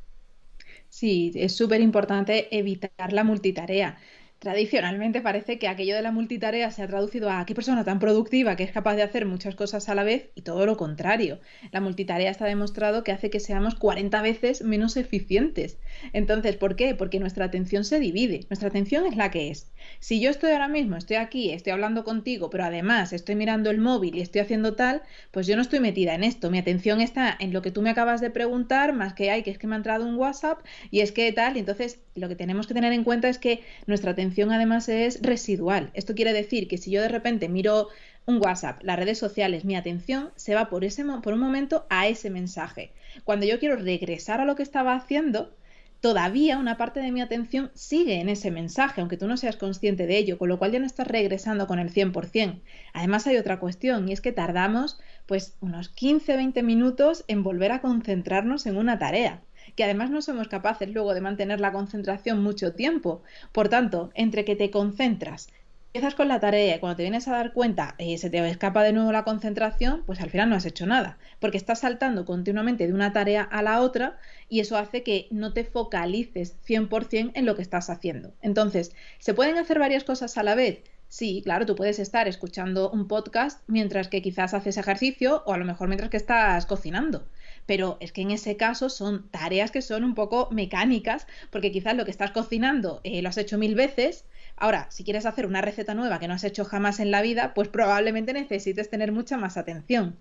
Sí, 0.88 1.32
es 1.34 1.54
súper 1.56 1.80
importante 1.80 2.56
evitar 2.56 3.12
la 3.12 3.24
multitarea 3.24 3.98
tradicionalmente 4.38 5.22
parece 5.22 5.58
que 5.58 5.66
aquello 5.66 5.96
de 5.96 6.02
la 6.02 6.12
multitarea 6.12 6.70
se 6.70 6.82
ha 6.82 6.86
traducido 6.86 7.30
a 7.30 7.44
qué 7.46 7.54
persona 7.54 7.84
tan 7.84 7.98
productiva 7.98 8.54
que 8.54 8.64
es 8.64 8.70
capaz 8.70 8.94
de 8.94 9.02
hacer 9.02 9.24
muchas 9.24 9.54
cosas 9.54 9.88
a 9.88 9.94
la 9.94 10.04
vez 10.04 10.30
y 10.34 10.42
todo 10.42 10.66
lo 10.66 10.76
contrario. 10.76 11.40
La 11.72 11.80
multitarea 11.80 12.30
está 12.30 12.44
demostrado 12.44 13.02
que 13.02 13.12
hace 13.12 13.30
que 13.30 13.40
seamos 13.40 13.74
40 13.76 14.20
veces 14.22 14.62
menos 14.62 14.96
eficientes. 14.96 15.78
Entonces, 16.12 16.56
¿por 16.56 16.76
qué? 16.76 16.94
Porque 16.94 17.18
nuestra 17.18 17.46
atención 17.46 17.84
se 17.84 17.98
divide. 17.98 18.46
Nuestra 18.50 18.68
atención 18.68 19.06
es 19.06 19.16
la 19.16 19.30
que 19.30 19.50
es. 19.50 19.72
Si 20.00 20.20
yo 20.20 20.30
estoy 20.30 20.52
ahora 20.52 20.68
mismo, 20.68 20.96
estoy 20.96 21.16
aquí, 21.16 21.50
estoy 21.50 21.72
hablando 21.72 22.04
contigo, 22.04 22.50
pero 22.50 22.64
además 22.64 23.12
estoy 23.12 23.36
mirando 23.36 23.70
el 23.70 23.78
móvil 23.78 24.16
y 24.16 24.20
estoy 24.20 24.42
haciendo 24.42 24.74
tal, 24.74 25.02
pues 25.30 25.46
yo 25.46 25.56
no 25.56 25.62
estoy 25.62 25.80
metida 25.80 26.14
en 26.14 26.24
esto. 26.24 26.50
Mi 26.50 26.58
atención 26.58 27.00
está 27.00 27.34
en 27.38 27.52
lo 27.52 27.62
que 27.62 27.70
tú 27.70 27.80
me 27.82 27.90
acabas 27.90 28.20
de 28.20 28.30
preguntar, 28.30 28.92
más 28.92 29.14
que 29.14 29.30
hay, 29.30 29.42
que 29.42 29.50
es 29.50 29.58
que 29.58 29.66
me 29.66 29.74
ha 29.74 29.78
entrado 29.78 30.04
un 30.04 30.16
WhatsApp 30.16 30.60
y 30.90 31.00
es 31.00 31.12
que 31.12 31.32
tal. 31.32 31.56
Y 31.56 31.60
entonces, 31.60 32.00
lo 32.14 32.28
que 32.28 32.36
tenemos 32.36 32.66
que 32.66 32.74
tener 32.74 32.92
en 32.92 33.04
cuenta 33.04 33.28
es 33.28 33.38
que 33.38 33.62
nuestra 33.86 34.10
atención 34.10 34.25
además 34.50 34.88
es 34.88 35.20
residual. 35.22 35.90
Esto 35.94 36.14
quiere 36.14 36.32
decir 36.32 36.68
que 36.68 36.78
si 36.78 36.90
yo 36.90 37.02
de 37.02 37.08
repente 37.08 37.48
miro 37.48 37.88
un 38.26 38.40
WhatsApp, 38.44 38.82
las 38.82 38.98
redes 38.98 39.18
sociales, 39.18 39.64
mi 39.64 39.76
atención 39.76 40.30
se 40.36 40.54
va 40.54 40.68
por, 40.68 40.84
ese, 40.84 41.04
por 41.22 41.34
un 41.34 41.40
momento 41.40 41.86
a 41.90 42.08
ese 42.08 42.30
mensaje. 42.30 42.92
Cuando 43.24 43.46
yo 43.46 43.58
quiero 43.58 43.76
regresar 43.76 44.40
a 44.40 44.44
lo 44.44 44.56
que 44.56 44.62
estaba 44.62 44.94
haciendo, 44.94 45.54
todavía 46.00 46.58
una 46.58 46.76
parte 46.76 47.00
de 47.00 47.12
mi 47.12 47.20
atención 47.20 47.70
sigue 47.74 48.20
en 48.20 48.28
ese 48.28 48.50
mensaje, 48.50 49.00
aunque 49.00 49.16
tú 49.16 49.26
no 49.28 49.36
seas 49.36 49.56
consciente 49.56 50.06
de 50.06 50.18
ello, 50.18 50.38
con 50.38 50.48
lo 50.48 50.58
cual 50.58 50.72
ya 50.72 50.78
no 50.78 50.86
estás 50.86 51.06
regresando 51.06 51.66
con 51.66 51.78
el 51.78 51.92
100%. 51.92 52.60
Además 52.92 53.26
hay 53.26 53.36
otra 53.36 53.60
cuestión 53.60 54.08
y 54.08 54.12
es 54.12 54.20
que 54.20 54.32
tardamos 54.32 54.98
pues 55.26 55.54
unos 55.60 55.94
15-20 55.94 56.62
minutos 56.62 57.24
en 57.28 57.42
volver 57.42 57.72
a 57.72 57.80
concentrarnos 57.80 58.66
en 58.66 58.76
una 58.76 58.98
tarea 58.98 59.40
que 59.76 59.84
además 59.84 60.10
no 60.10 60.22
somos 60.22 60.48
capaces 60.48 60.90
luego 60.90 61.14
de 61.14 61.20
mantener 61.20 61.60
la 61.60 61.72
concentración 61.72 62.42
mucho 62.42 62.72
tiempo. 62.72 63.22
Por 63.52 63.68
tanto, 63.68 64.10
entre 64.14 64.44
que 64.44 64.56
te 64.56 64.70
concentras, 64.70 65.48
empiezas 65.96 66.14
con 66.14 66.28
la 66.28 66.40
tarea 66.40 66.76
y 66.76 66.78
cuando 66.78 66.96
te 66.96 67.04
vienes 67.04 67.28
a 67.28 67.32
dar 67.32 67.52
cuenta 67.52 67.94
eh, 67.98 68.18
se 68.18 68.28
te 68.28 68.46
escapa 68.48 68.82
de 68.82 68.92
nuevo 68.92 69.12
la 69.12 69.24
concentración, 69.24 70.02
pues 70.04 70.20
al 70.20 70.30
final 70.30 70.50
no 70.50 70.56
has 70.56 70.66
hecho 70.66 70.86
nada, 70.86 71.18
porque 71.40 71.56
estás 71.56 71.80
saltando 71.80 72.24
continuamente 72.24 72.86
de 72.86 72.92
una 72.92 73.12
tarea 73.12 73.42
a 73.42 73.62
la 73.62 73.80
otra 73.80 74.18
y 74.48 74.60
eso 74.60 74.76
hace 74.76 75.02
que 75.02 75.26
no 75.30 75.52
te 75.52 75.64
focalices 75.64 76.56
100% 76.66 77.32
en 77.34 77.46
lo 77.46 77.54
que 77.54 77.62
estás 77.62 77.88
haciendo. 77.88 78.34
Entonces, 78.42 78.94
¿se 79.18 79.34
pueden 79.34 79.56
hacer 79.56 79.78
varias 79.78 80.04
cosas 80.04 80.36
a 80.36 80.42
la 80.42 80.54
vez? 80.54 80.80
Sí, 81.08 81.40
claro, 81.44 81.66
tú 81.66 81.76
puedes 81.76 81.98
estar 81.98 82.28
escuchando 82.28 82.90
un 82.90 83.08
podcast 83.08 83.62
mientras 83.68 84.08
que 84.08 84.22
quizás 84.22 84.54
haces 84.54 84.76
ejercicio 84.76 85.44
o 85.46 85.52
a 85.52 85.58
lo 85.58 85.64
mejor 85.64 85.88
mientras 85.88 86.10
que 86.10 86.16
estás 86.16 86.66
cocinando 86.66 87.26
pero 87.66 87.98
es 88.00 88.12
que 88.12 88.22
en 88.22 88.30
ese 88.30 88.56
caso 88.56 88.88
son 88.88 89.28
tareas 89.30 89.70
que 89.70 89.82
son 89.82 90.04
un 90.04 90.14
poco 90.14 90.48
mecánicas, 90.50 91.26
porque 91.50 91.72
quizás 91.72 91.96
lo 91.96 92.04
que 92.04 92.10
estás 92.10 92.30
cocinando 92.30 93.00
eh, 93.04 93.20
lo 93.22 93.28
has 93.28 93.38
hecho 93.38 93.58
mil 93.58 93.74
veces. 93.74 94.24
Ahora, 94.56 94.86
si 94.90 95.04
quieres 95.04 95.26
hacer 95.26 95.44
una 95.46 95.60
receta 95.60 95.94
nueva 95.94 96.18
que 96.18 96.28
no 96.28 96.34
has 96.34 96.44
hecho 96.44 96.64
jamás 96.64 96.98
en 97.00 97.10
la 97.10 97.20
vida, 97.20 97.52
pues 97.52 97.68
probablemente 97.68 98.32
necesites 98.32 98.88
tener 98.88 99.12
mucha 99.12 99.36
más 99.36 99.56
atención. 99.56 100.16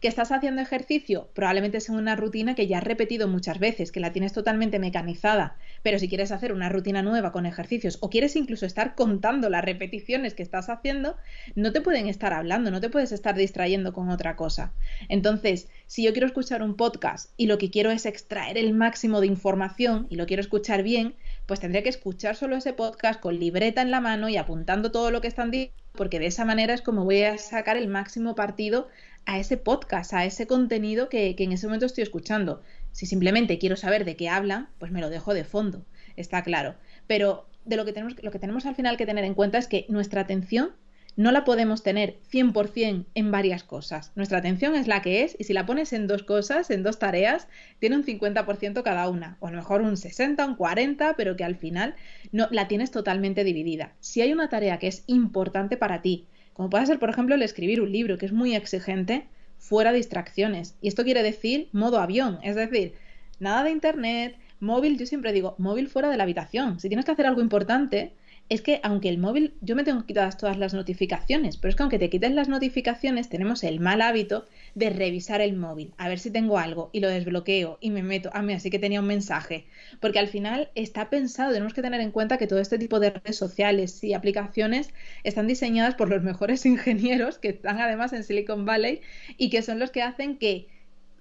¿Que 0.00 0.06
estás 0.06 0.30
haciendo 0.30 0.62
ejercicio? 0.62 1.28
Probablemente 1.34 1.80
sea 1.80 1.96
una 1.96 2.14
rutina 2.14 2.54
que 2.54 2.68
ya 2.68 2.78
has 2.78 2.84
repetido 2.84 3.26
muchas 3.26 3.58
veces, 3.58 3.90
que 3.90 3.98
la 3.98 4.12
tienes 4.12 4.32
totalmente 4.32 4.78
mecanizada. 4.78 5.56
Pero 5.82 5.98
si 5.98 6.08
quieres 6.08 6.30
hacer 6.30 6.52
una 6.52 6.68
rutina 6.68 7.02
nueva 7.02 7.32
con 7.32 7.46
ejercicios 7.46 7.98
o 8.00 8.08
quieres 8.08 8.36
incluso 8.36 8.64
estar 8.64 8.94
contando 8.94 9.50
las 9.50 9.64
repeticiones 9.64 10.34
que 10.34 10.44
estás 10.44 10.68
haciendo, 10.68 11.16
no 11.56 11.72
te 11.72 11.80
pueden 11.80 12.06
estar 12.06 12.32
hablando, 12.32 12.70
no 12.70 12.80
te 12.80 12.90
puedes 12.90 13.10
estar 13.10 13.34
distrayendo 13.34 13.92
con 13.92 14.08
otra 14.08 14.36
cosa. 14.36 14.72
Entonces, 15.08 15.68
si 15.86 16.04
yo 16.04 16.12
quiero 16.12 16.28
escuchar 16.28 16.62
un 16.62 16.76
podcast 16.76 17.32
y 17.36 17.46
lo 17.46 17.58
que 17.58 17.70
quiero 17.70 17.90
es 17.90 18.06
extraer 18.06 18.56
el 18.56 18.74
máximo 18.74 19.20
de 19.20 19.26
información 19.26 20.06
y 20.10 20.14
lo 20.14 20.26
quiero 20.26 20.42
escuchar 20.42 20.84
bien, 20.84 21.16
pues 21.46 21.58
tendré 21.58 21.82
que 21.82 21.88
escuchar 21.88 22.36
solo 22.36 22.54
ese 22.54 22.72
podcast 22.72 23.18
con 23.18 23.36
libreta 23.40 23.82
en 23.82 23.90
la 23.90 24.00
mano 24.00 24.28
y 24.28 24.36
apuntando 24.36 24.92
todo 24.92 25.10
lo 25.10 25.20
que 25.20 25.26
están 25.26 25.50
diciendo, 25.50 25.74
porque 25.98 26.20
de 26.20 26.26
esa 26.26 26.44
manera 26.44 26.74
es 26.74 26.82
como 26.82 27.04
voy 27.04 27.24
a 27.24 27.36
sacar 27.38 27.76
el 27.76 27.88
máximo 27.88 28.36
partido 28.36 28.86
a 29.28 29.38
ese 29.38 29.58
podcast, 29.58 30.14
a 30.14 30.24
ese 30.24 30.46
contenido 30.46 31.10
que, 31.10 31.36
en 31.38 31.52
ese 31.52 31.66
momento 31.66 31.84
estoy 31.84 32.02
escuchando. 32.02 32.62
Si 32.92 33.04
simplemente 33.04 33.58
quiero 33.58 33.76
saber 33.76 34.06
de 34.06 34.16
qué 34.16 34.30
hablan, 34.30 34.70
pues 34.78 34.90
me 34.90 35.02
lo 35.02 35.10
dejo 35.10 35.34
de 35.34 35.44
fondo, 35.44 35.84
está 36.16 36.42
claro. 36.42 36.76
Pero 37.06 37.46
de 37.66 37.76
lo 37.76 37.84
que 37.84 37.92
tenemos, 37.92 38.14
lo 38.22 38.30
que 38.30 38.38
tenemos 38.38 38.64
al 38.64 38.74
final 38.74 38.96
que 38.96 39.04
tener 39.04 39.24
en 39.24 39.34
cuenta 39.34 39.58
es 39.58 39.68
que 39.68 39.84
nuestra 39.90 40.22
atención 40.22 40.70
no 41.16 41.30
la 41.30 41.44
podemos 41.44 41.82
tener 41.82 42.16
100% 42.32 43.04
en 43.14 43.30
varias 43.30 43.64
cosas. 43.64 44.12
Nuestra 44.14 44.38
atención 44.38 44.74
es 44.74 44.86
la 44.86 45.02
que 45.02 45.24
es 45.24 45.36
y 45.38 45.44
si 45.44 45.52
la 45.52 45.66
pones 45.66 45.92
en 45.92 46.06
dos 46.06 46.22
cosas, 46.22 46.70
en 46.70 46.82
dos 46.82 46.98
tareas, 46.98 47.48
tiene 47.80 47.96
un 47.96 48.04
50% 48.04 48.82
cada 48.82 49.10
una, 49.10 49.36
o 49.40 49.48
a 49.48 49.50
lo 49.50 49.58
mejor 49.58 49.82
un 49.82 49.98
60, 49.98 50.46
un 50.46 50.54
40, 50.54 51.16
pero 51.16 51.36
que 51.36 51.44
al 51.44 51.56
final 51.56 51.96
no 52.32 52.48
la 52.50 52.66
tienes 52.66 52.92
totalmente 52.92 53.44
dividida. 53.44 53.92
Si 54.00 54.22
hay 54.22 54.32
una 54.32 54.48
tarea 54.48 54.78
que 54.78 54.86
es 54.86 55.02
importante 55.06 55.76
para 55.76 56.00
ti, 56.00 56.28
como 56.58 56.70
puede 56.70 56.86
ser, 56.86 56.98
por 56.98 57.08
ejemplo, 57.08 57.36
el 57.36 57.42
escribir 57.42 57.80
un 57.80 57.92
libro, 57.92 58.18
que 58.18 58.26
es 58.26 58.32
muy 58.32 58.56
exigente, 58.56 59.28
fuera 59.58 59.92
distracciones. 59.92 60.74
Y 60.80 60.88
esto 60.88 61.04
quiere 61.04 61.22
decir 61.22 61.68
modo 61.70 62.00
avión, 62.00 62.40
es 62.42 62.56
decir, 62.56 62.94
nada 63.38 63.62
de 63.62 63.70
internet, 63.70 64.34
móvil, 64.58 64.98
yo 64.98 65.06
siempre 65.06 65.32
digo, 65.32 65.54
móvil 65.58 65.86
fuera 65.86 66.10
de 66.10 66.16
la 66.16 66.24
habitación. 66.24 66.80
Si 66.80 66.88
tienes 66.88 67.04
que 67.04 67.12
hacer 67.12 67.26
algo 67.26 67.42
importante, 67.42 68.10
es 68.48 68.62
que 68.62 68.80
aunque 68.82 69.08
el 69.08 69.18
móvil, 69.18 69.54
yo 69.60 69.76
me 69.76 69.84
tengo 69.84 70.06
quitadas 70.06 70.38
todas 70.38 70.56
las 70.56 70.72
notificaciones, 70.72 71.56
pero 71.56 71.70
es 71.70 71.76
que 71.76 71.82
aunque 71.82 71.98
te 71.98 72.08
quites 72.08 72.32
las 72.32 72.48
notificaciones, 72.48 73.28
tenemos 73.28 73.62
el 73.62 73.78
mal 73.78 74.00
hábito 74.00 74.46
de 74.74 74.90
revisar 74.90 75.40
el 75.40 75.54
móvil, 75.54 75.92
a 75.98 76.08
ver 76.08 76.18
si 76.18 76.30
tengo 76.30 76.58
algo 76.58 76.88
y 76.92 77.00
lo 77.00 77.08
desbloqueo 77.08 77.78
y 77.80 77.90
me 77.90 78.02
meto, 78.02 78.30
a 78.32 78.42
mí 78.42 78.54
así 78.54 78.70
que 78.70 78.78
tenía 78.78 79.00
un 79.00 79.06
mensaje, 79.06 79.66
porque 80.00 80.18
al 80.18 80.28
final 80.28 80.70
está 80.74 81.10
pensado, 81.10 81.52
tenemos 81.52 81.74
que 81.74 81.82
tener 81.82 82.00
en 82.00 82.10
cuenta 82.10 82.38
que 82.38 82.46
todo 82.46 82.60
este 82.60 82.78
tipo 82.78 83.00
de 83.00 83.10
redes 83.10 83.36
sociales 83.36 84.02
y 84.02 84.14
aplicaciones 84.14 84.90
están 85.24 85.46
diseñadas 85.46 85.94
por 85.94 86.08
los 86.08 86.22
mejores 86.22 86.64
ingenieros 86.66 87.38
que 87.38 87.50
están 87.50 87.80
además 87.80 88.12
en 88.12 88.24
Silicon 88.24 88.64
Valley 88.64 89.00
y 89.36 89.50
que 89.50 89.62
son 89.62 89.78
los 89.78 89.90
que 89.90 90.02
hacen 90.02 90.38
que 90.38 90.68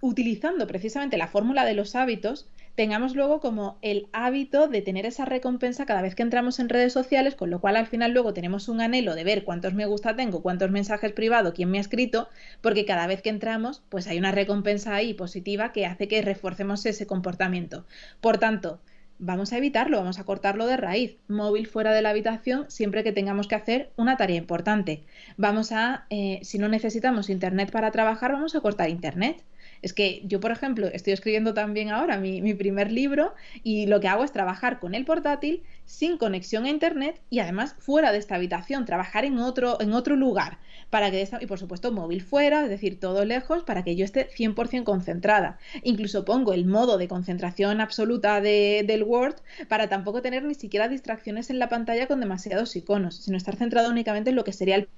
utilizando 0.02 0.68
precisamente 0.68 1.18
la 1.18 1.28
fórmula 1.28 1.66
de 1.66 1.74
los 1.74 1.96
hábitos, 1.96 2.48
tengamos 2.78 3.16
luego 3.16 3.40
como 3.40 3.80
el 3.82 4.08
hábito 4.14 4.68
de 4.68 4.84
tener 4.84 5.08
esa 5.08 5.26
recompensa 5.26 5.88
cada 5.88 6.04
vez 6.04 6.14
que 6.14 6.22
entramos 6.22 6.60
en 6.60 6.70
redes 6.70 6.94
sociales, 6.94 7.34
con 7.34 7.50
lo 7.50 7.60
cual 7.60 7.76
al 7.76 7.88
final 7.88 8.12
luego 8.12 8.36
tenemos 8.36 8.70
un 8.70 8.82
anhelo 8.82 9.16
de 9.16 9.24
ver 9.24 9.44
cuántos 9.46 9.74
me 9.74 9.88
gusta 9.88 10.16
tengo, 10.16 10.44
cuántos 10.44 10.70
mensajes 10.70 11.12
privados, 11.12 11.56
quién 11.56 11.72
me 11.72 11.80
ha 11.80 11.82
escrito, 11.82 12.30
porque 12.62 12.86
cada 12.86 13.08
vez 13.08 13.24
que 13.24 13.32
entramos, 13.32 13.82
pues 13.90 14.06
hay 14.06 14.20
una 14.20 14.32
recompensa 14.32 14.94
ahí 14.94 15.16
positiva 15.16 15.72
que 15.72 15.88
hace 15.88 16.08
que 16.08 16.22
reforcemos 16.22 16.86
ese 16.86 17.08
comportamiento. 17.08 17.88
Por 18.22 18.38
tanto, 18.38 18.80
vamos 19.18 19.54
a 19.54 19.58
evitarlo, 19.58 19.98
vamos 19.98 20.20
a 20.20 20.24
cortarlo 20.26 20.68
de 20.68 20.78
raíz. 20.78 21.18
Móvil 21.28 21.66
fuera 21.66 21.94
de 21.94 22.04
la 22.04 22.12
habitación 22.12 22.66
siempre 22.70 23.04
que 23.04 23.12
tengamos 23.12 23.48
que 23.48 23.56
hacer 23.56 23.92
una 23.96 24.18
tarea 24.18 24.38
importante. 24.38 25.04
Vamos 25.36 25.72
a, 25.72 26.06
eh, 26.12 26.42
si 26.44 26.60
no 26.60 26.68
necesitamos 26.68 27.32
internet 27.32 27.72
para 27.72 27.90
trabajar, 27.90 28.34
vamos 28.34 28.56
a 28.56 28.62
cortar 28.62 28.90
internet. 28.90 29.44
Es 29.82 29.94
que 29.94 30.22
yo, 30.26 30.40
por 30.40 30.52
ejemplo, 30.52 30.88
estoy 30.88 31.14
escribiendo 31.14 31.54
también 31.54 31.90
ahora 31.90 32.18
mi, 32.18 32.54
primer 32.54 32.92
libro 32.92 33.34
y 33.64 33.86
lo 33.86 34.00
que 34.00 34.08
hago 34.08 34.24
es 34.24 34.32
trabajar 34.32 34.80
con 34.80 34.96
el 34.96 35.06
portátil 35.06 35.64
sin 35.86 36.18
conexión 36.18 36.66
a 36.66 36.70
internet 36.70 37.22
y 37.30 37.40
además 37.40 37.76
fuera 37.80 38.12
de 38.12 38.18
esta 38.18 38.36
habitación, 38.36 38.86
trabajar 38.86 39.26
en 39.26 39.40
otro, 39.40 39.80
en 39.80 39.94
otro 39.94 40.16
lugar 40.16 40.58
para 40.90 41.12
que 41.12 41.28
y 41.42 41.46
por 41.46 41.60
supuesto 41.60 41.92
móvil 41.92 42.22
fuera, 42.22 42.64
es 42.64 42.70
decir, 42.70 43.00
todo 43.00 43.26
lejos 43.26 43.64
para 43.64 43.84
que 43.84 43.96
yo 43.96 44.06
esté 44.06 44.30
100% 44.30 44.84
concentrada. 44.84 45.60
Incluso 45.84 46.26
pongo 46.26 46.54
el 46.54 46.66
modo 46.66 46.98
de 46.98 47.08
concentración 47.08 47.82
absoluta 47.82 48.42
de, 48.42 48.84
del 48.88 49.04
Word 49.04 49.36
para 49.68 49.90
tampoco 49.90 50.22
tener 50.22 50.44
ni 50.44 50.56
siquiera 50.56 50.88
distracciones 50.88 51.50
en 51.50 51.60
la 51.60 51.70
pantalla 51.70 52.08
con 52.08 52.20
demasiados 52.20 52.76
iconos, 52.76 53.16
sino 53.18 53.38
estar 53.38 53.56
centrado 53.56 53.90
únicamente 53.90 54.30
en 54.30 54.36
lo 54.36 54.44
que 54.44 54.54
sería 54.54 54.76
el 54.76 54.90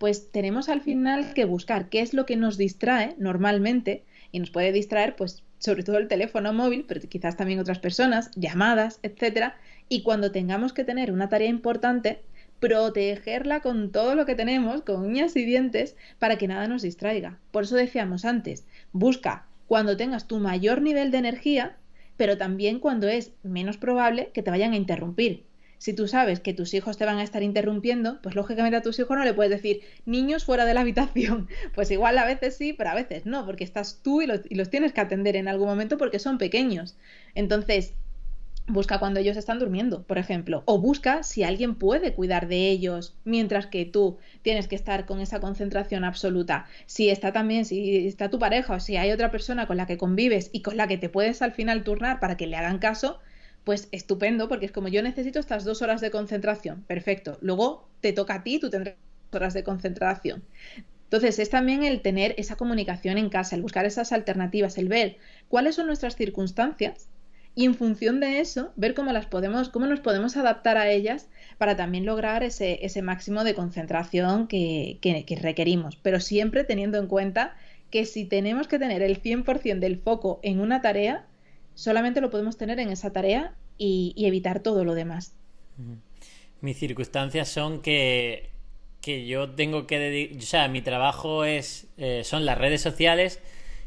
pues 0.00 0.32
tenemos 0.32 0.70
al 0.70 0.80
final 0.80 1.34
que 1.34 1.44
buscar 1.44 1.90
qué 1.90 2.00
es 2.00 2.14
lo 2.14 2.24
que 2.24 2.38
nos 2.38 2.56
distrae 2.56 3.14
normalmente 3.18 4.02
y 4.32 4.38
nos 4.38 4.50
puede 4.50 4.72
distraer 4.72 5.14
pues 5.14 5.44
sobre 5.58 5.82
todo 5.82 5.98
el 5.98 6.08
teléfono 6.08 6.54
móvil, 6.54 6.86
pero 6.88 7.02
quizás 7.02 7.36
también 7.36 7.60
otras 7.60 7.80
personas, 7.80 8.30
llamadas, 8.34 8.98
etcétera, 9.02 9.58
y 9.90 10.02
cuando 10.02 10.32
tengamos 10.32 10.72
que 10.72 10.84
tener 10.84 11.12
una 11.12 11.28
tarea 11.28 11.50
importante, 11.50 12.22
protegerla 12.60 13.60
con 13.60 13.92
todo 13.92 14.14
lo 14.14 14.24
que 14.24 14.34
tenemos, 14.34 14.80
con 14.80 15.02
uñas 15.04 15.36
y 15.36 15.44
dientes, 15.44 15.96
para 16.18 16.38
que 16.38 16.48
nada 16.48 16.66
nos 16.66 16.80
distraiga. 16.80 17.38
Por 17.50 17.64
eso 17.64 17.76
decíamos 17.76 18.24
antes, 18.24 18.64
busca 18.92 19.44
cuando 19.66 19.98
tengas 19.98 20.26
tu 20.26 20.38
mayor 20.38 20.80
nivel 20.80 21.10
de 21.10 21.18
energía, 21.18 21.76
pero 22.16 22.38
también 22.38 22.80
cuando 22.80 23.06
es 23.06 23.32
menos 23.42 23.76
probable 23.76 24.30
que 24.32 24.42
te 24.42 24.50
vayan 24.50 24.72
a 24.72 24.76
interrumpir. 24.76 25.44
Si 25.80 25.94
tú 25.94 26.06
sabes 26.06 26.40
que 26.40 26.52
tus 26.52 26.74
hijos 26.74 26.98
te 26.98 27.06
van 27.06 27.16
a 27.16 27.22
estar 27.22 27.42
interrumpiendo, 27.42 28.20
pues 28.20 28.34
lógicamente 28.34 28.76
a 28.76 28.82
tus 28.82 28.98
hijos 28.98 29.16
no 29.16 29.24
le 29.24 29.32
puedes 29.32 29.50
decir 29.50 29.80
niños 30.04 30.44
fuera 30.44 30.66
de 30.66 30.74
la 30.74 30.82
habitación. 30.82 31.48
Pues 31.74 31.90
igual 31.90 32.18
a 32.18 32.26
veces 32.26 32.54
sí, 32.54 32.74
pero 32.74 32.90
a 32.90 32.94
veces 32.94 33.24
no, 33.24 33.46
porque 33.46 33.64
estás 33.64 34.00
tú 34.02 34.20
y 34.20 34.26
los, 34.26 34.42
y 34.50 34.56
los 34.56 34.68
tienes 34.68 34.92
que 34.92 35.00
atender 35.00 35.36
en 35.36 35.48
algún 35.48 35.68
momento 35.68 35.96
porque 35.96 36.18
son 36.18 36.36
pequeños. 36.36 36.98
Entonces, 37.34 37.94
busca 38.66 38.98
cuando 38.98 39.20
ellos 39.20 39.38
están 39.38 39.58
durmiendo, 39.58 40.02
por 40.02 40.18
ejemplo, 40.18 40.64
o 40.66 40.78
busca 40.78 41.22
si 41.22 41.44
alguien 41.44 41.74
puede 41.74 42.12
cuidar 42.12 42.46
de 42.46 42.68
ellos 42.68 43.16
mientras 43.24 43.66
que 43.66 43.86
tú 43.86 44.18
tienes 44.42 44.68
que 44.68 44.76
estar 44.76 45.06
con 45.06 45.20
esa 45.20 45.40
concentración 45.40 46.04
absoluta. 46.04 46.66
Si 46.84 47.08
está 47.08 47.32
también, 47.32 47.64
si 47.64 48.06
está 48.06 48.28
tu 48.28 48.38
pareja 48.38 48.74
o 48.74 48.80
si 48.80 48.98
hay 48.98 49.12
otra 49.12 49.30
persona 49.30 49.66
con 49.66 49.78
la 49.78 49.86
que 49.86 49.96
convives 49.96 50.50
y 50.52 50.60
con 50.60 50.76
la 50.76 50.88
que 50.88 50.98
te 50.98 51.08
puedes 51.08 51.40
al 51.40 51.52
final 51.52 51.84
turnar 51.84 52.20
para 52.20 52.36
que 52.36 52.46
le 52.46 52.56
hagan 52.56 52.78
caso, 52.78 53.20
pues 53.64 53.88
estupendo, 53.92 54.48
porque 54.48 54.66
es 54.66 54.72
como 54.72 54.88
yo 54.88 55.02
necesito 55.02 55.38
estas 55.38 55.64
dos 55.64 55.82
horas 55.82 56.00
de 56.00 56.10
concentración. 56.10 56.82
Perfecto. 56.82 57.38
Luego 57.40 57.88
te 58.00 58.12
toca 58.12 58.34
a 58.34 58.42
ti, 58.42 58.58
tú 58.58 58.70
tendrás 58.70 58.96
dos 59.30 59.38
horas 59.38 59.54
de 59.54 59.64
concentración. 59.64 60.42
Entonces, 61.04 61.38
es 61.40 61.50
también 61.50 61.82
el 61.82 62.02
tener 62.02 62.34
esa 62.38 62.56
comunicación 62.56 63.18
en 63.18 63.30
casa, 63.30 63.56
el 63.56 63.62
buscar 63.62 63.84
esas 63.84 64.12
alternativas, 64.12 64.78
el 64.78 64.88
ver 64.88 65.16
cuáles 65.48 65.74
son 65.74 65.86
nuestras 65.88 66.14
circunstancias 66.14 67.08
y 67.56 67.64
en 67.64 67.74
función 67.74 68.20
de 68.20 68.38
eso, 68.38 68.72
ver 68.76 68.94
cómo 68.94 69.12
las 69.12 69.26
podemos, 69.26 69.70
cómo 69.70 69.86
nos 69.86 70.00
podemos 70.00 70.36
adaptar 70.36 70.76
a 70.76 70.88
ellas 70.88 71.28
para 71.58 71.76
también 71.76 72.06
lograr 72.06 72.44
ese, 72.44 72.78
ese 72.86 73.02
máximo 73.02 73.42
de 73.42 73.54
concentración 73.54 74.46
que, 74.46 74.98
que 75.00 75.36
requerimos. 75.36 75.96
Pero 75.96 76.20
siempre 76.20 76.62
teniendo 76.62 76.98
en 76.98 77.08
cuenta 77.08 77.56
que 77.90 78.04
si 78.04 78.24
tenemos 78.24 78.68
que 78.68 78.78
tener 78.78 79.02
el 79.02 79.20
100% 79.20 79.80
del 79.80 79.98
foco 79.98 80.38
en 80.42 80.60
una 80.60 80.80
tarea, 80.80 81.26
solamente 81.80 82.20
lo 82.20 82.28
podemos 82.28 82.58
tener 82.58 82.78
en 82.78 82.90
esa 82.90 83.10
tarea 83.10 83.54
y, 83.78 84.12
evitar 84.18 84.60
todo 84.60 84.84
lo 84.84 84.94
demás. 84.94 85.32
Mis 86.60 86.78
circunstancias 86.78 87.48
son 87.48 87.80
que, 87.80 88.50
que 89.00 89.26
yo 89.26 89.52
tengo 89.52 89.86
que 89.86 89.98
dedicar, 89.98 90.36
o 90.36 90.42
sea, 90.42 90.68
mi 90.68 90.82
trabajo 90.82 91.46
es, 91.46 91.86
eh, 91.96 92.20
son 92.22 92.44
las 92.44 92.58
redes 92.58 92.82
sociales 92.82 93.40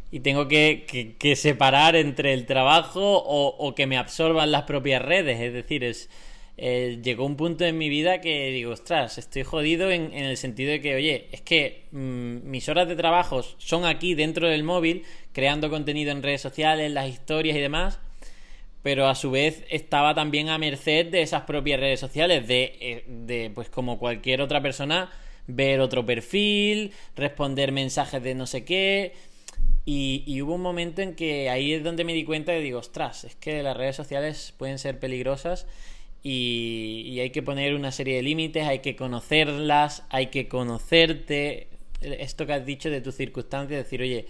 y 0.09 0.21
tengo 0.21 0.47
que, 0.47 1.15
que, 1.19 1.35
separar 1.35 1.95
entre 1.95 2.33
el 2.33 2.47
trabajo 2.47 3.23
o, 3.23 3.75
que 3.75 3.85
me 3.85 3.97
absorban 3.97 4.51
las 4.51 4.63
propias 4.63 5.03
redes, 5.03 5.39
es 5.39 5.53
decir, 5.53 5.83
es, 5.83 6.09
eh, 6.57 6.99
llegó 7.03 7.27
un 7.27 7.35
punto 7.35 7.63
en 7.63 7.77
mi 7.77 7.89
vida 7.89 8.21
que 8.21 8.49
digo, 8.49 8.71
ostras, 8.71 9.19
estoy 9.19 9.43
jodido 9.43 9.91
en, 9.91 10.13
el 10.13 10.37
sentido 10.37 10.71
de 10.71 10.81
que, 10.81 10.95
oye, 10.95 11.27
es 11.31 11.41
que 11.41 11.83
mm, 11.91 12.49
mis 12.49 12.67
horas 12.69 12.87
de 12.87 12.95
trabajo 12.95 13.43
son 13.59 13.85
aquí 13.85 14.15
dentro 14.15 14.47
del 14.47 14.63
móvil, 14.63 15.03
creando 15.33 15.69
contenido 15.69 16.11
en 16.11 16.23
redes 16.23 16.41
sociales, 16.41 16.91
las 16.91 17.09
historias 17.09 17.57
y 17.57 17.59
demás, 17.59 17.99
pero 18.81 19.07
a 19.07 19.15
su 19.15 19.31
vez 19.31 19.63
estaba 19.69 20.13
también 20.13 20.49
a 20.49 20.57
merced 20.57 21.07
de 21.07 21.21
esas 21.21 21.43
propias 21.43 21.79
redes 21.79 21.99
sociales, 21.99 22.47
de, 22.47 22.77
eh, 22.79 23.03
de 23.07 23.51
pues 23.53 23.69
como 23.69 23.99
cualquier 23.99 24.41
otra 24.41 24.61
persona, 24.61 25.11
ver 25.47 25.79
otro 25.79 26.05
perfil, 26.05 26.91
responder 27.15 27.71
mensajes 27.71 28.21
de 28.23 28.35
no 28.35 28.47
sé 28.47 28.63
qué. 28.63 29.13
Y, 29.85 30.23
y, 30.25 30.41
hubo 30.41 30.55
un 30.55 30.61
momento 30.61 31.01
en 31.01 31.13
que 31.13 31.49
ahí 31.49 31.73
es 31.73 31.83
donde 31.83 32.05
me 32.05 32.13
di 32.13 32.23
cuenta 32.23 32.55
y 32.55 32.63
digo, 32.63 32.79
ostras, 32.79 33.25
es 33.25 33.35
que 33.35 33.61
las 33.63 33.75
redes 33.75 33.97
sociales 33.97 34.53
pueden 34.57 34.79
ser 34.79 34.97
peligrosas 34.97 35.65
y, 36.23 37.19
hay 37.19 37.31
que 37.31 37.43
poner 37.43 37.75
una 37.75 37.91
serie 37.91 38.15
de 38.15 38.23
límites, 38.23 38.65
hay 38.65 38.79
que 38.79 38.95
conocerlas, 38.95 40.03
hay 40.09 40.27
que 40.27 40.47
conocerte. 40.47 41.67
Esto 42.01 42.45
que 42.47 42.53
has 42.53 42.65
dicho 42.65 42.89
de 42.89 43.01
tus 43.01 43.15
circunstancias, 43.15 43.83
decir, 43.83 44.01
oye, 44.01 44.25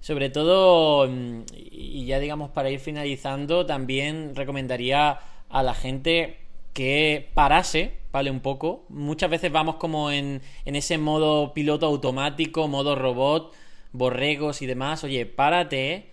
sobre 0.00 0.30
todo, 0.30 1.08
mm, 1.08 1.42
y 1.54 2.06
ya 2.06 2.18
digamos 2.18 2.50
para 2.50 2.70
ir 2.70 2.80
finalizando, 2.80 3.66
también 3.66 4.34
recomendaría 4.34 5.20
a 5.48 5.62
la 5.62 5.74
gente 5.74 6.38
que 6.72 7.30
parase, 7.34 7.94
¿vale? 8.12 8.30
Un 8.30 8.40
poco. 8.40 8.84
Muchas 8.88 9.30
veces 9.30 9.52
vamos 9.52 9.76
como 9.76 10.10
en, 10.10 10.42
en 10.64 10.76
ese 10.76 10.98
modo 10.98 11.52
piloto 11.54 11.86
automático, 11.86 12.68
modo 12.68 12.94
robot, 12.96 13.52
borregos 13.92 14.62
y 14.62 14.66
demás. 14.66 15.04
Oye, 15.04 15.26
párate, 15.26 16.12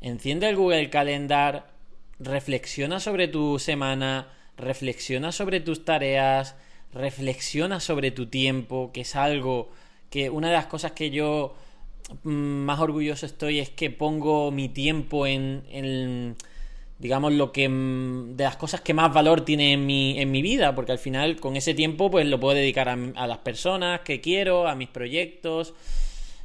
enciende 0.00 0.48
el 0.48 0.56
Google 0.56 0.90
Calendar, 0.90 1.68
reflexiona 2.18 3.00
sobre 3.00 3.28
tu 3.28 3.58
semana, 3.58 4.28
reflexiona 4.56 5.32
sobre 5.32 5.60
tus 5.60 5.84
tareas, 5.84 6.56
reflexiona 6.92 7.80
sobre 7.80 8.10
tu 8.10 8.26
tiempo, 8.26 8.90
que 8.92 9.02
es 9.02 9.16
algo 9.16 9.70
que 10.10 10.30
una 10.30 10.48
de 10.48 10.54
las 10.54 10.66
cosas 10.66 10.92
que 10.92 11.10
yo 11.10 11.54
más 12.22 12.80
orgulloso 12.80 13.26
estoy 13.26 13.58
es 13.58 13.70
que 13.70 13.90
pongo 13.90 14.50
mi 14.50 14.68
tiempo 14.68 15.26
en, 15.26 16.36
digamos 16.98 17.32
lo 17.32 17.52
que 17.52 17.68
mm, 17.68 18.36
de 18.36 18.44
las 18.44 18.56
cosas 18.56 18.80
que 18.80 18.94
más 18.94 19.12
valor 19.12 19.44
tiene 19.44 19.72
en 19.72 19.86
mi, 19.86 20.20
en 20.20 20.30
mi 20.30 20.42
vida 20.42 20.74
porque 20.74 20.92
al 20.92 20.98
final 20.98 21.40
con 21.40 21.56
ese 21.56 21.74
tiempo 21.74 22.10
pues 22.10 22.26
lo 22.26 22.38
puedo 22.38 22.56
dedicar 22.56 22.88
a, 22.88 23.26
las 23.26 23.38
personas 23.38 24.00
que 24.00 24.20
quiero 24.20 24.68
a 24.68 24.74
mis 24.74 24.88
proyectos 24.88 25.74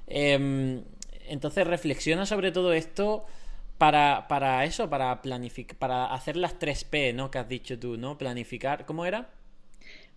em, 0.08 0.82
entonces 1.28 1.66
reflexiona 1.68 2.26
sobre 2.26 2.52
todo 2.52 2.74
esto 2.74 3.26
para, 3.78 4.28
para 4.28 4.64
eso, 4.66 4.92
para 4.92 5.24
planificar, 5.24 5.76
para 5.76 6.14
hacer 6.14 6.38
las 6.38 6.60
3 6.60 6.84
P, 6.84 7.14
¿no? 7.14 7.32
Que 7.32 7.40
has 7.40 7.50
dicho 7.50 7.80
tú, 7.80 7.98
¿no? 7.98 8.16
Planificar, 8.16 8.86
¿cómo 8.86 9.08
era? 9.08 9.28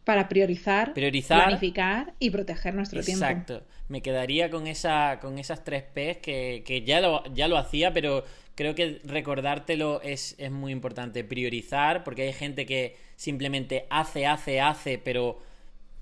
Para 0.04 0.28
priorizar, 0.28 0.92
priorizar 0.92 1.44
planificar 1.44 2.12
y 2.18 2.30
proteger 2.30 2.74
nuestro 2.74 3.02
tiempo. 3.02 3.24
Exacto. 3.24 3.62
Me 3.88 4.02
quedaría 4.02 4.50
con 4.50 4.66
esa, 4.66 5.18
con 5.20 5.38
esas 5.38 5.64
3 5.64 5.82
P 5.94 6.18
que, 6.18 6.62
que 6.66 6.82
ya 6.82 7.00
lo, 7.00 7.24
ya 7.32 7.48
lo 7.48 7.56
hacía, 7.56 7.92
pero 7.92 8.24
creo 8.54 8.74
que 8.74 9.00
recordártelo 9.04 10.02
es, 10.02 10.34
es 10.38 10.50
muy 10.50 10.72
importante. 10.72 11.24
Priorizar, 11.24 12.04
porque 12.04 12.22
hay 12.22 12.32
gente 12.32 12.66
que 12.66 12.96
simplemente 13.16 13.86
hace, 13.90 14.26
hace, 14.26 14.60
hace, 14.60 14.98
pero 14.98 15.38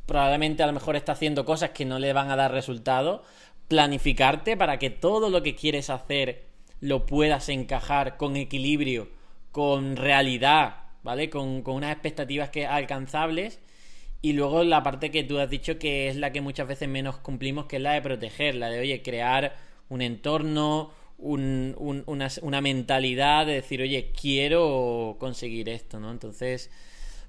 probablemente 0.06 0.62
a 0.62 0.66
lo 0.66 0.72
mejor 0.72 0.96
está 0.96 1.12
haciendo 1.12 1.44
cosas 1.44 1.70
que 1.70 1.84
no 1.84 1.98
le 1.98 2.12
van 2.12 2.30
a 2.30 2.36
dar 2.36 2.52
resultado. 2.52 3.22
Planificarte 3.68 4.56
para 4.56 4.78
que 4.78 4.90
todo 4.90 5.30
lo 5.30 5.42
que 5.42 5.54
quieres 5.54 5.90
hacer 5.90 6.44
lo 6.80 7.06
puedas 7.06 7.48
encajar 7.48 8.16
con 8.16 8.36
equilibrio, 8.36 9.08
con 9.52 9.96
realidad, 9.96 10.76
¿vale? 11.02 11.30
Con, 11.30 11.62
unas 11.64 11.92
expectativas 11.92 12.50
que 12.50 12.66
alcanzables. 12.66 13.60
Y 14.22 14.34
luego 14.34 14.62
la 14.62 14.84
parte 14.84 15.10
que 15.10 15.24
tú 15.24 15.38
has 15.40 15.50
dicho 15.50 15.80
que 15.80 16.08
es 16.08 16.16
la 16.16 16.30
que 16.30 16.40
muchas 16.40 16.68
veces 16.68 16.88
menos 16.88 17.16
cumplimos, 17.18 17.66
que 17.66 17.76
es 17.76 17.82
la 17.82 17.94
de 17.94 18.02
proteger, 18.02 18.54
la 18.54 18.70
de, 18.70 18.78
oye, 18.78 19.02
crear 19.02 19.56
un 19.88 20.00
entorno, 20.00 20.92
una, 21.18 22.60
mentalidad 22.60 23.46
de 23.46 23.54
decir, 23.54 23.82
oye, 23.82 24.12
quiero 24.18 25.16
conseguir 25.18 25.68
esto, 25.68 25.98
¿no? 25.98 26.12
Entonces, 26.12 26.70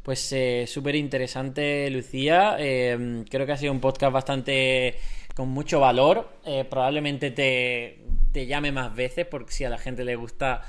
pues 0.03 0.31
eh, 0.33 0.65
súper 0.67 0.95
interesante, 0.95 1.89
Lucía. 1.89 2.57
Eh, 2.59 3.23
creo 3.29 3.47
que 3.47 3.51
ha 3.53 3.57
sido 3.57 3.71
un 3.71 3.79
podcast 3.79 4.13
bastante 4.13 4.95
con 5.35 5.49
mucho 5.49 5.79
valor. 5.79 6.29
Eh, 6.45 6.63
probablemente 6.63 7.31
te, 7.31 8.01
te 8.31 8.45
llame 8.45 8.71
más 8.71 8.95
veces, 8.95 9.25
porque 9.25 9.51
si 9.51 9.63
a 9.63 9.69
la 9.69 9.79
gente 9.79 10.05
le 10.05 10.15
gusta 10.15 10.61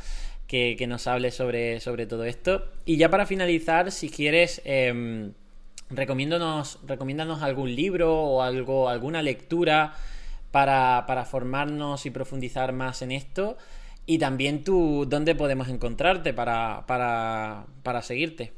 que, 0.47 0.87
nos 0.87 1.07
hable 1.07 1.31
sobre, 1.31 1.81
sobre 1.81 2.07
todo 2.07 2.25
esto. 2.25 2.65
Y 2.87 2.97
ya 2.97 3.11
para 3.11 3.27
finalizar, 3.27 3.91
si 3.93 4.09
quieres, 4.09 4.63
eh, 5.91 5.95
recomiéndanos, 5.95 7.43
algún 7.43 7.75
libro 7.75 8.15
o 8.15 8.43
algo, 8.43 8.89
alguna 8.89 9.23
lectura 9.23 9.95
para, 10.51 11.05
para 11.07 11.25
formarnos 11.25 12.07
y 12.07 12.11
profundizar 12.11 12.73
más 12.73 13.03
en 13.03 13.13
esto. 13.13 13.57
Y 14.07 14.19
también 14.19 14.65
tú, 14.65 15.07
¿dónde 15.09 15.35
podemos 15.35 15.69
encontrarte 15.69 16.35
para, 16.35 16.85
para, 16.87 17.67
para 17.83 18.03
seguirte? 18.03 18.53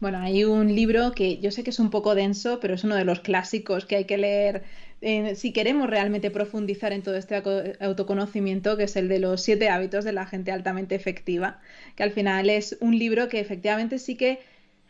Bueno, 0.00 0.18
hay 0.18 0.44
un 0.44 0.72
libro 0.74 1.10
que 1.12 1.38
yo 1.38 1.50
sé 1.50 1.64
que 1.64 1.70
es 1.70 1.80
un 1.80 1.90
poco 1.90 2.14
denso, 2.14 2.60
pero 2.60 2.74
es 2.74 2.84
uno 2.84 2.94
de 2.94 3.04
los 3.04 3.18
clásicos 3.18 3.84
que 3.84 3.96
hay 3.96 4.04
que 4.04 4.16
leer 4.16 4.62
si 5.34 5.52
queremos 5.52 5.88
realmente 5.88 6.30
profundizar 6.30 6.92
en 6.92 7.02
todo 7.02 7.14
este 7.16 7.40
autoconocimiento, 7.80 8.76
que 8.76 8.84
es 8.84 8.96
el 8.96 9.08
de 9.08 9.20
los 9.20 9.42
siete 9.42 9.68
hábitos 9.68 10.04
de 10.04 10.12
la 10.12 10.26
gente 10.26 10.50
altamente 10.50 10.96
efectiva, 10.96 11.60
que 11.94 12.02
al 12.02 12.10
final 12.10 12.50
es 12.50 12.76
un 12.80 12.98
libro 12.98 13.28
que 13.28 13.38
efectivamente 13.38 13.98
sí 13.98 14.16
que 14.16 14.40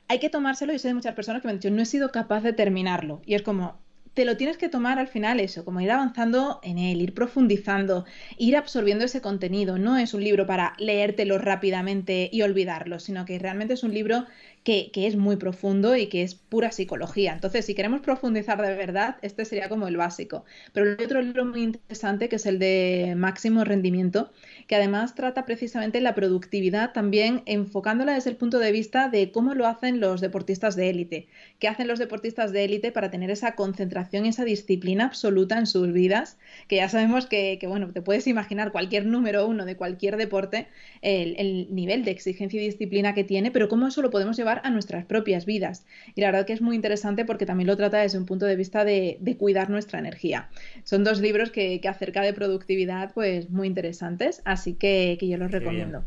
hay 0.09 0.19
que 0.21 0.31
tomárselo. 0.31 0.73
y 0.73 0.79
sé 0.79 0.89
de 0.89 0.95
muchas 0.95 1.15
personas 1.15 1.43
que 1.43 1.49
me 1.49 1.53
han 1.53 1.59
dicho, 1.59 1.71
no 1.71 1.83
he 1.83 1.87
sido 1.87 2.11
capaz 2.13 2.41
de 2.43 2.53
terminarlo. 2.53 3.23
Y 3.27 3.35
es 3.35 3.43
como, 3.43 3.81
te 4.15 4.25
lo 4.25 4.37
tienes 4.37 4.57
que 4.57 4.69
tomar 4.69 4.99
al 4.99 5.09
final 5.09 5.41
eso, 5.41 5.65
como 5.65 5.81
ir 5.81 5.91
avanzando 5.91 6.61
en 6.63 6.79
él, 6.79 7.01
ir 7.01 7.15
profundizando, 7.15 8.05
ir 8.37 8.57
absorbiendo 8.57 9.05
ese 9.05 9.21
contenido. 9.21 9.79
No 9.79 9.97
es 9.97 10.15
un 10.15 10.25
libro 10.25 10.47
para 10.47 10.75
leértelo 10.79 11.39
rápidamente 11.39 12.29
y 12.33 12.43
olvidarlo, 12.43 12.99
sino 12.99 13.25
que 13.25 13.39
realmente 13.39 13.75
es 13.75 13.83
un 13.83 13.95
libro 13.95 14.27
que, 14.65 14.91
es 14.95 15.17
muy 15.17 15.37
profundo 15.37 15.97
y 15.97 16.09
que 16.09 16.23
es 16.23 16.35
pura 16.35 16.73
psicología. 16.73 17.33
Entonces, 17.33 17.65
si 17.65 17.75
queremos 17.75 18.01
profundizar 18.01 18.61
de 18.61 18.75
verdad, 18.75 19.17
este 19.23 19.45
sería 19.47 19.69
como 19.69 19.89
el 19.89 19.97
básico. 19.97 20.45
Pero 20.73 20.91
hay 20.99 21.05
otro 21.05 21.23
libro 21.23 21.47
muy 21.47 21.63
interesante 21.63 22.29
que 22.29 22.37
es 22.37 22.45
el 22.45 22.59
de 22.59 23.15
Máximo 23.17 23.65
Rendimiento, 23.65 24.31
que 24.67 24.77
además 24.77 25.15
trata 25.15 25.47
precisamente 25.47 26.03
la 26.03 26.15
productividad 26.15 26.93
también 26.93 27.43
enfocándola 27.47 28.13
desde 28.13 28.31
el 28.31 28.37
punto 28.37 28.59
de 28.59 28.73
vista 28.73 29.09
de 29.09 29.33
cómo 29.33 29.55
lo 29.55 29.67
hacen 29.67 30.01
los 30.01 30.21
deportistas 30.21 30.77
de 30.77 30.91
élite. 30.91 31.29
¿Qué 31.59 31.69
hacen 31.69 31.89
los 31.89 31.99
deportistas 31.99 32.53
de 32.53 32.65
élite 32.65 32.93
para 32.93 33.11
tener 33.11 33.31
esa 33.31 33.55
concentración? 33.55 34.08
Dedicación 34.09 34.27
y 34.27 34.29
esa 34.29 34.45
disciplina 34.45 35.05
absoluta 35.05 35.59
en 35.59 35.67
sus 35.67 35.93
vidas, 35.93 36.39
que 36.67 36.77
ya 36.77 36.89
sabemos 36.89 37.27
que, 37.27 37.59
bueno, 37.67 37.93
te 37.93 38.03
puedes 38.03 38.27
imaginar 38.27 38.73
cualquier 38.73 39.07
número 39.07 39.47
uno 39.47 39.65
de 39.65 39.77
cualquier 39.77 40.17
deporte, 40.17 40.69
el, 41.03 41.69
nivel 41.71 42.05
de 42.05 42.11
exigencia 42.11 42.61
y 42.61 42.65
disciplina 42.65 43.15
que 43.15 43.25
tiene, 43.25 43.51
pero 43.51 43.69
cómo 43.69 43.87
eso 43.87 44.03
lo 44.03 44.11
podemos 44.11 44.37
llevar 44.37 44.61
a 44.65 44.71
nuestras 44.71 45.05
propias 45.05 45.47
vidas. 45.47 45.85
Y 46.15 46.21
la 46.21 46.29
verdad 46.29 46.47
que 46.47 46.53
es 46.53 46.61
muy 46.61 46.77
interesante 46.77 47.25
porque 47.25 47.47
también 47.47 47.67
lo 47.67 47.77
trata 47.77 47.99
desde 47.99 48.19
un 48.19 48.27
punto 48.27 48.47
de 48.47 48.57
vista 48.57 48.85
de, 48.85 49.19
cuidar 49.39 49.71
nuestra 49.71 49.99
energía. 49.99 50.49
Son 50.85 51.05
dos 51.05 51.21
libros 51.21 51.51
que, 51.51 51.81
acerca 51.89 52.23
de 52.23 52.33
productividad, 52.33 53.13
pues 53.15 53.51
muy 53.51 53.67
interesantes, 53.67 54.43
así 54.45 54.75
que, 54.75 55.19
yo 55.21 55.37
los 55.37 55.51
recomiendo. 55.51 56.05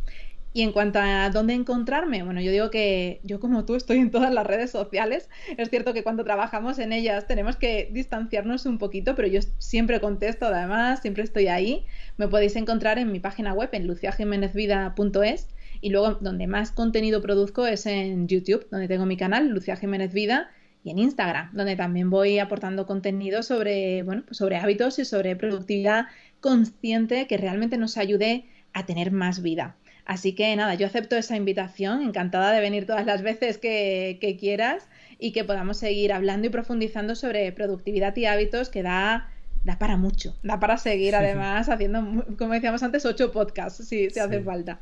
Y 0.53 0.63
en 0.63 0.73
cuanto 0.73 0.99
a 0.99 1.29
dónde 1.29 1.53
encontrarme, 1.53 2.23
bueno, 2.23 2.41
yo 2.41 2.51
digo 2.51 2.69
que 2.69 3.21
yo 3.23 3.39
como 3.39 3.63
tú 3.63 3.75
estoy 3.75 3.97
en 3.99 4.11
todas 4.11 4.33
las 4.33 4.45
redes 4.45 4.71
sociales. 4.71 5.29
Es 5.57 5.69
cierto 5.69 5.93
que 5.93 6.03
cuando 6.03 6.23
trabajamos 6.25 6.77
en 6.79 6.91
ellas 6.91 7.25
tenemos 7.25 7.55
que 7.55 7.89
distanciarnos 7.91 8.65
un 8.65 8.77
poquito, 8.77 9.15
pero 9.15 9.27
yo 9.29 9.39
siempre 9.59 10.01
contesto 10.01 10.47
además, 10.47 11.01
siempre 11.01 11.23
estoy 11.23 11.47
ahí. 11.47 11.85
Me 12.17 12.27
podéis 12.27 12.55
encontrar 12.57 12.99
en 12.99 13.11
mi 13.11 13.19
página 13.19 13.53
web 13.53 13.69
en 13.71 13.87
luciajimenezvida.es 13.87 15.47
y 15.79 15.89
luego 15.89 16.15
donde 16.15 16.47
más 16.47 16.71
contenido 16.71 17.21
produzco 17.21 17.65
es 17.65 17.85
en 17.85 18.27
YouTube, 18.27 18.67
donde 18.69 18.87
tengo 18.87 19.05
mi 19.05 19.17
canal 19.17 19.47
Lucia 19.49 19.75
Jiménez 19.77 20.13
Vida 20.13 20.51
y 20.83 20.91
en 20.91 20.99
Instagram, 20.99 21.51
donde 21.53 21.75
también 21.75 22.09
voy 22.09 22.39
aportando 22.39 22.85
contenido 22.85 23.43
sobre, 23.43 24.03
bueno, 24.03 24.23
pues 24.25 24.37
sobre 24.37 24.57
hábitos 24.57 24.99
y 24.99 25.05
sobre 25.05 25.35
productividad 25.35 26.07
consciente 26.39 27.27
que 27.27 27.37
realmente 27.37 27.77
nos 27.77 27.97
ayude 27.97 28.45
a 28.73 28.85
tener 28.85 29.11
más 29.11 29.41
vida. 29.41 29.75
Así 30.05 30.33
que 30.33 30.55
nada, 30.55 30.73
yo 30.75 30.87
acepto 30.87 31.15
esa 31.15 31.35
invitación, 31.35 32.01
encantada 32.01 32.51
de 32.51 32.59
venir 32.59 32.85
todas 32.85 33.05
las 33.05 33.21
veces 33.21 33.57
que, 33.57 34.37
quieras 34.39 34.87
y 35.19 35.31
que 35.31 35.43
podamos 35.43 35.77
seguir 35.77 36.13
hablando 36.13 36.47
y 36.47 36.49
profundizando 36.49 37.15
sobre 37.15 37.51
productividad 37.51 38.15
y 38.15 38.25
hábitos 38.25 38.69
que 38.69 38.83
da, 38.83 39.29
da 39.63 39.77
para 39.77 39.97
mucho, 39.97 40.35
da 40.43 40.59
para 40.59 40.77
seguir 40.77 41.15
además 41.17 41.69
haciendo, 41.69 42.25
como 42.37 42.53
decíamos 42.53 42.83
antes, 42.83 43.05
ocho 43.05 43.31
podcasts 43.31 43.87
si, 43.87 44.09
si 44.09 44.19
hace 44.19 44.41
falta. 44.41 44.79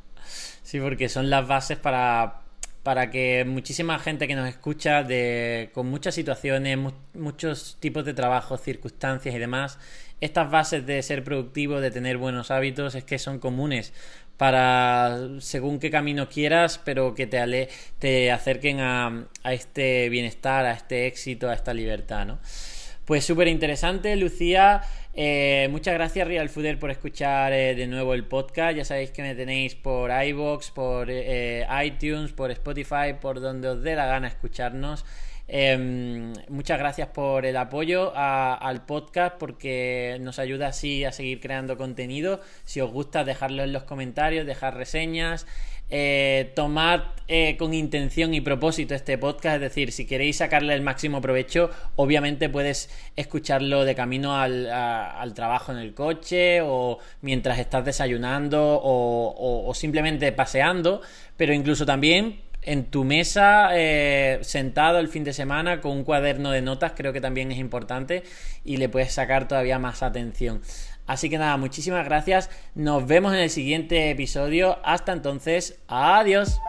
Sí, 0.64 0.80
porque 0.80 1.10
son 1.10 1.30
las 1.30 1.48
bases 1.48 1.78
para, 1.78 2.42
para 2.84 3.10
que 3.12 3.46
muchísima 3.46 4.00
gente 4.00 4.28
que 4.28 4.36
nos 4.36 4.48
escucha 4.48 5.04
de, 5.04 5.70
con 5.74 5.88
muchas 5.88 6.16
situaciones, 6.16 6.78
muchos 7.14 7.78
tipos 7.80 8.06
de 8.06 8.14
trabajo, 8.14 8.58
circunstancias 8.58 9.36
y 9.36 9.40
demás, 9.40 9.80
estas 10.22 10.50
bases 10.50 10.86
de 10.86 11.02
ser 11.04 11.24
productivo, 11.24 11.82
de 11.82 11.92
tener 11.92 12.18
buenos 12.18 12.52
hábitos, 12.52 12.96
es 12.96 13.04
que 13.04 13.20
son 13.20 13.40
comunes 13.40 13.94
para 14.38 15.18
según 15.40 15.80
qué 15.80 15.92
camino 15.92 16.30
quieras, 16.30 16.80
pero 16.84 17.14
que 17.14 17.28
te, 17.28 17.40
ale 17.40 17.68
te 18.00 18.32
acerquen 18.32 18.80
a, 18.80 19.28
a, 19.44 19.54
este 19.54 20.08
bienestar, 20.08 20.66
a 20.66 20.72
este 20.72 21.08
éxito, 21.08 21.50
a 21.50 21.54
esta 21.54 21.74
libertad, 21.74 22.26
¿no? 22.26 22.40
Pues 23.10 23.26
súper 23.26 23.48
interesante, 23.48 24.16
Lucía. 24.18 24.84
Eh, 25.16 25.68
muchas 25.72 25.96
gracias, 25.96 26.28
Real 26.28 26.48
Fooder, 26.48 26.78
por 26.78 26.92
escuchar 26.92 27.52
eh, 27.54 27.74
de 27.74 27.88
nuevo 27.88 28.14
el 28.14 28.24
podcast. 28.24 28.78
Ya 28.78 28.86
sabéis 28.86 29.10
que 29.10 29.24
me 29.24 29.34
tenéis 29.34 29.74
por 29.74 30.12
iBox, 30.12 30.70
por 30.70 31.08
eh, 31.10 31.66
iTunes, 31.84 32.34
por 32.34 32.52
Spotify, 32.52 33.16
por 33.20 33.42
donde 33.42 33.68
os 33.68 33.82
dé 33.82 33.96
la 33.96 34.06
gana 34.06 34.28
escucharnos. 34.28 35.06
Em, 35.52 36.32
muchas 36.48 36.78
gracias 36.78 37.08
por 37.08 37.44
el 37.44 37.58
apoyo 37.58 38.14
al 38.16 38.86
podcast 38.86 39.36
porque 39.40 40.18
nos 40.22 40.38
ayuda 40.38 40.68
así 40.68 41.04
a 41.06 41.12
seguir 41.12 41.40
creando 41.40 41.76
contenido. 41.76 42.40
Si 42.66 42.82
os 42.82 42.92
gusta, 42.92 43.24
dejadlo 43.24 43.64
en 43.64 43.74
los 43.74 43.84
comentarios, 43.84 44.46
dejar 44.46 44.78
reseñas. 44.78 45.48
Eh, 45.90 46.52
tomad 46.56 47.02
eh, 47.28 47.58
con 47.58 47.74
intención 47.74 48.36
y 48.36 48.42
propósito 48.42 48.94
este 48.94 49.18
podcast, 49.18 49.56
es 49.56 49.62
decir, 49.62 49.92
si 49.92 50.06
queréis 50.06 50.38
sacarle 50.38 50.76
el 50.76 50.84
máximo 50.84 51.20
provecho, 51.20 51.72
obviamente 51.96 52.48
puedes 52.48 52.92
escucharlo 53.16 53.86
de 53.86 53.96
camino 53.96 54.38
al, 54.38 54.70
al 54.70 55.34
trabajo 55.34 55.72
en 55.72 55.80
el 55.80 55.96
coche 55.96 56.62
o 56.62 57.00
mientras 57.22 57.58
estás 57.58 57.86
desayunando 57.86 58.80
o 58.84 59.72
simplemente 59.74 60.32
paseando, 60.32 61.02
pero 61.38 61.54
incluso 61.54 61.88
también 61.88 62.49
en 62.62 62.86
tu 62.86 63.04
mesa, 63.04 63.70
eh, 63.74 64.40
sentado 64.42 65.00
el 65.00 65.08
fin 65.08 65.24
de 65.24 65.34
semana 65.34 65.82
con 65.82 65.92
un 65.92 66.04
cuaderno 66.04 66.52
de 66.52 66.62
notas, 66.62 66.94
creo 66.96 67.14
que 67.14 67.22
también 67.22 67.52
es 67.52 67.58
importante 67.58 68.24
y 68.64 68.78
le 68.78 68.90
puedes 68.90 69.14
sacar 69.14 69.48
todavía 69.48 69.80
más 69.80 70.04
atención. 70.04 70.62
Así 71.08 71.30
que 71.30 71.40
nada, 71.40 71.58
muchísimas 71.58 72.06
gracias. 72.06 72.52
Nos 72.76 73.08
vemos 73.08 73.34
en 73.34 73.40
el 73.40 73.50
siguiente 73.50 74.12
episodio. 74.12 74.78
Hasta 74.84 75.12
entonces, 75.12 75.80
adiós. 75.88 76.60